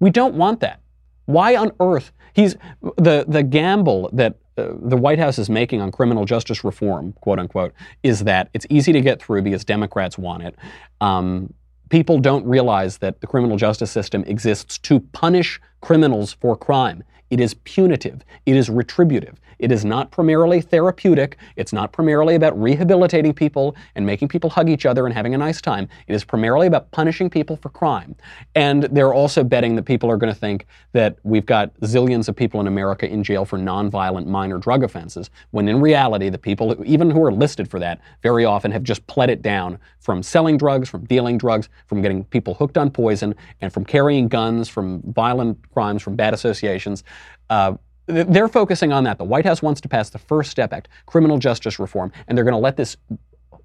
We 0.00 0.10
don't 0.10 0.34
want 0.34 0.60
that. 0.60 0.80
Why 1.26 1.56
on 1.56 1.72
earth? 1.80 2.12
He's 2.34 2.56
the 2.96 3.24
the 3.26 3.42
gamble 3.42 4.10
that 4.12 4.36
uh, 4.56 4.68
the 4.80 4.96
White 4.96 5.18
House 5.18 5.38
is 5.38 5.50
making 5.50 5.80
on 5.80 5.90
criminal 5.90 6.24
justice 6.24 6.62
reform, 6.62 7.12
quote 7.20 7.38
unquote, 7.38 7.72
is 8.02 8.24
that 8.24 8.50
it's 8.54 8.66
easy 8.70 8.92
to 8.92 9.00
get 9.00 9.20
through 9.20 9.42
because 9.42 9.64
Democrats 9.64 10.16
want 10.16 10.42
it. 10.44 10.54
Um, 11.00 11.52
people 11.88 12.18
don't 12.18 12.46
realize 12.46 12.98
that 12.98 13.20
the 13.20 13.26
criminal 13.26 13.56
justice 13.56 13.90
system 13.90 14.22
exists 14.24 14.78
to 14.78 15.00
punish 15.00 15.60
criminals 15.80 16.32
for 16.32 16.56
crime. 16.56 17.02
It 17.34 17.40
is 17.40 17.54
punitive. 17.64 18.24
It 18.46 18.54
is 18.54 18.70
retributive. 18.70 19.40
It 19.58 19.72
is 19.72 19.84
not 19.84 20.12
primarily 20.12 20.60
therapeutic. 20.60 21.36
It's 21.56 21.72
not 21.72 21.90
primarily 21.90 22.36
about 22.36 22.60
rehabilitating 22.60 23.34
people 23.34 23.74
and 23.96 24.06
making 24.06 24.28
people 24.28 24.50
hug 24.50 24.68
each 24.68 24.86
other 24.86 25.04
and 25.04 25.12
having 25.12 25.34
a 25.34 25.38
nice 25.38 25.60
time. 25.60 25.88
It 26.06 26.14
is 26.14 26.22
primarily 26.22 26.68
about 26.68 26.92
punishing 26.92 27.28
people 27.28 27.56
for 27.56 27.70
crime. 27.70 28.14
And 28.54 28.84
they're 28.84 29.12
also 29.12 29.42
betting 29.42 29.74
that 29.74 29.82
people 29.82 30.08
are 30.12 30.16
going 30.16 30.32
to 30.32 30.38
think 30.38 30.66
that 30.92 31.16
we've 31.24 31.44
got 31.44 31.74
zillions 31.80 32.28
of 32.28 32.36
people 32.36 32.60
in 32.60 32.68
America 32.68 33.08
in 33.08 33.24
jail 33.24 33.44
for 33.44 33.58
nonviolent 33.58 34.26
minor 34.26 34.58
drug 34.58 34.84
offenses, 34.84 35.28
when 35.50 35.66
in 35.66 35.80
reality, 35.80 36.28
the 36.28 36.38
people, 36.38 36.76
even 36.86 37.10
who 37.10 37.24
are 37.24 37.32
listed 37.32 37.68
for 37.68 37.80
that, 37.80 38.00
very 38.22 38.44
often 38.44 38.70
have 38.70 38.84
just 38.84 39.04
pled 39.08 39.28
it 39.28 39.42
down 39.42 39.76
from 39.98 40.22
selling 40.22 40.58
drugs, 40.58 40.88
from 40.88 41.04
dealing 41.06 41.38
drugs, 41.38 41.68
from 41.86 42.02
getting 42.02 42.24
people 42.24 42.54
hooked 42.54 42.76
on 42.76 42.90
poison, 42.90 43.34
and 43.60 43.72
from 43.72 43.84
carrying 43.84 44.28
guns, 44.28 44.68
from 44.68 45.00
violent 45.12 45.58
crimes, 45.72 46.02
from 46.02 46.14
bad 46.14 46.34
associations. 46.34 47.02
Uh, 47.50 47.74
they're 48.06 48.48
focusing 48.48 48.92
on 48.92 49.04
that. 49.04 49.18
The 49.18 49.24
White 49.24 49.46
House 49.46 49.62
wants 49.62 49.80
to 49.80 49.88
pass 49.88 50.10
the 50.10 50.18
First 50.18 50.50
Step 50.50 50.72
Act, 50.72 50.88
criminal 51.06 51.38
justice 51.38 51.78
reform, 51.78 52.12
and 52.26 52.36
they're 52.36 52.44
going 52.44 52.52
to 52.52 52.58
let 52.58 52.76
this 52.76 52.96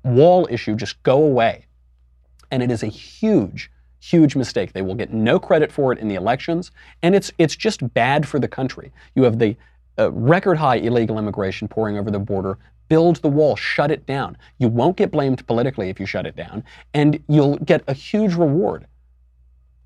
wall 0.04 0.48
issue 0.50 0.76
just 0.76 1.02
go 1.04 1.24
away. 1.24 1.66
And 2.52 2.64
it 2.64 2.72
is 2.72 2.84
a 2.84 2.88
huge, 2.88 3.70
huge 4.00 4.36
mistake. 4.36 4.74
They 4.74 4.82
will 4.82 4.96
get 4.96 5.14
no 5.14 5.40
credit 5.40 5.72
for 5.72 5.92
it 5.92 6.00
in 6.00 6.08
the 6.08 6.16
elections, 6.16 6.72
and 7.04 7.14
it's 7.16 7.32
it's 7.38 7.56
just 7.56 7.94
bad 7.94 8.28
for 8.28 8.40
the 8.40 8.48
country. 8.48 8.92
You 9.16 9.24
have 9.24 9.40
the 9.40 9.56
uh, 9.98 10.12
record 10.12 10.58
high 10.58 10.78
illegal 10.78 11.20
immigration 11.20 11.68
pouring 11.68 11.98
over 11.98 12.10
the 12.10 12.20
border. 12.20 12.58
Build 12.88 13.18
the 13.18 13.30
wall, 13.30 13.56
shut 13.56 13.92
it 13.92 14.08
down. 14.08 14.36
You 14.58 14.68
won't 14.68 14.98
get 14.98 15.12
blamed 15.12 15.46
politically 15.46 15.90
if 15.90 16.00
you 16.00 16.08
shut 16.08 16.26
it 16.26 16.36
down, 16.36 16.64
and 16.94 17.22
you'll 17.28 17.58
get 17.58 17.84
a 17.88 17.94
huge 17.94 18.34
reward. 18.34 18.88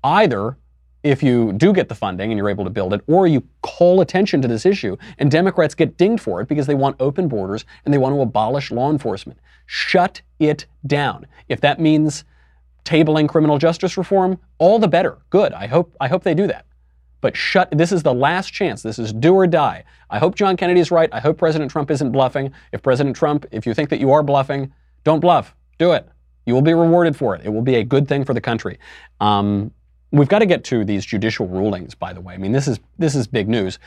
Either 0.02 0.56
if 1.04 1.22
you 1.22 1.52
do 1.52 1.72
get 1.72 1.88
the 1.88 1.94
funding 1.94 2.32
and 2.32 2.38
you're 2.38 2.48
able 2.48 2.64
to 2.64 2.70
build 2.70 2.94
it, 2.94 3.02
or 3.06 3.26
you 3.26 3.46
call 3.62 4.00
attention 4.00 4.40
to 4.42 4.48
this 4.48 4.66
issue, 4.66 4.96
and 5.18 5.30
Democrats 5.30 5.74
get 5.74 5.96
dinged 5.98 6.22
for 6.22 6.40
it 6.40 6.48
because 6.48 6.66
they 6.66 6.74
want 6.74 6.96
open 6.98 7.28
borders 7.28 7.66
and 7.84 7.92
they 7.92 7.98
want 7.98 8.14
to 8.14 8.20
abolish 8.22 8.70
law 8.70 8.90
enforcement. 8.90 9.38
Shut 9.66 10.22
it 10.38 10.64
down. 10.86 11.26
If 11.48 11.60
that 11.60 11.78
means 11.78 12.24
tabling 12.84 13.28
criminal 13.28 13.58
justice 13.58 13.96
reform, 13.96 14.38
all 14.58 14.78
the 14.78 14.88
better. 14.88 15.18
Good. 15.30 15.52
I 15.52 15.66
hope 15.66 15.94
I 16.00 16.08
hope 16.08 16.24
they 16.24 16.34
do 16.34 16.46
that. 16.46 16.66
But 17.20 17.36
shut 17.36 17.70
this 17.70 17.92
is 17.92 18.02
the 18.02 18.14
last 18.14 18.52
chance. 18.52 18.82
This 18.82 18.98
is 18.98 19.12
do 19.12 19.34
or 19.34 19.46
die. 19.46 19.84
I 20.08 20.18
hope 20.18 20.34
John 20.34 20.56
Kennedy 20.56 20.80
is 20.80 20.90
right. 20.90 21.08
I 21.12 21.20
hope 21.20 21.38
President 21.38 21.70
Trump 21.70 21.90
isn't 21.90 22.12
bluffing. 22.12 22.52
If 22.72 22.82
President 22.82 23.14
Trump, 23.14 23.46
if 23.50 23.66
you 23.66 23.74
think 23.74 23.90
that 23.90 24.00
you 24.00 24.10
are 24.10 24.22
bluffing, 24.22 24.72
don't 25.04 25.20
bluff. 25.20 25.54
Do 25.78 25.92
it. 25.92 26.08
You 26.46 26.54
will 26.54 26.62
be 26.62 26.74
rewarded 26.74 27.16
for 27.16 27.34
it. 27.34 27.42
It 27.44 27.50
will 27.50 27.62
be 27.62 27.76
a 27.76 27.84
good 27.84 28.08
thing 28.08 28.24
for 28.24 28.34
the 28.34 28.40
country. 28.40 28.78
Um, 29.20 29.72
We've 30.14 30.28
got 30.28 30.38
to 30.38 30.46
get 30.46 30.62
to 30.66 30.84
these 30.84 31.04
judicial 31.04 31.48
rulings, 31.48 31.96
by 31.96 32.12
the 32.12 32.20
way. 32.20 32.34
I 32.34 32.38
mean, 32.38 32.52
this 32.52 32.68
is 32.68 32.78
this 33.00 33.16
is 33.16 33.26
big 33.26 33.48
news. 33.48 33.80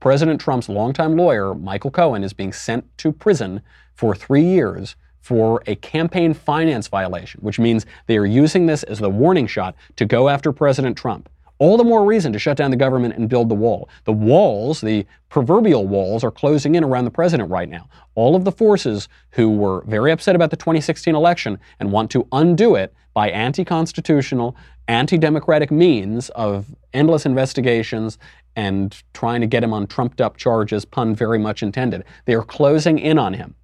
President 0.00 0.40
Trump's 0.40 0.70
longtime 0.70 1.18
lawyer, 1.18 1.54
Michael 1.54 1.90
Cohen, 1.90 2.24
is 2.24 2.32
being 2.32 2.50
sent 2.50 2.86
to 2.96 3.12
prison 3.12 3.60
for 3.94 4.14
three 4.14 4.42
years 4.42 4.96
for 5.20 5.62
a 5.66 5.74
campaign 5.76 6.32
finance 6.32 6.88
violation, 6.88 7.42
which 7.42 7.58
means 7.58 7.84
they 8.06 8.16
are 8.16 8.24
using 8.24 8.64
this 8.64 8.84
as 8.84 9.00
the 9.00 9.10
warning 9.10 9.46
shot 9.46 9.74
to 9.96 10.06
go 10.06 10.30
after 10.30 10.50
President 10.50 10.96
Trump. 10.96 11.28
All 11.58 11.76
the 11.76 11.84
more 11.84 12.06
reason 12.06 12.32
to 12.32 12.38
shut 12.38 12.56
down 12.56 12.70
the 12.70 12.76
government 12.78 13.14
and 13.16 13.28
build 13.28 13.50
the 13.50 13.54
wall. 13.54 13.90
The 14.04 14.12
walls, 14.14 14.80
the 14.80 15.04
proverbial 15.28 15.86
walls, 15.86 16.24
are 16.24 16.30
closing 16.30 16.74
in 16.74 16.84
around 16.84 17.04
the 17.04 17.10
president 17.10 17.50
right 17.50 17.68
now. 17.68 17.86
All 18.14 18.34
of 18.34 18.44
the 18.44 18.52
forces 18.52 19.08
who 19.32 19.50
were 19.50 19.84
very 19.86 20.10
upset 20.10 20.36
about 20.36 20.48
the 20.48 20.56
2016 20.56 21.14
election 21.14 21.58
and 21.80 21.92
want 21.92 22.10
to 22.12 22.26
undo 22.32 22.76
it 22.76 22.94
by 23.16 23.30
anti 23.30 23.64
constitutional, 23.64 24.54
anti 24.88 25.16
democratic 25.16 25.70
means 25.70 26.28
of 26.30 26.66
endless 26.92 27.24
investigations 27.24 28.18
and 28.56 29.02
trying 29.14 29.40
to 29.40 29.46
get 29.46 29.64
him 29.64 29.72
on 29.72 29.86
trumped 29.86 30.20
up 30.20 30.36
charges, 30.36 30.84
pun 30.84 31.14
very 31.14 31.38
much 31.38 31.62
intended. 31.62 32.04
They 32.26 32.34
are 32.34 32.42
closing 32.42 32.98
in 32.98 33.18
on 33.18 33.32
him. 33.32 33.54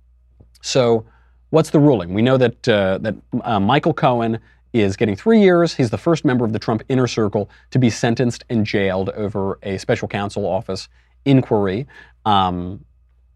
So, 0.63 1.05
what's 1.51 1.69
the 1.69 1.81
ruling? 1.81 2.15
We 2.15 2.23
know 2.23 2.39
that, 2.39 2.67
uh, 2.67 2.97
that 3.03 3.15
uh, 3.45 3.61
Michael 3.61 3.93
Cohen 3.93 4.39
is 4.73 4.97
getting 4.97 5.17
three 5.17 5.43
years. 5.43 5.75
He's 5.75 5.91
the 5.91 5.99
first 5.99 6.25
member 6.25 6.47
of 6.47 6.55
the 6.55 6.59
Trump 6.59 6.83
inner 6.89 7.07
circle 7.07 7.51
to 7.73 7.79
be 7.79 7.91
sentenced 7.91 8.45
and 8.49 8.65
jailed 8.65 9.11
over 9.11 9.59
a 9.63 9.77
special 9.77 10.09
counsel 10.09 10.47
office 10.47 10.89
inquiry. 11.27 11.87
Um, 12.25 12.87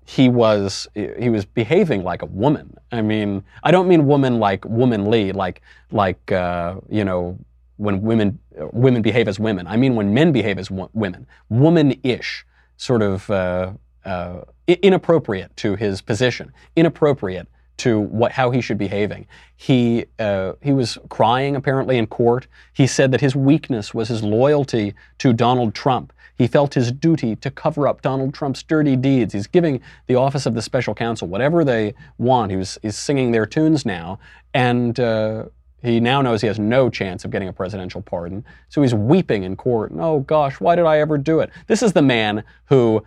he 0.06 0.28
was 0.28 0.86
he 0.94 1.28
was 1.28 1.44
behaving 1.44 2.04
like 2.04 2.22
a 2.22 2.26
woman. 2.26 2.76
I 2.92 3.02
mean, 3.02 3.42
I 3.64 3.70
don't 3.72 3.88
mean 3.88 4.06
woman 4.06 4.38
like 4.38 4.64
womanly, 4.64 5.32
like 5.32 5.62
like 5.90 6.32
uh, 6.32 6.76
you 6.88 7.04
know 7.04 7.38
when 7.76 8.00
women 8.02 8.38
women 8.72 9.02
behave 9.02 9.28
as 9.28 9.38
women. 9.38 9.66
I 9.66 9.76
mean 9.76 9.96
when 9.96 10.14
men 10.14 10.32
behave 10.32 10.58
as 10.58 10.70
wo- 10.70 10.90
women, 10.94 11.26
woman-ish, 11.48 12.46
sort 12.76 13.02
of 13.02 13.28
uh, 13.30 13.72
uh, 14.04 14.42
inappropriate 14.68 15.56
to 15.56 15.74
his 15.74 16.00
position, 16.00 16.52
inappropriate 16.76 17.48
to 17.78 18.00
what 18.00 18.32
how 18.32 18.50
he 18.50 18.60
should 18.60 18.78
be 18.78 18.86
behaving. 18.86 19.26
He 19.56 20.06
uh, 20.18 20.52
he 20.62 20.72
was 20.72 20.98
crying 21.08 21.56
apparently 21.56 21.98
in 21.98 22.06
court. 22.06 22.46
He 22.72 22.86
said 22.86 23.10
that 23.10 23.20
his 23.20 23.34
weakness 23.34 23.92
was 23.92 24.08
his 24.08 24.22
loyalty 24.22 24.94
to 25.18 25.32
Donald 25.32 25.74
Trump. 25.74 26.12
He 26.36 26.46
felt 26.46 26.74
his 26.74 26.92
duty 26.92 27.36
to 27.36 27.50
cover 27.50 27.88
up 27.88 28.02
Donald 28.02 28.34
Trump's 28.34 28.62
dirty 28.62 28.96
deeds. 28.96 29.32
He's 29.32 29.46
giving 29.46 29.80
the 30.06 30.16
office 30.16 30.46
of 30.46 30.54
the 30.54 30.62
special 30.62 30.94
counsel 30.94 31.28
whatever 31.28 31.64
they 31.64 31.94
want. 32.18 32.50
He 32.50 32.56
was 32.56 32.78
he's 32.82 32.96
singing 32.96 33.32
their 33.32 33.46
tunes 33.46 33.86
now, 33.86 34.18
and 34.52 35.00
uh, 35.00 35.44
He 35.82 36.00
now 36.00 36.20
knows 36.22 36.40
he 36.40 36.48
has 36.48 36.58
no 36.58 36.90
chance 36.90 37.24
of 37.24 37.30
getting 37.30 37.48
a 37.48 37.52
presidential 37.52 38.02
pardon. 38.02 38.44
So 38.68 38.82
he's 38.82 38.94
weeping 38.94 39.44
in 39.44 39.56
court. 39.56 39.92
Oh 39.96 40.20
gosh, 40.20 40.58
why 40.58 40.74
did 40.74 40.84
I 40.84 40.98
ever 40.98 41.16
do 41.18 41.40
it? 41.40 41.50
This 41.68 41.82
is 41.82 41.92
the 41.92 42.02
man 42.02 42.42
who 42.66 43.04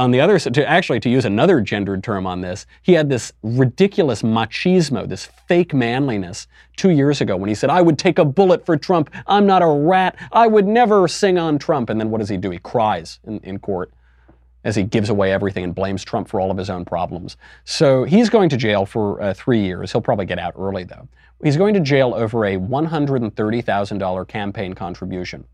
on 0.00 0.10
the 0.10 0.20
other 0.20 0.38
side, 0.38 0.54
to 0.54 0.66
actually 0.66 0.98
to 0.98 1.10
use 1.10 1.26
another 1.26 1.60
gendered 1.60 2.02
term 2.02 2.26
on 2.26 2.40
this, 2.40 2.66
he 2.82 2.94
had 2.94 3.10
this 3.10 3.32
ridiculous 3.42 4.22
machismo, 4.22 5.06
this 5.06 5.26
fake 5.46 5.74
manliness 5.74 6.48
two 6.76 6.90
years 6.90 7.20
ago 7.20 7.36
when 7.36 7.50
he 7.50 7.54
said, 7.54 7.68
I 7.68 7.82
would 7.82 7.98
take 7.98 8.18
a 8.18 8.24
bullet 8.24 8.64
for 8.64 8.78
Trump. 8.78 9.10
I'm 9.26 9.46
not 9.46 9.62
a 9.62 9.66
rat. 9.66 10.16
I 10.32 10.46
would 10.46 10.66
never 10.66 11.06
sing 11.06 11.38
on 11.38 11.58
Trump. 11.58 11.90
And 11.90 12.00
then 12.00 12.10
what 12.10 12.18
does 12.18 12.30
he 12.30 12.38
do? 12.38 12.48
He 12.50 12.58
cries 12.58 13.20
in, 13.24 13.40
in 13.40 13.58
court 13.58 13.92
as 14.64 14.74
he 14.74 14.84
gives 14.84 15.10
away 15.10 15.32
everything 15.32 15.64
and 15.64 15.74
blames 15.74 16.02
Trump 16.02 16.28
for 16.28 16.40
all 16.40 16.50
of 16.50 16.56
his 16.56 16.70
own 16.70 16.86
problems. 16.86 17.36
So 17.64 18.04
he's 18.04 18.30
going 18.30 18.48
to 18.48 18.56
jail 18.56 18.86
for 18.86 19.20
uh, 19.20 19.34
three 19.34 19.60
years. 19.60 19.92
He'll 19.92 20.00
probably 20.00 20.26
get 20.26 20.38
out 20.38 20.54
early, 20.58 20.84
though. 20.84 21.08
He's 21.42 21.58
going 21.58 21.74
to 21.74 21.80
jail 21.80 22.14
over 22.14 22.46
a 22.46 22.56
$130,000 22.56 24.28
campaign 24.28 24.72
contribution 24.72 25.44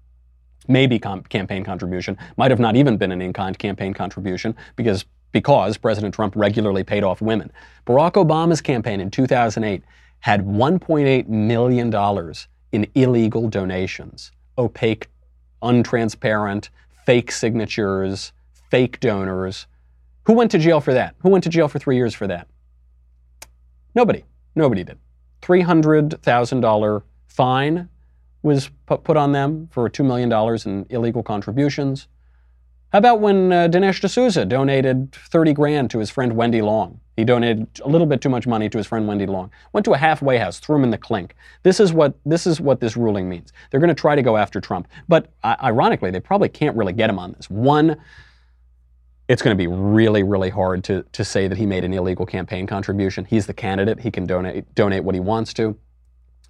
maybe 0.68 0.98
com- 0.98 1.22
campaign 1.22 1.64
contribution, 1.64 2.16
might 2.36 2.50
have 2.50 2.60
not 2.60 2.76
even 2.76 2.96
been 2.96 3.12
an 3.12 3.20
in-kind 3.22 3.58
campaign 3.58 3.94
contribution 3.94 4.54
because 4.76 5.04
because 5.32 5.76
President 5.76 6.14
Trump 6.14 6.34
regularly 6.34 6.82
paid 6.82 7.04
off 7.04 7.20
women. 7.20 7.52
Barack 7.86 8.12
Obama's 8.12 8.62
campaign 8.62 9.00
in 9.00 9.10
2008 9.10 9.82
had 10.20 10.46
1.8 10.46 11.28
million 11.28 11.90
dollars 11.90 12.48
in 12.72 12.86
illegal 12.94 13.48
donations, 13.48 14.32
opaque, 14.56 15.08
untransparent, 15.62 16.70
fake 17.04 17.30
signatures, 17.30 18.32
fake 18.70 18.98
donors. 19.00 19.66
Who 20.24 20.32
went 20.32 20.50
to 20.52 20.58
jail 20.58 20.80
for 20.80 20.94
that? 20.94 21.14
Who 21.18 21.28
went 21.28 21.44
to 21.44 21.50
jail 21.50 21.68
for 21.68 21.78
3 21.78 21.96
years 21.96 22.14
for 22.14 22.26
that? 22.26 22.48
Nobody. 23.94 24.24
Nobody 24.54 24.84
did. 24.84 24.98
$300,000 25.42 27.02
fine 27.26 27.88
was 28.47 28.70
put 28.86 29.16
on 29.16 29.32
them 29.32 29.68
for 29.72 29.90
$2 29.90 30.05
million 30.05 30.32
in 30.66 30.86
illegal 30.88 31.24
contributions. 31.24 32.07
How 32.92 32.99
about 33.01 33.20
when 33.20 33.53
uh, 33.53 33.66
Dinesh 33.66 34.01
D'Souza 34.01 34.44
donated 34.44 35.12
30 35.12 35.53
grand 35.53 35.90
to 35.90 35.99
his 35.99 36.11
friend 36.11 36.36
Wendy 36.36 36.62
Long? 36.62 37.01
He 37.16 37.24
donated 37.24 37.66
a 37.84 37.88
little 37.88 38.07
bit 38.07 38.20
too 38.20 38.28
much 38.28 38.47
money 38.47 38.68
to 38.68 38.78
his 38.78 38.86
friend 38.86 39.09
Wendy 39.09 39.26
Long. 39.26 39.51
Went 39.72 39.84
to 39.86 39.94
a 39.94 39.99
halfway 39.99 40.38
house, 40.38 40.61
threw 40.61 40.76
him 40.76 40.84
in 40.84 40.90
the 40.90 40.99
clink. 40.99 41.34
This 41.64 41.80
is 41.80 41.92
what 41.92 42.14
this 42.24 42.47
is 42.47 42.61
what 42.61 42.78
this 42.78 42.97
ruling 42.97 43.28
means. 43.28 43.53
They're 43.70 43.80
going 43.80 43.88
to 43.88 44.01
try 44.01 44.14
to 44.14 44.22
go 44.22 44.36
after 44.36 44.61
Trump, 44.61 44.86
but 45.09 45.32
uh, 45.42 45.57
ironically, 45.61 46.12
they 46.12 46.20
probably 46.20 46.49
can't 46.49 46.76
really 46.76 46.92
get 46.92 47.11
him 47.11 47.18
on 47.18 47.32
this. 47.32 47.51
One, 47.51 47.97
it's 49.28 49.42
going 49.42 49.57
to 49.57 49.61
be 49.61 49.66
really, 49.66 50.22
really 50.22 50.51
hard 50.51 50.84
to 50.84 51.05
to 51.11 51.24
say 51.24 51.49
that 51.49 51.59
he 51.59 51.66
made 51.66 51.82
an 51.84 51.92
illegal 51.92 52.26
campaign 52.26 52.68
contribution. 52.68 53.24
He's 53.24 53.47
the 53.47 53.55
candidate; 53.55 53.99
he 53.99 54.12
can 54.12 54.24
donate 54.26 54.72
donate 54.76 55.03
what 55.03 55.16
he 55.16 55.20
wants 55.20 55.53
to. 55.55 55.76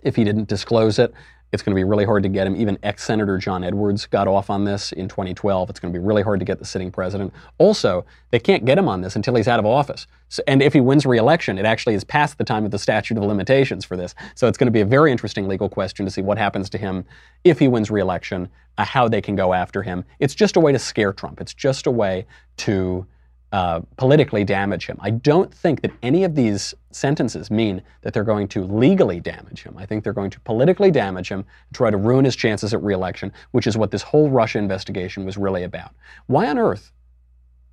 If 0.03 0.17
he 0.17 0.25
didn't 0.25 0.49
disclose 0.49 0.99
it, 0.99 1.15
it's 1.57 1.63
going 1.63 1.75
to 1.75 1.79
be 1.79 1.85
really 1.85 2.05
hard 2.05 2.23
to 2.23 2.29
get 2.29 2.47
him. 2.47 2.55
Even 2.55 2.79
ex 2.83 3.03
Senator 3.03 3.39
John 3.39 3.65
Edwards 3.65 4.05
got 4.05 4.29
off 4.29 4.51
on 4.51 4.65
this 4.65 4.93
in 4.93 5.09
2012. 5.09 5.71
It's 5.71 5.81
going 5.81 5.91
to 5.91 5.99
be 5.99 6.05
really 6.05 6.21
hard 6.21 6.39
to 6.39 6.45
get 6.45 6.59
the 6.59 6.67
sitting 6.67 6.93
president. 6.93 7.33
Also, 7.57 8.05
they 8.31 8.39
can't 8.39 8.67
get 8.67 8.77
him 8.77 8.89
on 8.89 9.01
this 9.01 9.17
until 9.17 9.35
he's 9.35 9.49
out 9.49 9.59
of 9.59 9.65
office. 9.65 10.07
So, 10.29 10.43
and 10.47 10.61
if 10.61 10.75
he 10.75 10.83
wins 10.83 11.07
re 11.07 11.17
election, 11.17 11.57
it 11.57 11.65
actually 11.65 11.95
is 11.95 12.05
past 12.05 12.37
the 12.37 12.45
time 12.45 12.67
of 12.67 12.73
the 12.73 12.79
statute 12.79 13.17
of 13.17 13.25
limitations 13.25 13.87
for 13.87 13.97
this. 13.97 14.15
So 14.35 14.49
it's 14.49 14.59
going 14.59 14.67
to 14.67 14.71
be 14.71 14.83
a 14.83 14.85
very 14.85 15.11
interesting 15.11 15.49
legal 15.49 15.71
question 15.71 16.05
to 16.05 16.11
see 16.11 16.21
what 16.21 16.37
happens 16.37 16.69
to 16.71 16.79
him 16.79 17.07
if 17.43 17.59
he 17.59 17.69
wins 17.69 17.91
re 17.91 18.03
election, 18.03 18.51
uh, 18.77 18.85
how 18.85 19.09
they 19.09 19.23
can 19.23 19.35
go 19.35 19.55
after 19.55 19.83
him. 19.83 20.05
It's 20.19 20.35
just 20.35 20.57
a 20.57 20.61
way 20.61 20.73
to 20.73 20.79
scare 20.79 21.15
Trump, 21.15 21.41
it's 21.41 21.55
just 21.55 21.87
a 21.87 21.91
way 21.91 22.27
to 22.59 23.07
uh, 23.53 23.81
politically 23.97 24.45
damage 24.45 24.87
him. 24.87 24.99
I 25.01 25.11
don't 25.11 25.53
think 25.55 25.81
that 25.83 25.93
any 26.03 26.25
of 26.25 26.35
these 26.35 26.75
sentences 26.91 27.51
mean 27.51 27.81
that 28.03 28.13
they're 28.13 28.25
going 28.25 28.49
to 28.49 28.65
legally 28.65 29.21
damage 29.21 29.63
him. 29.63 29.77
I 29.79 29.87
think 29.87 30.03
they're 30.03 30.13
going 30.13 30.31
to 30.31 30.41
politically 30.41 30.91
damage 30.91 31.29
him, 31.29 31.45
try 31.73 31.91
to 31.91 31.97
ruin 31.97 32.25
his 32.25 32.35
chances 32.35 32.75
at 32.75 32.83
reelection, 32.83 33.33
which 33.53 33.67
is 33.67 33.79
what 33.79 33.91
this 33.91 34.03
whole 34.03 34.31
Russia 34.31 34.59
investigation 34.59 35.25
was 35.25 35.37
really 35.37 35.63
about. 35.63 35.93
Why 36.27 36.49
on 36.49 36.59
earth 36.59 36.93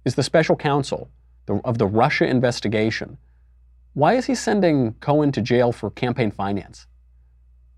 is 0.05 0.15
the 0.15 0.24
special 0.24 0.55
counsel 0.55 1.09
of 1.47 1.78
the 1.78 1.88
Russia 1.88 2.28
investigation? 2.28 3.17
Why 3.93 4.13
is 4.13 4.26
he 4.26 4.36
sending 4.36 4.93
Cohen 4.99 5.32
to 5.32 5.41
jail 5.41 5.71
for 5.71 5.89
campaign 5.91 6.32
finance? 6.32 6.88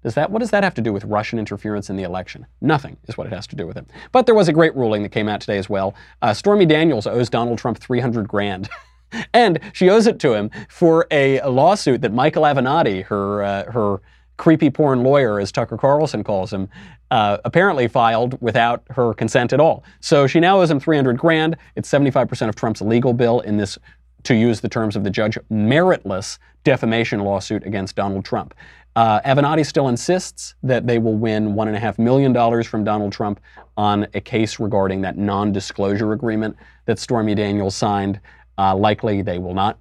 Does 0.06 0.14
that, 0.14 0.30
what 0.30 0.38
does 0.38 0.52
that 0.52 0.64
have 0.64 0.76
to 0.76 0.84
do 0.84 0.94
with 0.94 1.04
Russian 1.04 1.40
interference 1.40 1.90
in 1.90 1.96
the 1.96 2.04
election? 2.04 2.46
Nothing 2.62 2.98
is 3.08 3.18
what 3.18 3.26
it 3.26 3.34
has 3.34 3.48
to 3.48 3.56
do 3.56 3.66
with 3.66 3.76
it. 3.76 3.90
But 4.12 4.28
there 4.28 4.36
was 4.36 4.48
a 4.48 4.54
great 4.54 4.76
ruling 4.76 5.02
that 5.02 5.10
came 5.10 5.28
out 5.28 5.42
today 5.42 5.58
as 5.58 5.68
well. 5.68 5.96
Uh, 6.22 6.32
Stormy 6.32 6.68
Daniels 6.68 7.08
owes 7.08 7.28
Donald 7.28 7.58
Trump 7.58 7.80
300 7.80 8.28
grand. 8.28 8.70
and 9.34 9.60
she 9.74 9.90
owes 9.90 10.06
it 10.06 10.20
to 10.20 10.36
him 10.36 10.52
for 10.70 11.08
a, 11.10 11.40
a 11.40 11.50
lawsuit 11.50 12.02
that 12.02 12.14
Michael 12.14 12.44
Avenatti, 12.44 13.04
her, 13.06 13.42
uh, 13.42 13.72
her 13.72 14.00
creepy 14.38 14.70
porn 14.70 15.02
lawyer, 15.02 15.40
as 15.40 15.52
Tucker 15.52 15.76
Carlson 15.76 16.24
calls 16.24 16.54
him, 16.54 16.70
uh, 17.10 17.38
apparently 17.44 17.88
filed 17.88 18.40
without 18.44 18.84
her 18.92 19.12
consent 19.16 19.54
at 19.54 19.60
all. 19.60 19.84
So 20.02 20.28
she 20.28 20.40
now 20.40 20.62
owes 20.62 20.70
him 20.70 20.80
300 20.80 21.18
grand. 21.18 21.58
It's 21.76 21.90
75% 21.90 22.48
of 22.48 22.56
Trump's 22.56 22.82
legal 22.82 23.14
bill 23.14 23.40
in 23.40 23.58
this, 23.58 23.80
to 24.26 24.36
use 24.36 24.62
the 24.62 24.70
terms 24.70 24.96
of 24.96 25.04
the 25.04 25.10
judge, 25.10 25.40
meritless 25.52 26.38
defamation 26.64 27.22
lawsuit 27.22 27.66
against 27.66 27.96
Donald 27.96 28.24
Trump. 28.24 28.54
Uh, 28.96 29.20
Avenatti 29.22 29.66
still 29.66 29.90
insists 29.90 30.56
that 30.64 30.88
they 30.88 31.00
will 31.00 31.16
win 31.18 31.54
$1.5 31.54 32.00
million 32.00 32.64
from 32.64 32.84
Donald 32.86 33.12
Trump 33.12 33.42
on 33.76 34.08
a 34.14 34.22
case 34.22 34.60
regarding 34.60 35.02
that 35.02 35.18
non 35.18 35.52
disclosure 35.52 36.14
agreement 36.14 36.56
that 36.86 36.98
Stormy 36.98 37.36
Daniels 37.36 37.76
signed. 37.76 38.20
Uh, 38.58 38.76
likely 38.76 39.22
they 39.22 39.38
will 39.38 39.54
not. 39.54 39.80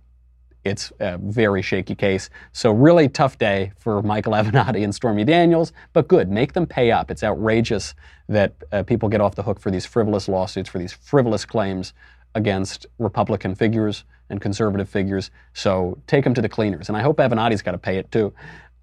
It's 0.64 0.92
a 0.98 1.18
very 1.18 1.62
shaky 1.62 1.94
case. 1.94 2.30
So, 2.52 2.72
really 2.72 3.08
tough 3.08 3.38
day 3.38 3.72
for 3.78 4.02
Michael 4.02 4.32
Avenatti 4.40 4.82
and 4.82 4.94
Stormy 4.94 5.22
Daniels, 5.24 5.72
but 5.92 6.08
good. 6.08 6.30
Make 6.30 6.54
them 6.54 6.66
pay 6.66 6.90
up. 6.90 7.10
It's 7.10 7.22
outrageous 7.22 7.94
that 8.28 8.54
uh, 8.72 8.82
people 8.82 9.08
get 9.08 9.20
off 9.20 9.34
the 9.34 9.42
hook 9.42 9.60
for 9.60 9.70
these 9.70 9.86
frivolous 9.86 10.26
lawsuits, 10.26 10.68
for 10.68 10.78
these 10.78 10.92
frivolous 10.92 11.44
claims 11.44 11.92
against 12.34 12.86
Republican 12.98 13.54
figures 13.54 14.04
and 14.30 14.40
conservative 14.40 14.88
figures. 14.88 15.30
So, 15.52 15.98
take 16.06 16.24
them 16.24 16.34
to 16.34 16.42
the 16.42 16.48
cleaners. 16.48 16.88
And 16.88 16.96
I 16.96 17.02
hope 17.02 17.18
Avenatti's 17.18 17.62
got 17.62 17.72
to 17.72 17.78
pay 17.78 17.98
it 17.98 18.10
too. 18.10 18.32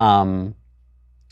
Um, 0.02 0.56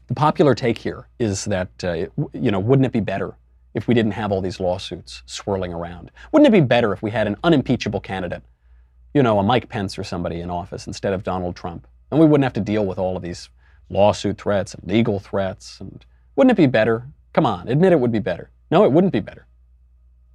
the 0.08 0.14
popular 0.14 0.56
take 0.56 0.78
here 0.78 1.08
is 1.18 1.46
that, 1.46 1.70
uh, 1.84 1.90
it, 1.90 2.12
you 2.34 2.52
know, 2.52 2.60
wouldn't 2.60 2.86
it 2.86 2.92
be 2.92 3.00
better 3.00 3.36
if 3.74 3.88
we 3.88 3.94
didn't 3.94 4.12
have 4.12 4.32
all 4.32 4.42
these 4.42 4.60
lawsuits 4.60 5.24
swirling 5.26 5.74
around? 5.74 6.12
Wouldn't 6.32 6.48
it 6.48 6.52
be 6.52 6.66
better 6.66 6.94
if 6.94 7.02
we 7.02 7.12
had 7.12 7.28
an 7.28 7.36
unimpeachable 7.44 8.00
candidate, 8.00 8.44
you 9.14 9.24
know, 9.24 9.40
a 9.40 9.44
Mike 9.44 9.70
Pence 9.70 9.98
or 9.98 10.04
somebody 10.04 10.40
in 10.40 10.52
office 10.52 10.88
instead 10.88 11.14
of 11.14 11.24
Donald 11.24 11.56
Trump? 11.56 11.88
And 12.12 12.20
we 12.20 12.28
wouldn't 12.28 12.44
have 12.44 12.54
to 12.54 12.62
deal 12.62 12.86
with 12.86 13.00
all 13.00 13.18
of 13.18 13.24
these 13.24 13.50
lawsuit 13.90 14.40
threats 14.40 14.76
and 14.76 14.88
legal 14.88 15.20
threats. 15.20 15.80
And 15.80 16.06
wouldn't 16.36 16.52
it 16.52 16.62
be 16.62 16.68
better? 16.68 17.08
Come 17.34 17.48
on, 17.48 17.68
admit 17.68 17.92
it 17.92 18.00
would 18.00 18.12
be 18.12 18.20
better. 18.20 18.52
No, 18.70 18.84
it 18.84 18.92
wouldn't 18.92 19.14
be 19.14 19.20
better. 19.20 19.48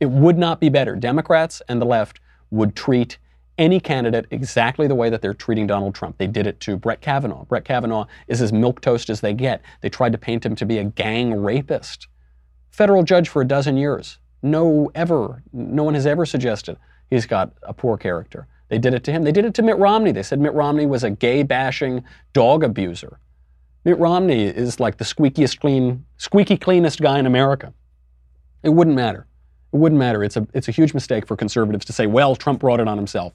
It 0.01 0.11
would 0.11 0.39
not 0.39 0.61
be 0.61 0.69
better. 0.69 0.97
Democrats 0.97 1.63
and 1.69 1.81
the 1.81 1.87
left 1.87 2.19
would 2.51 2.75
treat 2.75 3.19
any 3.59 3.79
candidate 3.79 4.27
exactly 4.31 4.87
the 4.87 4.95
way 4.95 5.11
that 5.11 5.23
they're 5.23 5.35
treating 5.35 5.67
Donald 5.67 5.95
Trump. 5.95 6.19
They 6.19 6.27
did 6.27 6.47
it 6.47 6.61
to 6.61 6.77
Brett 6.77 7.01
Kavanaugh. 7.01 7.45
Brett 7.45 7.65
Kavanaugh 7.65 8.07
is 8.27 8.43
as 8.43 8.53
milquetoast 8.53 9.11
as 9.11 9.21
they 9.21 9.35
get. 9.35 9.63
They 9.81 9.89
tried 9.89 10.13
to 10.13 10.19
paint 10.19 10.45
him 10.45 10.57
to 10.57 10.67
be 10.67 10.79
a 10.79 10.85
gang 10.85 11.35
rapist. 11.35 12.09
Federal 12.71 13.03
judge 13.05 13.29
for 13.29 13.43
a 13.43 13.47
dozen 13.47 13.77
years. 13.77 14.19
No 14.43 14.91
ever, 14.95 15.43
no 15.53 15.85
one 15.85 15.95
has 15.95 16.07
ever 16.07 16.27
suggested 16.27 16.77
he's 17.09 17.27
got 17.27 17.53
a 17.63 17.73
poor 17.73 17.97
character. 17.97 18.47
They 18.69 18.79
did 18.79 18.95
it 18.95 19.05
to 19.05 19.13
him. 19.13 19.23
They 19.23 19.33
did 19.33 19.45
it 19.45 19.55
to 19.55 19.63
Mitt 19.63 19.79
Romney. 19.79 20.11
They 20.11 20.23
said 20.23 20.41
Mitt 20.41 20.55
Romney 20.55 20.87
was 20.87 21.05
a 21.05 21.11
gay 21.11 21.43
bashing 21.43 22.03
dog 22.33 22.65
abuser. 22.65 23.21
Mitt 23.85 23.99
Romney 23.99 24.45
is 24.45 24.81
like 24.81 24.97
the 24.97 25.05
squeakiest 25.05 25.61
clean, 25.61 26.05
squeaky 26.17 26.57
cleanest 26.57 27.01
guy 27.01 27.19
in 27.19 27.27
America. 27.27 27.73
It 28.63 28.71
wouldn't 28.71 28.97
matter. 28.97 29.27
It 29.73 29.77
wouldn't 29.77 29.99
matter. 29.99 30.25
It's 30.25 30.37
a, 30.37 30.47
it's 30.55 30.69
a 30.69 30.73
huge 30.73 30.95
mistake 30.95 31.27
for 31.27 31.37
conservatives 31.37 31.85
to 31.87 31.93
say, 31.93 32.07
well, 32.07 32.35
Trump 32.35 32.61
brought 32.61 32.81
it 32.81 32.89
on 32.89 32.97
himself. 32.97 33.35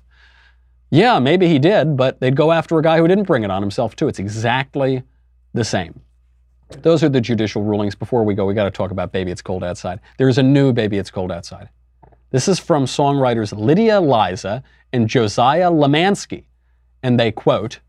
Yeah, 0.91 1.19
maybe 1.19 1.47
he 1.47 1.59
did, 1.59 1.95
but 1.95 2.19
they'd 2.19 2.35
go 2.35 2.51
after 2.51 2.77
a 2.79 2.81
guy 2.81 2.97
who 2.97 3.07
didn't 3.07 3.25
bring 3.25 3.43
it 3.43 3.51
on 3.51 3.61
himself, 3.61 3.95
too. 3.95 4.07
It's 4.07 4.19
exactly 4.19 5.03
the 5.53 5.63
same. 5.63 5.99
Those 6.81 7.03
are 7.03 7.09
the 7.09 7.21
judicial 7.21 7.63
rulings. 7.63 7.95
Before 7.95 8.23
we 8.23 8.33
go, 8.33 8.45
we 8.45 8.53
got 8.53 8.63
to 8.65 8.71
talk 8.71 8.91
about 8.91 9.11
Baby 9.11 9.31
It's 9.31 9.41
Cold 9.41 9.63
Outside. 9.63 9.99
There's 10.17 10.37
a 10.37 10.43
new 10.43 10.73
Baby 10.73 10.97
It's 10.97 11.11
Cold 11.11 11.31
Outside. 11.31 11.69
This 12.31 12.47
is 12.47 12.59
from 12.59 12.85
songwriters 12.85 13.57
Lydia 13.57 13.99
Liza 13.99 14.63
and 14.93 15.07
Josiah 15.07 15.71
Lemanski, 15.71 16.45
and 17.01 17.19
they 17.19 17.31
quote, 17.31 17.79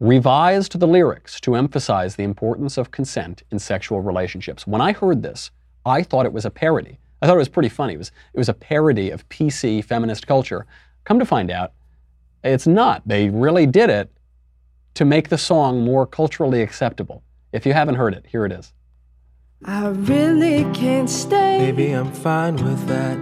revised 0.00 0.80
the 0.80 0.86
lyrics 0.86 1.40
to 1.40 1.54
emphasize 1.54 2.16
the 2.16 2.24
importance 2.24 2.76
of 2.76 2.90
consent 2.90 3.44
in 3.52 3.58
sexual 3.60 4.00
relationships. 4.00 4.66
When 4.66 4.80
I 4.80 4.92
heard 4.92 5.22
this, 5.22 5.52
I 5.86 6.02
thought 6.02 6.26
it 6.26 6.32
was 6.32 6.44
a 6.44 6.50
parody. 6.50 6.98
I 7.20 7.26
thought 7.26 7.36
it 7.36 7.38
was 7.38 7.48
pretty 7.48 7.68
funny. 7.68 7.94
It 7.94 7.98
was, 7.98 8.10
it 8.34 8.38
was 8.38 8.48
a 8.48 8.54
parody 8.54 9.10
of 9.10 9.28
PC 9.28 9.84
feminist 9.84 10.26
culture. 10.26 10.66
Come 11.04 11.20
to 11.20 11.24
find 11.24 11.52
out, 11.52 11.72
it's 12.44 12.66
not. 12.66 13.02
They 13.06 13.28
really 13.28 13.66
did 13.66 13.90
it 13.90 14.10
to 14.94 15.04
make 15.04 15.28
the 15.28 15.38
song 15.38 15.82
more 15.82 16.06
culturally 16.06 16.62
acceptable. 16.62 17.22
If 17.52 17.66
you 17.66 17.72
haven't 17.72 17.96
heard 17.96 18.14
it, 18.14 18.26
here 18.26 18.44
it 18.44 18.52
is. 18.52 18.72
I 19.64 19.88
really 19.88 20.64
can't 20.74 21.08
stay. 21.08 21.58
Baby, 21.58 21.92
I'm 21.92 22.12
fine 22.12 22.56
with 22.56 22.86
that. 22.88 23.18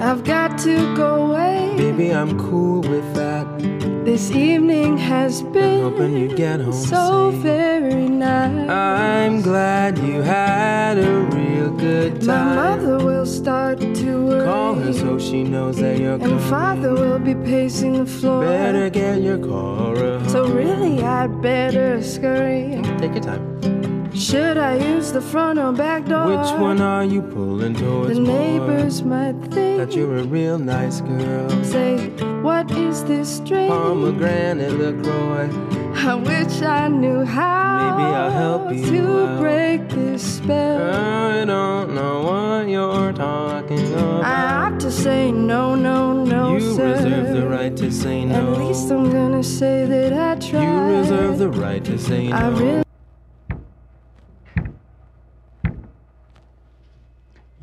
I've 0.00 0.24
got 0.24 0.58
to 0.60 0.96
go 0.96 1.26
away. 1.26 1.74
Baby, 1.76 2.14
I'm 2.14 2.38
cool 2.38 2.82
with 2.82 3.14
that. 3.14 3.31
This 3.58 4.30
evening 4.30 4.96
has 4.96 5.42
been 5.42 5.82
hoping 5.82 6.16
you 6.16 6.34
get 6.34 6.60
home 6.60 6.72
so 6.72 7.30
safe. 7.32 7.42
very 7.42 8.08
nice. 8.08 8.68
I'm 8.70 9.42
glad 9.42 9.98
you 9.98 10.22
had 10.22 10.98
a 10.98 11.20
real 11.36 11.70
good 11.70 12.22
time. 12.22 12.56
My 12.56 12.76
mother 12.76 13.04
will 13.04 13.26
start 13.26 13.78
to 13.80 14.26
worry. 14.26 14.44
Call 14.46 14.74
her 14.76 14.92
so 14.92 15.18
she 15.18 15.44
knows 15.44 15.76
that 15.78 15.98
you're 15.98 16.14
And 16.14 16.22
coming. 16.22 16.38
father 16.48 16.94
will 16.94 17.18
be 17.18 17.34
pacing 17.34 17.92
the 17.92 18.06
floor. 18.06 18.42
Better 18.44 18.88
get 18.88 19.20
your 19.20 19.38
car. 19.38 19.96
So 20.28 20.48
really, 20.48 21.02
I'd 21.02 21.42
better 21.42 22.02
scurry. 22.02 22.80
Take 22.98 23.12
your 23.14 23.22
time. 23.22 23.81
Should 24.14 24.58
I 24.58 24.76
use 24.76 25.10
the 25.10 25.22
front 25.22 25.58
or 25.58 25.72
back 25.72 26.04
door? 26.04 26.26
Which 26.26 26.52
one 26.60 26.80
are 26.82 27.04
you 27.04 27.22
pulling 27.22 27.74
towards 27.74 28.14
The 28.16 28.20
more? 28.20 28.38
neighbors 28.38 29.02
might 29.02 29.36
think. 29.50 29.78
That 29.78 29.94
you're 29.96 30.18
a 30.18 30.24
real 30.24 30.58
nice 30.58 31.00
girl. 31.00 31.48
Say, 31.64 32.08
what 32.42 32.70
is 32.72 33.04
this 33.04 33.40
drink? 33.40 33.70
Pomegranate 33.70 34.72
LaCroix. 34.72 35.48
I 35.94 36.14
wish 36.14 36.60
I 36.62 36.88
knew 36.88 37.24
how. 37.24 37.96
Maybe 37.96 38.14
I'll 38.14 38.30
help 38.30 38.72
you 38.72 38.84
to 38.86 39.28
out. 39.28 39.40
break 39.40 39.88
this 39.88 40.22
spell. 40.36 40.94
I 40.94 41.44
don't 41.46 41.94
know 41.94 42.22
what 42.22 42.68
you're 42.68 43.12
talking 43.14 43.92
about. 43.94 44.24
I 44.24 44.66
ought 44.66 44.80
to 44.80 44.90
say 44.90 45.32
no, 45.32 45.74
no, 45.74 46.12
no, 46.24 46.58
sir. 46.58 46.64
you 46.66 46.74
sir. 46.76 46.92
reserve 46.94 47.36
the 47.36 47.48
right 47.48 47.76
to 47.78 47.90
say 47.90 48.24
no. 48.26 48.52
At 48.52 48.58
least 48.58 48.90
I'm 48.90 49.10
gonna 49.10 49.42
say 49.42 49.86
that 49.86 50.12
I 50.12 50.34
tried. 50.38 50.62
You 50.64 50.98
reserve 50.98 51.38
the 51.38 51.48
right 51.48 51.82
to 51.84 51.98
say 51.98 52.28
no. 52.28 52.36
I 52.36 52.48
really. 52.48 52.82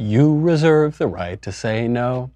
You 0.01 0.33
reserve 0.49 0.97
the 0.97 1.05
right 1.05 1.39
to 1.43 1.51
say 1.51 1.87
no. 1.87 2.31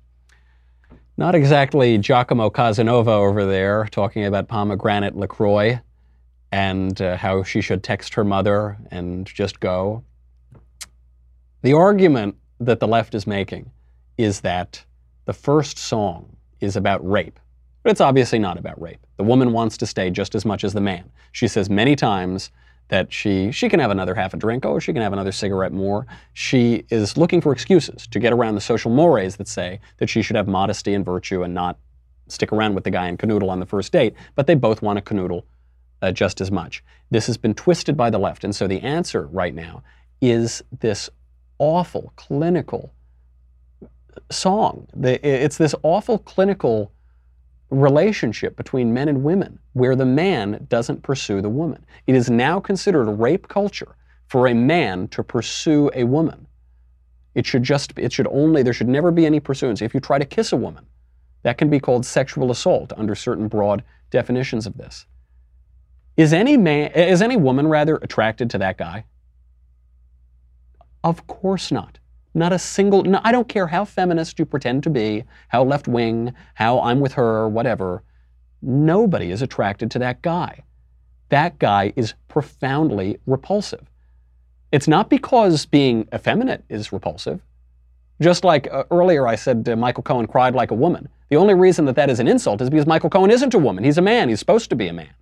Not 1.18 1.34
exactly 1.34 1.97
Giacomo 1.97 2.51
Casanova 2.51 3.09
over 3.11 3.43
there 3.43 3.88
talking 3.89 4.24
about 4.26 4.47
pomegranate 4.47 5.16
LaCroix 5.16 5.82
and 6.51 7.01
uh, 7.01 7.18
how 7.18 7.41
she 7.41 7.59
should 7.59 7.82
text 7.82 8.14
her 8.14 8.24
mother 8.24 8.78
and 8.91 9.26
just 9.26 9.59
go. 9.59 10.03
The 11.64 11.74
argument 11.74 12.36
that 12.59 12.80
the 12.80 12.88
left 12.88 13.16
is 13.16 13.26
making 13.26 13.72
is 14.20 14.41
that 14.41 14.86
the 15.26 15.34
first 15.34 15.80
song 15.80 16.38
is 16.59 16.76
about 16.76 17.07
rape. 17.09 17.39
But 17.82 17.93
it's 17.93 18.01
obviously 18.01 18.38
not 18.38 18.59
about 18.59 18.80
rape. 18.80 19.05
The 19.18 19.24
woman 19.24 19.53
wants 19.53 19.76
to 19.78 19.88
stay 19.88 20.11
just 20.11 20.36
as 20.36 20.45
much 20.45 20.64
as 20.64 20.74
the 20.74 20.82
man. 20.82 21.11
She 21.32 21.47
says 21.47 21.68
many 21.68 21.95
times 21.95 22.51
that 22.89 23.11
she 23.11 23.51
she 23.51 23.69
can 23.69 23.79
have 23.79 23.91
another 23.91 24.15
half 24.15 24.34
a 24.34 24.38
drink, 24.38 24.65
oh, 24.65 24.79
she 24.79 24.93
can 24.93 25.01
have 25.01 25.13
another 25.13 25.31
cigarette 25.31 25.71
more. 25.71 26.05
She 26.34 26.86
is 26.89 27.17
looking 27.17 27.41
for 27.41 27.51
excuses 27.51 28.07
to 28.07 28.19
get 28.19 28.34
around 28.34 28.55
the 28.55 28.61
social 28.61 28.91
mores 28.91 29.36
that 29.38 29.47
say 29.47 29.79
that 29.97 30.09
she 30.09 30.21
should 30.21 30.36
have 30.36 30.47
modesty 30.47 30.93
and 30.93 31.05
virtue 31.05 31.43
and 31.43 31.53
not 31.53 31.77
stick 32.27 32.51
around 32.51 32.75
with 32.75 32.84
the 32.84 32.91
guy 32.91 33.07
and 33.07 33.19
canoodle 33.19 33.49
on 33.49 33.59
the 33.59 33.65
first 33.65 33.91
date, 33.91 34.15
but 34.36 34.47
they 34.47 34.55
both 34.55 34.81
want 34.81 34.97
to 34.97 35.13
canoodle 35.13 35.43
uh, 36.01 36.11
just 36.11 36.41
as 36.41 36.51
much. 36.51 36.84
This 37.11 37.27
has 37.27 37.38
been 37.38 37.53
twisted 37.53 37.95
by 37.95 38.09
the 38.09 38.19
left, 38.19 38.43
and 38.43 38.55
so 38.55 38.67
the 38.67 38.81
answer 38.81 39.27
right 39.27 39.53
now 39.53 39.84
is 40.21 40.63
this 40.79 41.09
awful 41.59 42.13
clinical 42.15 42.93
song. 44.29 44.88
It's 45.01 45.57
this 45.57 45.75
awful 45.84 46.19
clinical 46.19 46.91
relationship 47.74 48.55
between 48.55 48.93
men 48.93 49.07
and 49.07 49.24
women 49.24 49.59
where 49.74 49.95
the 49.95 50.05
man 50.05 50.65
doesn't 50.69 51.03
pursue 51.03 51.41
the 51.41 51.49
woman. 51.49 51.86
It 52.07 52.15
is 52.15 52.30
now 52.30 52.59
considered 52.59 53.05
rape 53.05 53.47
culture 53.47 53.95
for 54.28 54.47
a 54.47 54.53
man 54.53 55.07
to 55.09 55.24
pursue 55.24 55.91
a 55.93 56.03
woman. 56.03 56.47
It 57.36 57.45
should 57.45 57.63
just, 57.63 57.93
it 57.97 58.13
should 58.13 58.28
only, 58.28 58.63
there 58.63 58.74
should 58.74 58.88
never 58.88 59.11
be 59.11 59.26
any 59.26 59.39
pursuance. 59.39 59.82
If 59.82 59.93
you 59.93 59.99
try 59.99 60.19
to 60.19 60.26
kiss 60.26 60.51
a 60.51 60.57
woman, 60.57 60.86
that 61.41 61.57
can 61.57 61.69
be 61.69 61.80
called 61.80 62.05
sexual 62.05 62.51
assault 62.51 62.93
under 62.95 63.15
certain 63.15 63.47
broad 63.47 63.84
definitions 64.11 64.65
of 64.65 64.78
this. 64.78 65.05
Is 66.15 66.32
any 66.32 66.57
man, 66.57 66.91
is 66.91 67.21
any 67.21 67.38
woman 67.38 67.67
rather 67.67 67.97
attracted 67.97 68.49
to 68.51 68.57
that 68.59 68.78
guy? 68.78 69.05
Of 71.03 71.28
course 71.28 71.71
not. 71.71 71.97
Not 72.34 72.53
a 72.53 72.59
single, 72.59 73.03
no, 73.03 73.21
I 73.23 73.31
don't 73.31 73.47
care 73.47 73.67
how 73.67 73.86
feminist 73.86 74.39
you 74.39 74.45
pretend 74.45 74.84
to 74.84 74.89
be, 74.89 75.23
how 75.49 75.63
left 75.63 75.88
wing, 75.88 76.34
how 76.55 76.79
I'm 76.81 76.99
with 76.99 77.13
her, 77.13 77.47
whatever. 77.47 78.03
Nobody 78.61 79.31
is 79.31 79.41
attracted 79.41 79.91
to 79.91 79.99
that 79.99 80.21
guy. 80.21 80.63
That 81.29 81.59
guy 81.59 81.93
is 81.95 82.15
profoundly 82.27 83.19
repulsive. 83.25 83.89
It's 84.71 84.88
not 84.88 85.09
because 85.09 85.65
being 85.67 86.07
effeminate 86.13 86.63
is 86.69 86.91
repulsive. 86.91 87.41
Just 88.21 88.43
like 88.43 88.67
uh, 88.71 88.86
earlier 88.89 89.27
I 89.27 89.36
said 89.36 89.67
uh, 89.69 89.75
Michael 89.75 90.03
Cohen 90.03 90.25
cried 90.25 90.55
like 90.55 90.71
a 90.71 90.75
woman. 90.75 91.09
The 91.29 91.36
only 91.36 91.53
reason 91.53 91.86
that 91.86 91.95
that 91.95 92.09
is 92.09 92.19
an 92.19 92.27
insult 92.27 92.61
is 92.61 92.69
because 92.69 92.88
Michael 92.88 93.09
Cohen 93.09 93.29
isn't 93.29 93.53
a 93.53 93.59
woman. 93.59 93.84
He's 93.84 93.97
a 93.97 94.01
man. 94.01 94.29
He's 94.29 94.39
supposed 94.39 94.69
to 94.69 94.75
be 94.75 94.88
a 94.88 94.93
man. 94.93 95.13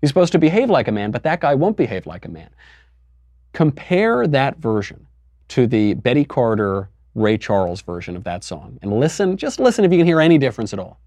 He's 0.00 0.10
supposed 0.10 0.32
to 0.32 0.38
behave 0.38 0.70
like 0.70 0.86
a 0.86 0.92
man, 0.92 1.10
but 1.10 1.22
that 1.22 1.40
guy 1.40 1.54
won't 1.54 1.76
behave 1.76 2.06
like 2.06 2.24
a 2.24 2.28
man. 2.28 2.50
Compare 3.52 4.26
that 4.28 4.58
version 4.58 5.03
to 5.48 5.66
the 5.66 5.94
Betty 5.94 6.24
Carter, 6.24 6.88
Ray 7.14 7.38
Charles 7.38 7.80
version 7.82 8.16
of 8.16 8.24
that 8.24 8.42
song 8.42 8.78
and 8.82 8.98
listen, 8.98 9.36
just 9.36 9.60
listen 9.60 9.84
if 9.84 9.92
you 9.92 9.98
can 9.98 10.06
hear 10.06 10.20
any 10.20 10.36
difference 10.38 10.72
at 10.72 10.78
all. 10.78 10.98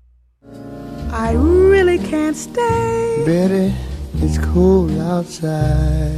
I 1.11 1.33
really 1.33 1.97
can't 1.97 2.35
stay. 2.35 3.23
Betty, 3.25 3.73
it's 4.15 4.37
cold 4.37 4.91
outside. 4.99 6.17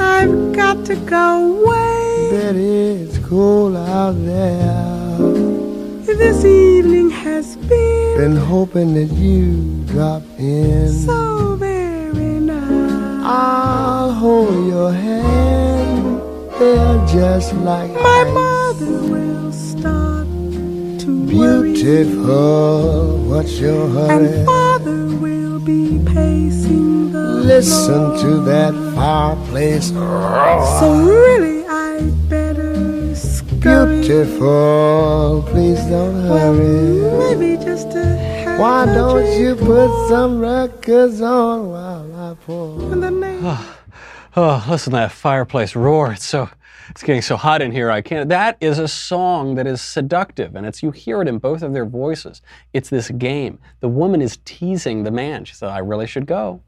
I've 0.00 0.52
got 0.52 0.84
to 0.86 0.96
go 0.96 1.62
away. 1.62 2.28
Betty, 2.30 3.02
it's 3.04 3.18
cold 3.18 3.76
out 3.76 4.12
there. 4.24 5.18
This 6.16 6.44
evening 6.44 7.10
has 7.10 7.56
been 7.56 8.16
Been 8.16 8.36
hoping 8.36 8.94
that 8.94 9.12
you 9.14 9.82
drop 9.86 10.22
in. 10.38 10.88
so 10.92 11.56
very 11.56 12.40
nice. 12.40 13.22
I'll 13.24 14.12
hold 14.12 14.66
your 14.68 14.92
hand. 14.92 15.83
They're 16.64 17.06
just 17.06 17.52
like 17.56 17.90
My 17.92 18.24
ice. 18.26 18.32
mother 18.40 18.96
will 19.12 19.52
start 19.52 20.26
to 21.02 21.10
worry. 21.36 21.74
Beautiful, 21.74 23.18
what's 23.28 23.58
your 23.60 23.86
hurry? 23.88 24.28
And 24.28 24.46
father 24.46 25.02
will 25.24 25.58
be 25.60 26.02
pacing 26.06 27.12
the 27.12 27.20
Listen 27.52 28.16
to 28.22 28.30
that 28.52 28.72
fireplace. 28.94 29.88
So 30.80 30.86
really, 31.04 31.66
I'd 31.66 32.28
better 32.30 33.14
scurry. 33.14 34.00
Beautiful, 34.00 35.44
please 35.50 35.80
don't 35.92 36.18
hurry. 36.32 37.36
Maybe 37.36 37.62
just 37.62 37.90
to 37.90 38.02
have 38.02 38.58
Why 38.58 38.86
don't 38.86 39.28
you 39.38 39.54
put 39.54 39.90
some 40.08 40.38
records 40.38 41.20
on 41.20 41.68
while 41.68 42.08
I 42.30 42.34
pour? 42.46 42.80
Ah. 43.52 43.73
Oh, 44.36 44.66
listen 44.68 44.90
to 44.90 44.96
that 44.96 45.12
fireplace 45.12 45.76
roar. 45.76 46.10
It's 46.10 46.24
so 46.24 46.50
it's 46.90 47.04
getting 47.04 47.22
so 47.22 47.36
hot 47.36 47.62
in 47.62 47.70
here 47.70 47.88
I 47.88 48.02
can't. 48.02 48.28
That 48.28 48.56
is 48.60 48.80
a 48.80 48.88
song 48.88 49.54
that 49.54 49.66
is 49.68 49.80
seductive 49.80 50.56
and 50.56 50.66
it's 50.66 50.82
you 50.82 50.90
hear 50.90 51.22
it 51.22 51.28
in 51.28 51.38
both 51.38 51.62
of 51.62 51.72
their 51.72 51.86
voices. 51.86 52.42
It's 52.72 52.90
this 52.90 53.10
game. 53.10 53.60
The 53.78 53.88
woman 53.88 54.20
is 54.20 54.38
teasing 54.44 55.04
the 55.04 55.12
man. 55.12 55.44
She 55.44 55.54
said, 55.54 55.68
"I 55.68 55.78
really 55.78 56.08
should 56.08 56.26
go." 56.26 56.62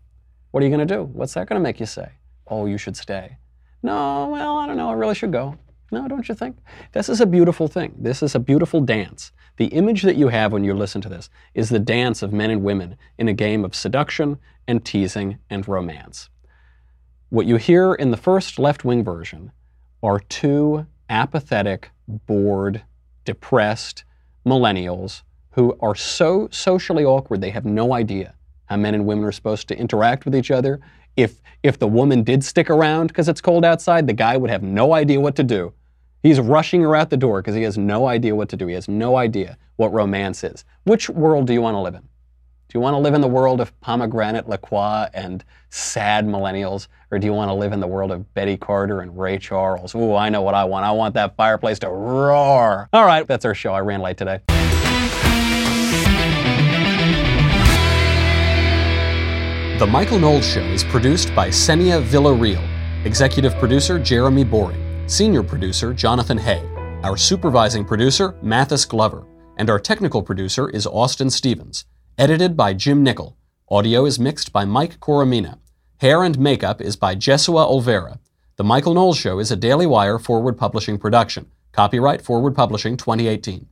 What 0.53 0.63
are 0.63 0.67
you 0.67 0.75
going 0.75 0.87
to 0.87 0.95
do? 0.95 1.03
What's 1.03 1.35
that 1.35 1.49
going 1.49 1.61
to 1.61 1.63
make 1.63 1.81
you 1.81 1.87
say? 1.87 2.13
"Oh, 2.47 2.67
you 2.67 2.79
should 2.79 2.97
stay." 2.97 3.39
No, 3.83 4.29
well, 4.29 4.59
I 4.59 4.69
don't 4.69 4.77
know. 4.77 4.91
I 4.91 4.95
really 4.95 5.17
should 5.17 5.33
go. 5.33 5.59
No, 5.91 6.07
don't 6.07 6.29
you 6.29 6.37
think? 6.37 6.59
This 6.93 7.09
is 7.09 7.21
a 7.21 7.27
beautiful 7.27 7.67
thing. 7.67 7.97
This 7.99 8.23
is 8.23 8.37
a 8.37 8.41
beautiful 8.41 8.81
dance. 8.81 9.33
The 9.57 9.67
image 9.67 10.03
that 10.03 10.17
you 10.17 10.29
have 10.29 10.53
when 10.53 10.63
you 10.63 10.73
listen 10.73 11.01
to 11.01 11.09
this 11.09 11.31
is 11.53 11.71
the 11.71 11.81
dance 11.81 12.23
of 12.23 12.33
men 12.33 12.51
and 12.51 12.63
women 12.63 12.97
in 13.19 13.27
a 13.27 13.33
game 13.33 13.65
of 13.65 13.75
seduction 13.75 14.39
and 14.69 14.85
teasing 14.85 15.39
and 15.51 15.67
romance. 15.67 16.31
What 17.29 17.47
you 17.47 17.57
hear 17.57 17.93
in 17.93 18.13
the 18.13 18.17
first 18.17 18.57
left 18.57 18.85
wing 18.85 19.03
version 19.03 19.51
are 20.01 20.21
two 20.21 20.87
apathetic, 21.11 21.91
bored, 22.07 22.83
depressed 23.25 24.05
millennials 24.47 25.23
who 25.51 25.77
are 25.81 25.97
so 25.97 26.47
socially 26.53 27.05
awkward 27.05 27.41
they 27.41 27.51
have 27.51 27.65
no 27.65 27.95
idea 27.95 28.35
how 28.67 28.77
men 28.77 28.95
and 28.95 29.07
women 29.07 29.25
are 29.25 29.33
supposed 29.33 29.67
to 29.69 29.77
interact 29.77 30.25
with 30.25 30.37
each 30.37 30.53
other. 30.53 30.79
If, 31.17 31.43
if 31.65 31.81
the 31.81 31.89
woman 31.89 32.23
did 32.23 32.45
stick 32.45 32.71
around 32.71 33.09
because 33.09 33.29
it's 33.29 33.41
cold 33.41 33.65
outside, 33.65 34.07
the 34.07 34.13
guy 34.13 34.37
would 34.37 34.51
have 34.51 34.63
no 34.63 34.95
idea 34.95 35.19
what 35.19 35.35
to 35.35 35.43
do. 35.43 35.73
He's 36.23 36.39
rushing 36.39 36.81
her 36.83 36.95
out 36.95 37.11
the 37.11 37.17
door 37.17 37.43
because 37.43 37.57
he 37.57 37.63
has 37.63 37.77
no 37.77 38.07
idea 38.07 38.37
what 38.37 38.49
to 38.51 38.57
do. 38.57 38.69
He 38.69 38.75
has 38.75 38.87
no 38.87 39.17
idea 39.17 39.59
what 39.75 39.93
romance 39.93 40.45
is. 40.45 40.65
Which 40.85 41.11
world 41.11 41.49
do 41.49 41.53
you 41.53 41.61
want 41.61 41.75
to 41.75 41.81
live 41.81 41.97
in? 41.97 42.09
Do 42.69 42.77
you 42.77 42.81
want 42.81 42.95
to 42.95 42.99
live 42.99 43.15
in 43.15 43.21
the 43.21 43.29
world 43.29 43.61
of 43.61 43.81
pomegranate 43.81 44.49
LaCroix 44.49 45.07
and 45.15 45.45
sad 45.71 46.27
millennials, 46.27 46.89
or 47.13 47.19
do 47.21 47.27
you 47.29 47.33
want 47.33 47.49
to 47.49 47.55
live 47.55 47.73
in 47.73 47.79
the 47.79 47.87
world 47.87 48.11
of 48.11 48.35
Betty 48.35 48.57
Carter 48.57 49.03
and 49.03 49.17
Ray 49.17 49.39
Charles? 49.39 49.95
Ooh, 49.95 50.17
I 50.17 50.31
know 50.31 50.43
what 50.43 50.55
I 50.55 50.65
want. 50.65 50.85
I 50.85 50.91
want 50.91 51.15
that 51.15 51.37
fireplace 51.37 51.79
to 51.81 51.89
roar. 51.89 52.89
All 52.93 53.07
right, 53.07 53.25
that's 53.25 53.45
our 53.45 53.55
show. 53.55 53.73
I 53.73 53.79
ran 53.83 54.01
late 54.01 54.17
today. 54.17 54.41
The 59.79 59.87
Michael 59.87 60.19
Knowles 60.19 60.45
Show 60.45 60.63
is 60.63 60.83
produced 60.83 61.33
by 61.37 61.51
Senia 61.51 62.03
Villarreal, 62.03 62.67
executive 63.07 63.55
producer 63.59 64.01
Jeremy 64.01 64.43
Boring, 64.43 65.09
senior 65.09 65.45
producer 65.45 65.95
Jonathan 65.95 66.39
Hay, 66.39 66.69
our 67.05 67.17
supervising 67.17 67.85
producer 67.85 68.35
Mathis 68.43 68.85
Glover, 68.85 69.25
and 69.57 69.71
our 69.71 69.79
technical 69.79 70.21
producer 70.21 70.69
is 70.71 70.85
Austin 70.85 71.31
Stevens. 71.31 71.85
Edited 72.19 72.57
by 72.57 72.73
Jim 72.73 73.03
Nickel. 73.03 73.37
Audio 73.69 74.07
is 74.07 74.19
mixed 74.19 74.51
by 74.51 74.65
Mike 74.65 75.01
Coromina. 75.01 75.59
Hair 75.99 76.25
and 76.25 76.39
makeup 76.39 76.81
is 76.81 76.97
by 76.97 77.15
Jesua 77.15 77.71
Olvera. 77.71 78.21
The 78.57 78.65
Michael 78.65 78.95
Knowles 78.95 79.19
Show 79.19 79.39
is 79.39 79.51
a 79.51 79.57
Daily 79.57 79.85
Wire 79.85 80.19
forward 80.19 80.57
publishing 80.57 80.97
production. 80.97 81.51
Copyright 81.73 82.23
Forward 82.23 82.57
Publishing 82.57 82.97
2018. 82.97 83.67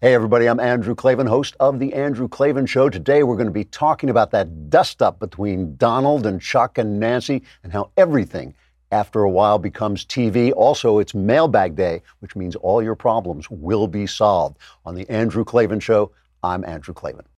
Hey, 0.00 0.14
everybody, 0.14 0.46
I'm 0.46 0.60
Andrew 0.60 0.94
Klavan, 0.94 1.26
host 1.26 1.56
of 1.60 1.78
The 1.78 1.92
Andrew 1.92 2.26
Klavan 2.26 2.64
Show. 2.64 2.88
Today, 2.88 3.22
we're 3.22 3.36
going 3.36 3.44
to 3.44 3.52
be 3.52 3.64
talking 3.64 4.08
about 4.08 4.30
that 4.30 4.70
dust 4.70 5.02
up 5.02 5.18
between 5.18 5.76
Donald 5.76 6.24
and 6.24 6.40
Chuck 6.40 6.78
and 6.78 6.98
Nancy 6.98 7.42
and 7.62 7.70
how 7.70 7.90
everything, 7.98 8.54
after 8.92 9.20
a 9.20 9.30
while, 9.30 9.58
becomes 9.58 10.06
TV. 10.06 10.54
Also, 10.56 11.00
it's 11.00 11.14
mailbag 11.14 11.76
day, 11.76 12.00
which 12.20 12.34
means 12.34 12.56
all 12.56 12.82
your 12.82 12.96
problems 12.96 13.50
will 13.50 13.86
be 13.86 14.06
solved. 14.06 14.56
On 14.86 14.94
The 14.94 15.06
Andrew 15.10 15.44
Klavan 15.44 15.80
Show, 15.80 16.12
I'm 16.42 16.64
Andrew 16.64 16.94
Klavan. 16.94 17.26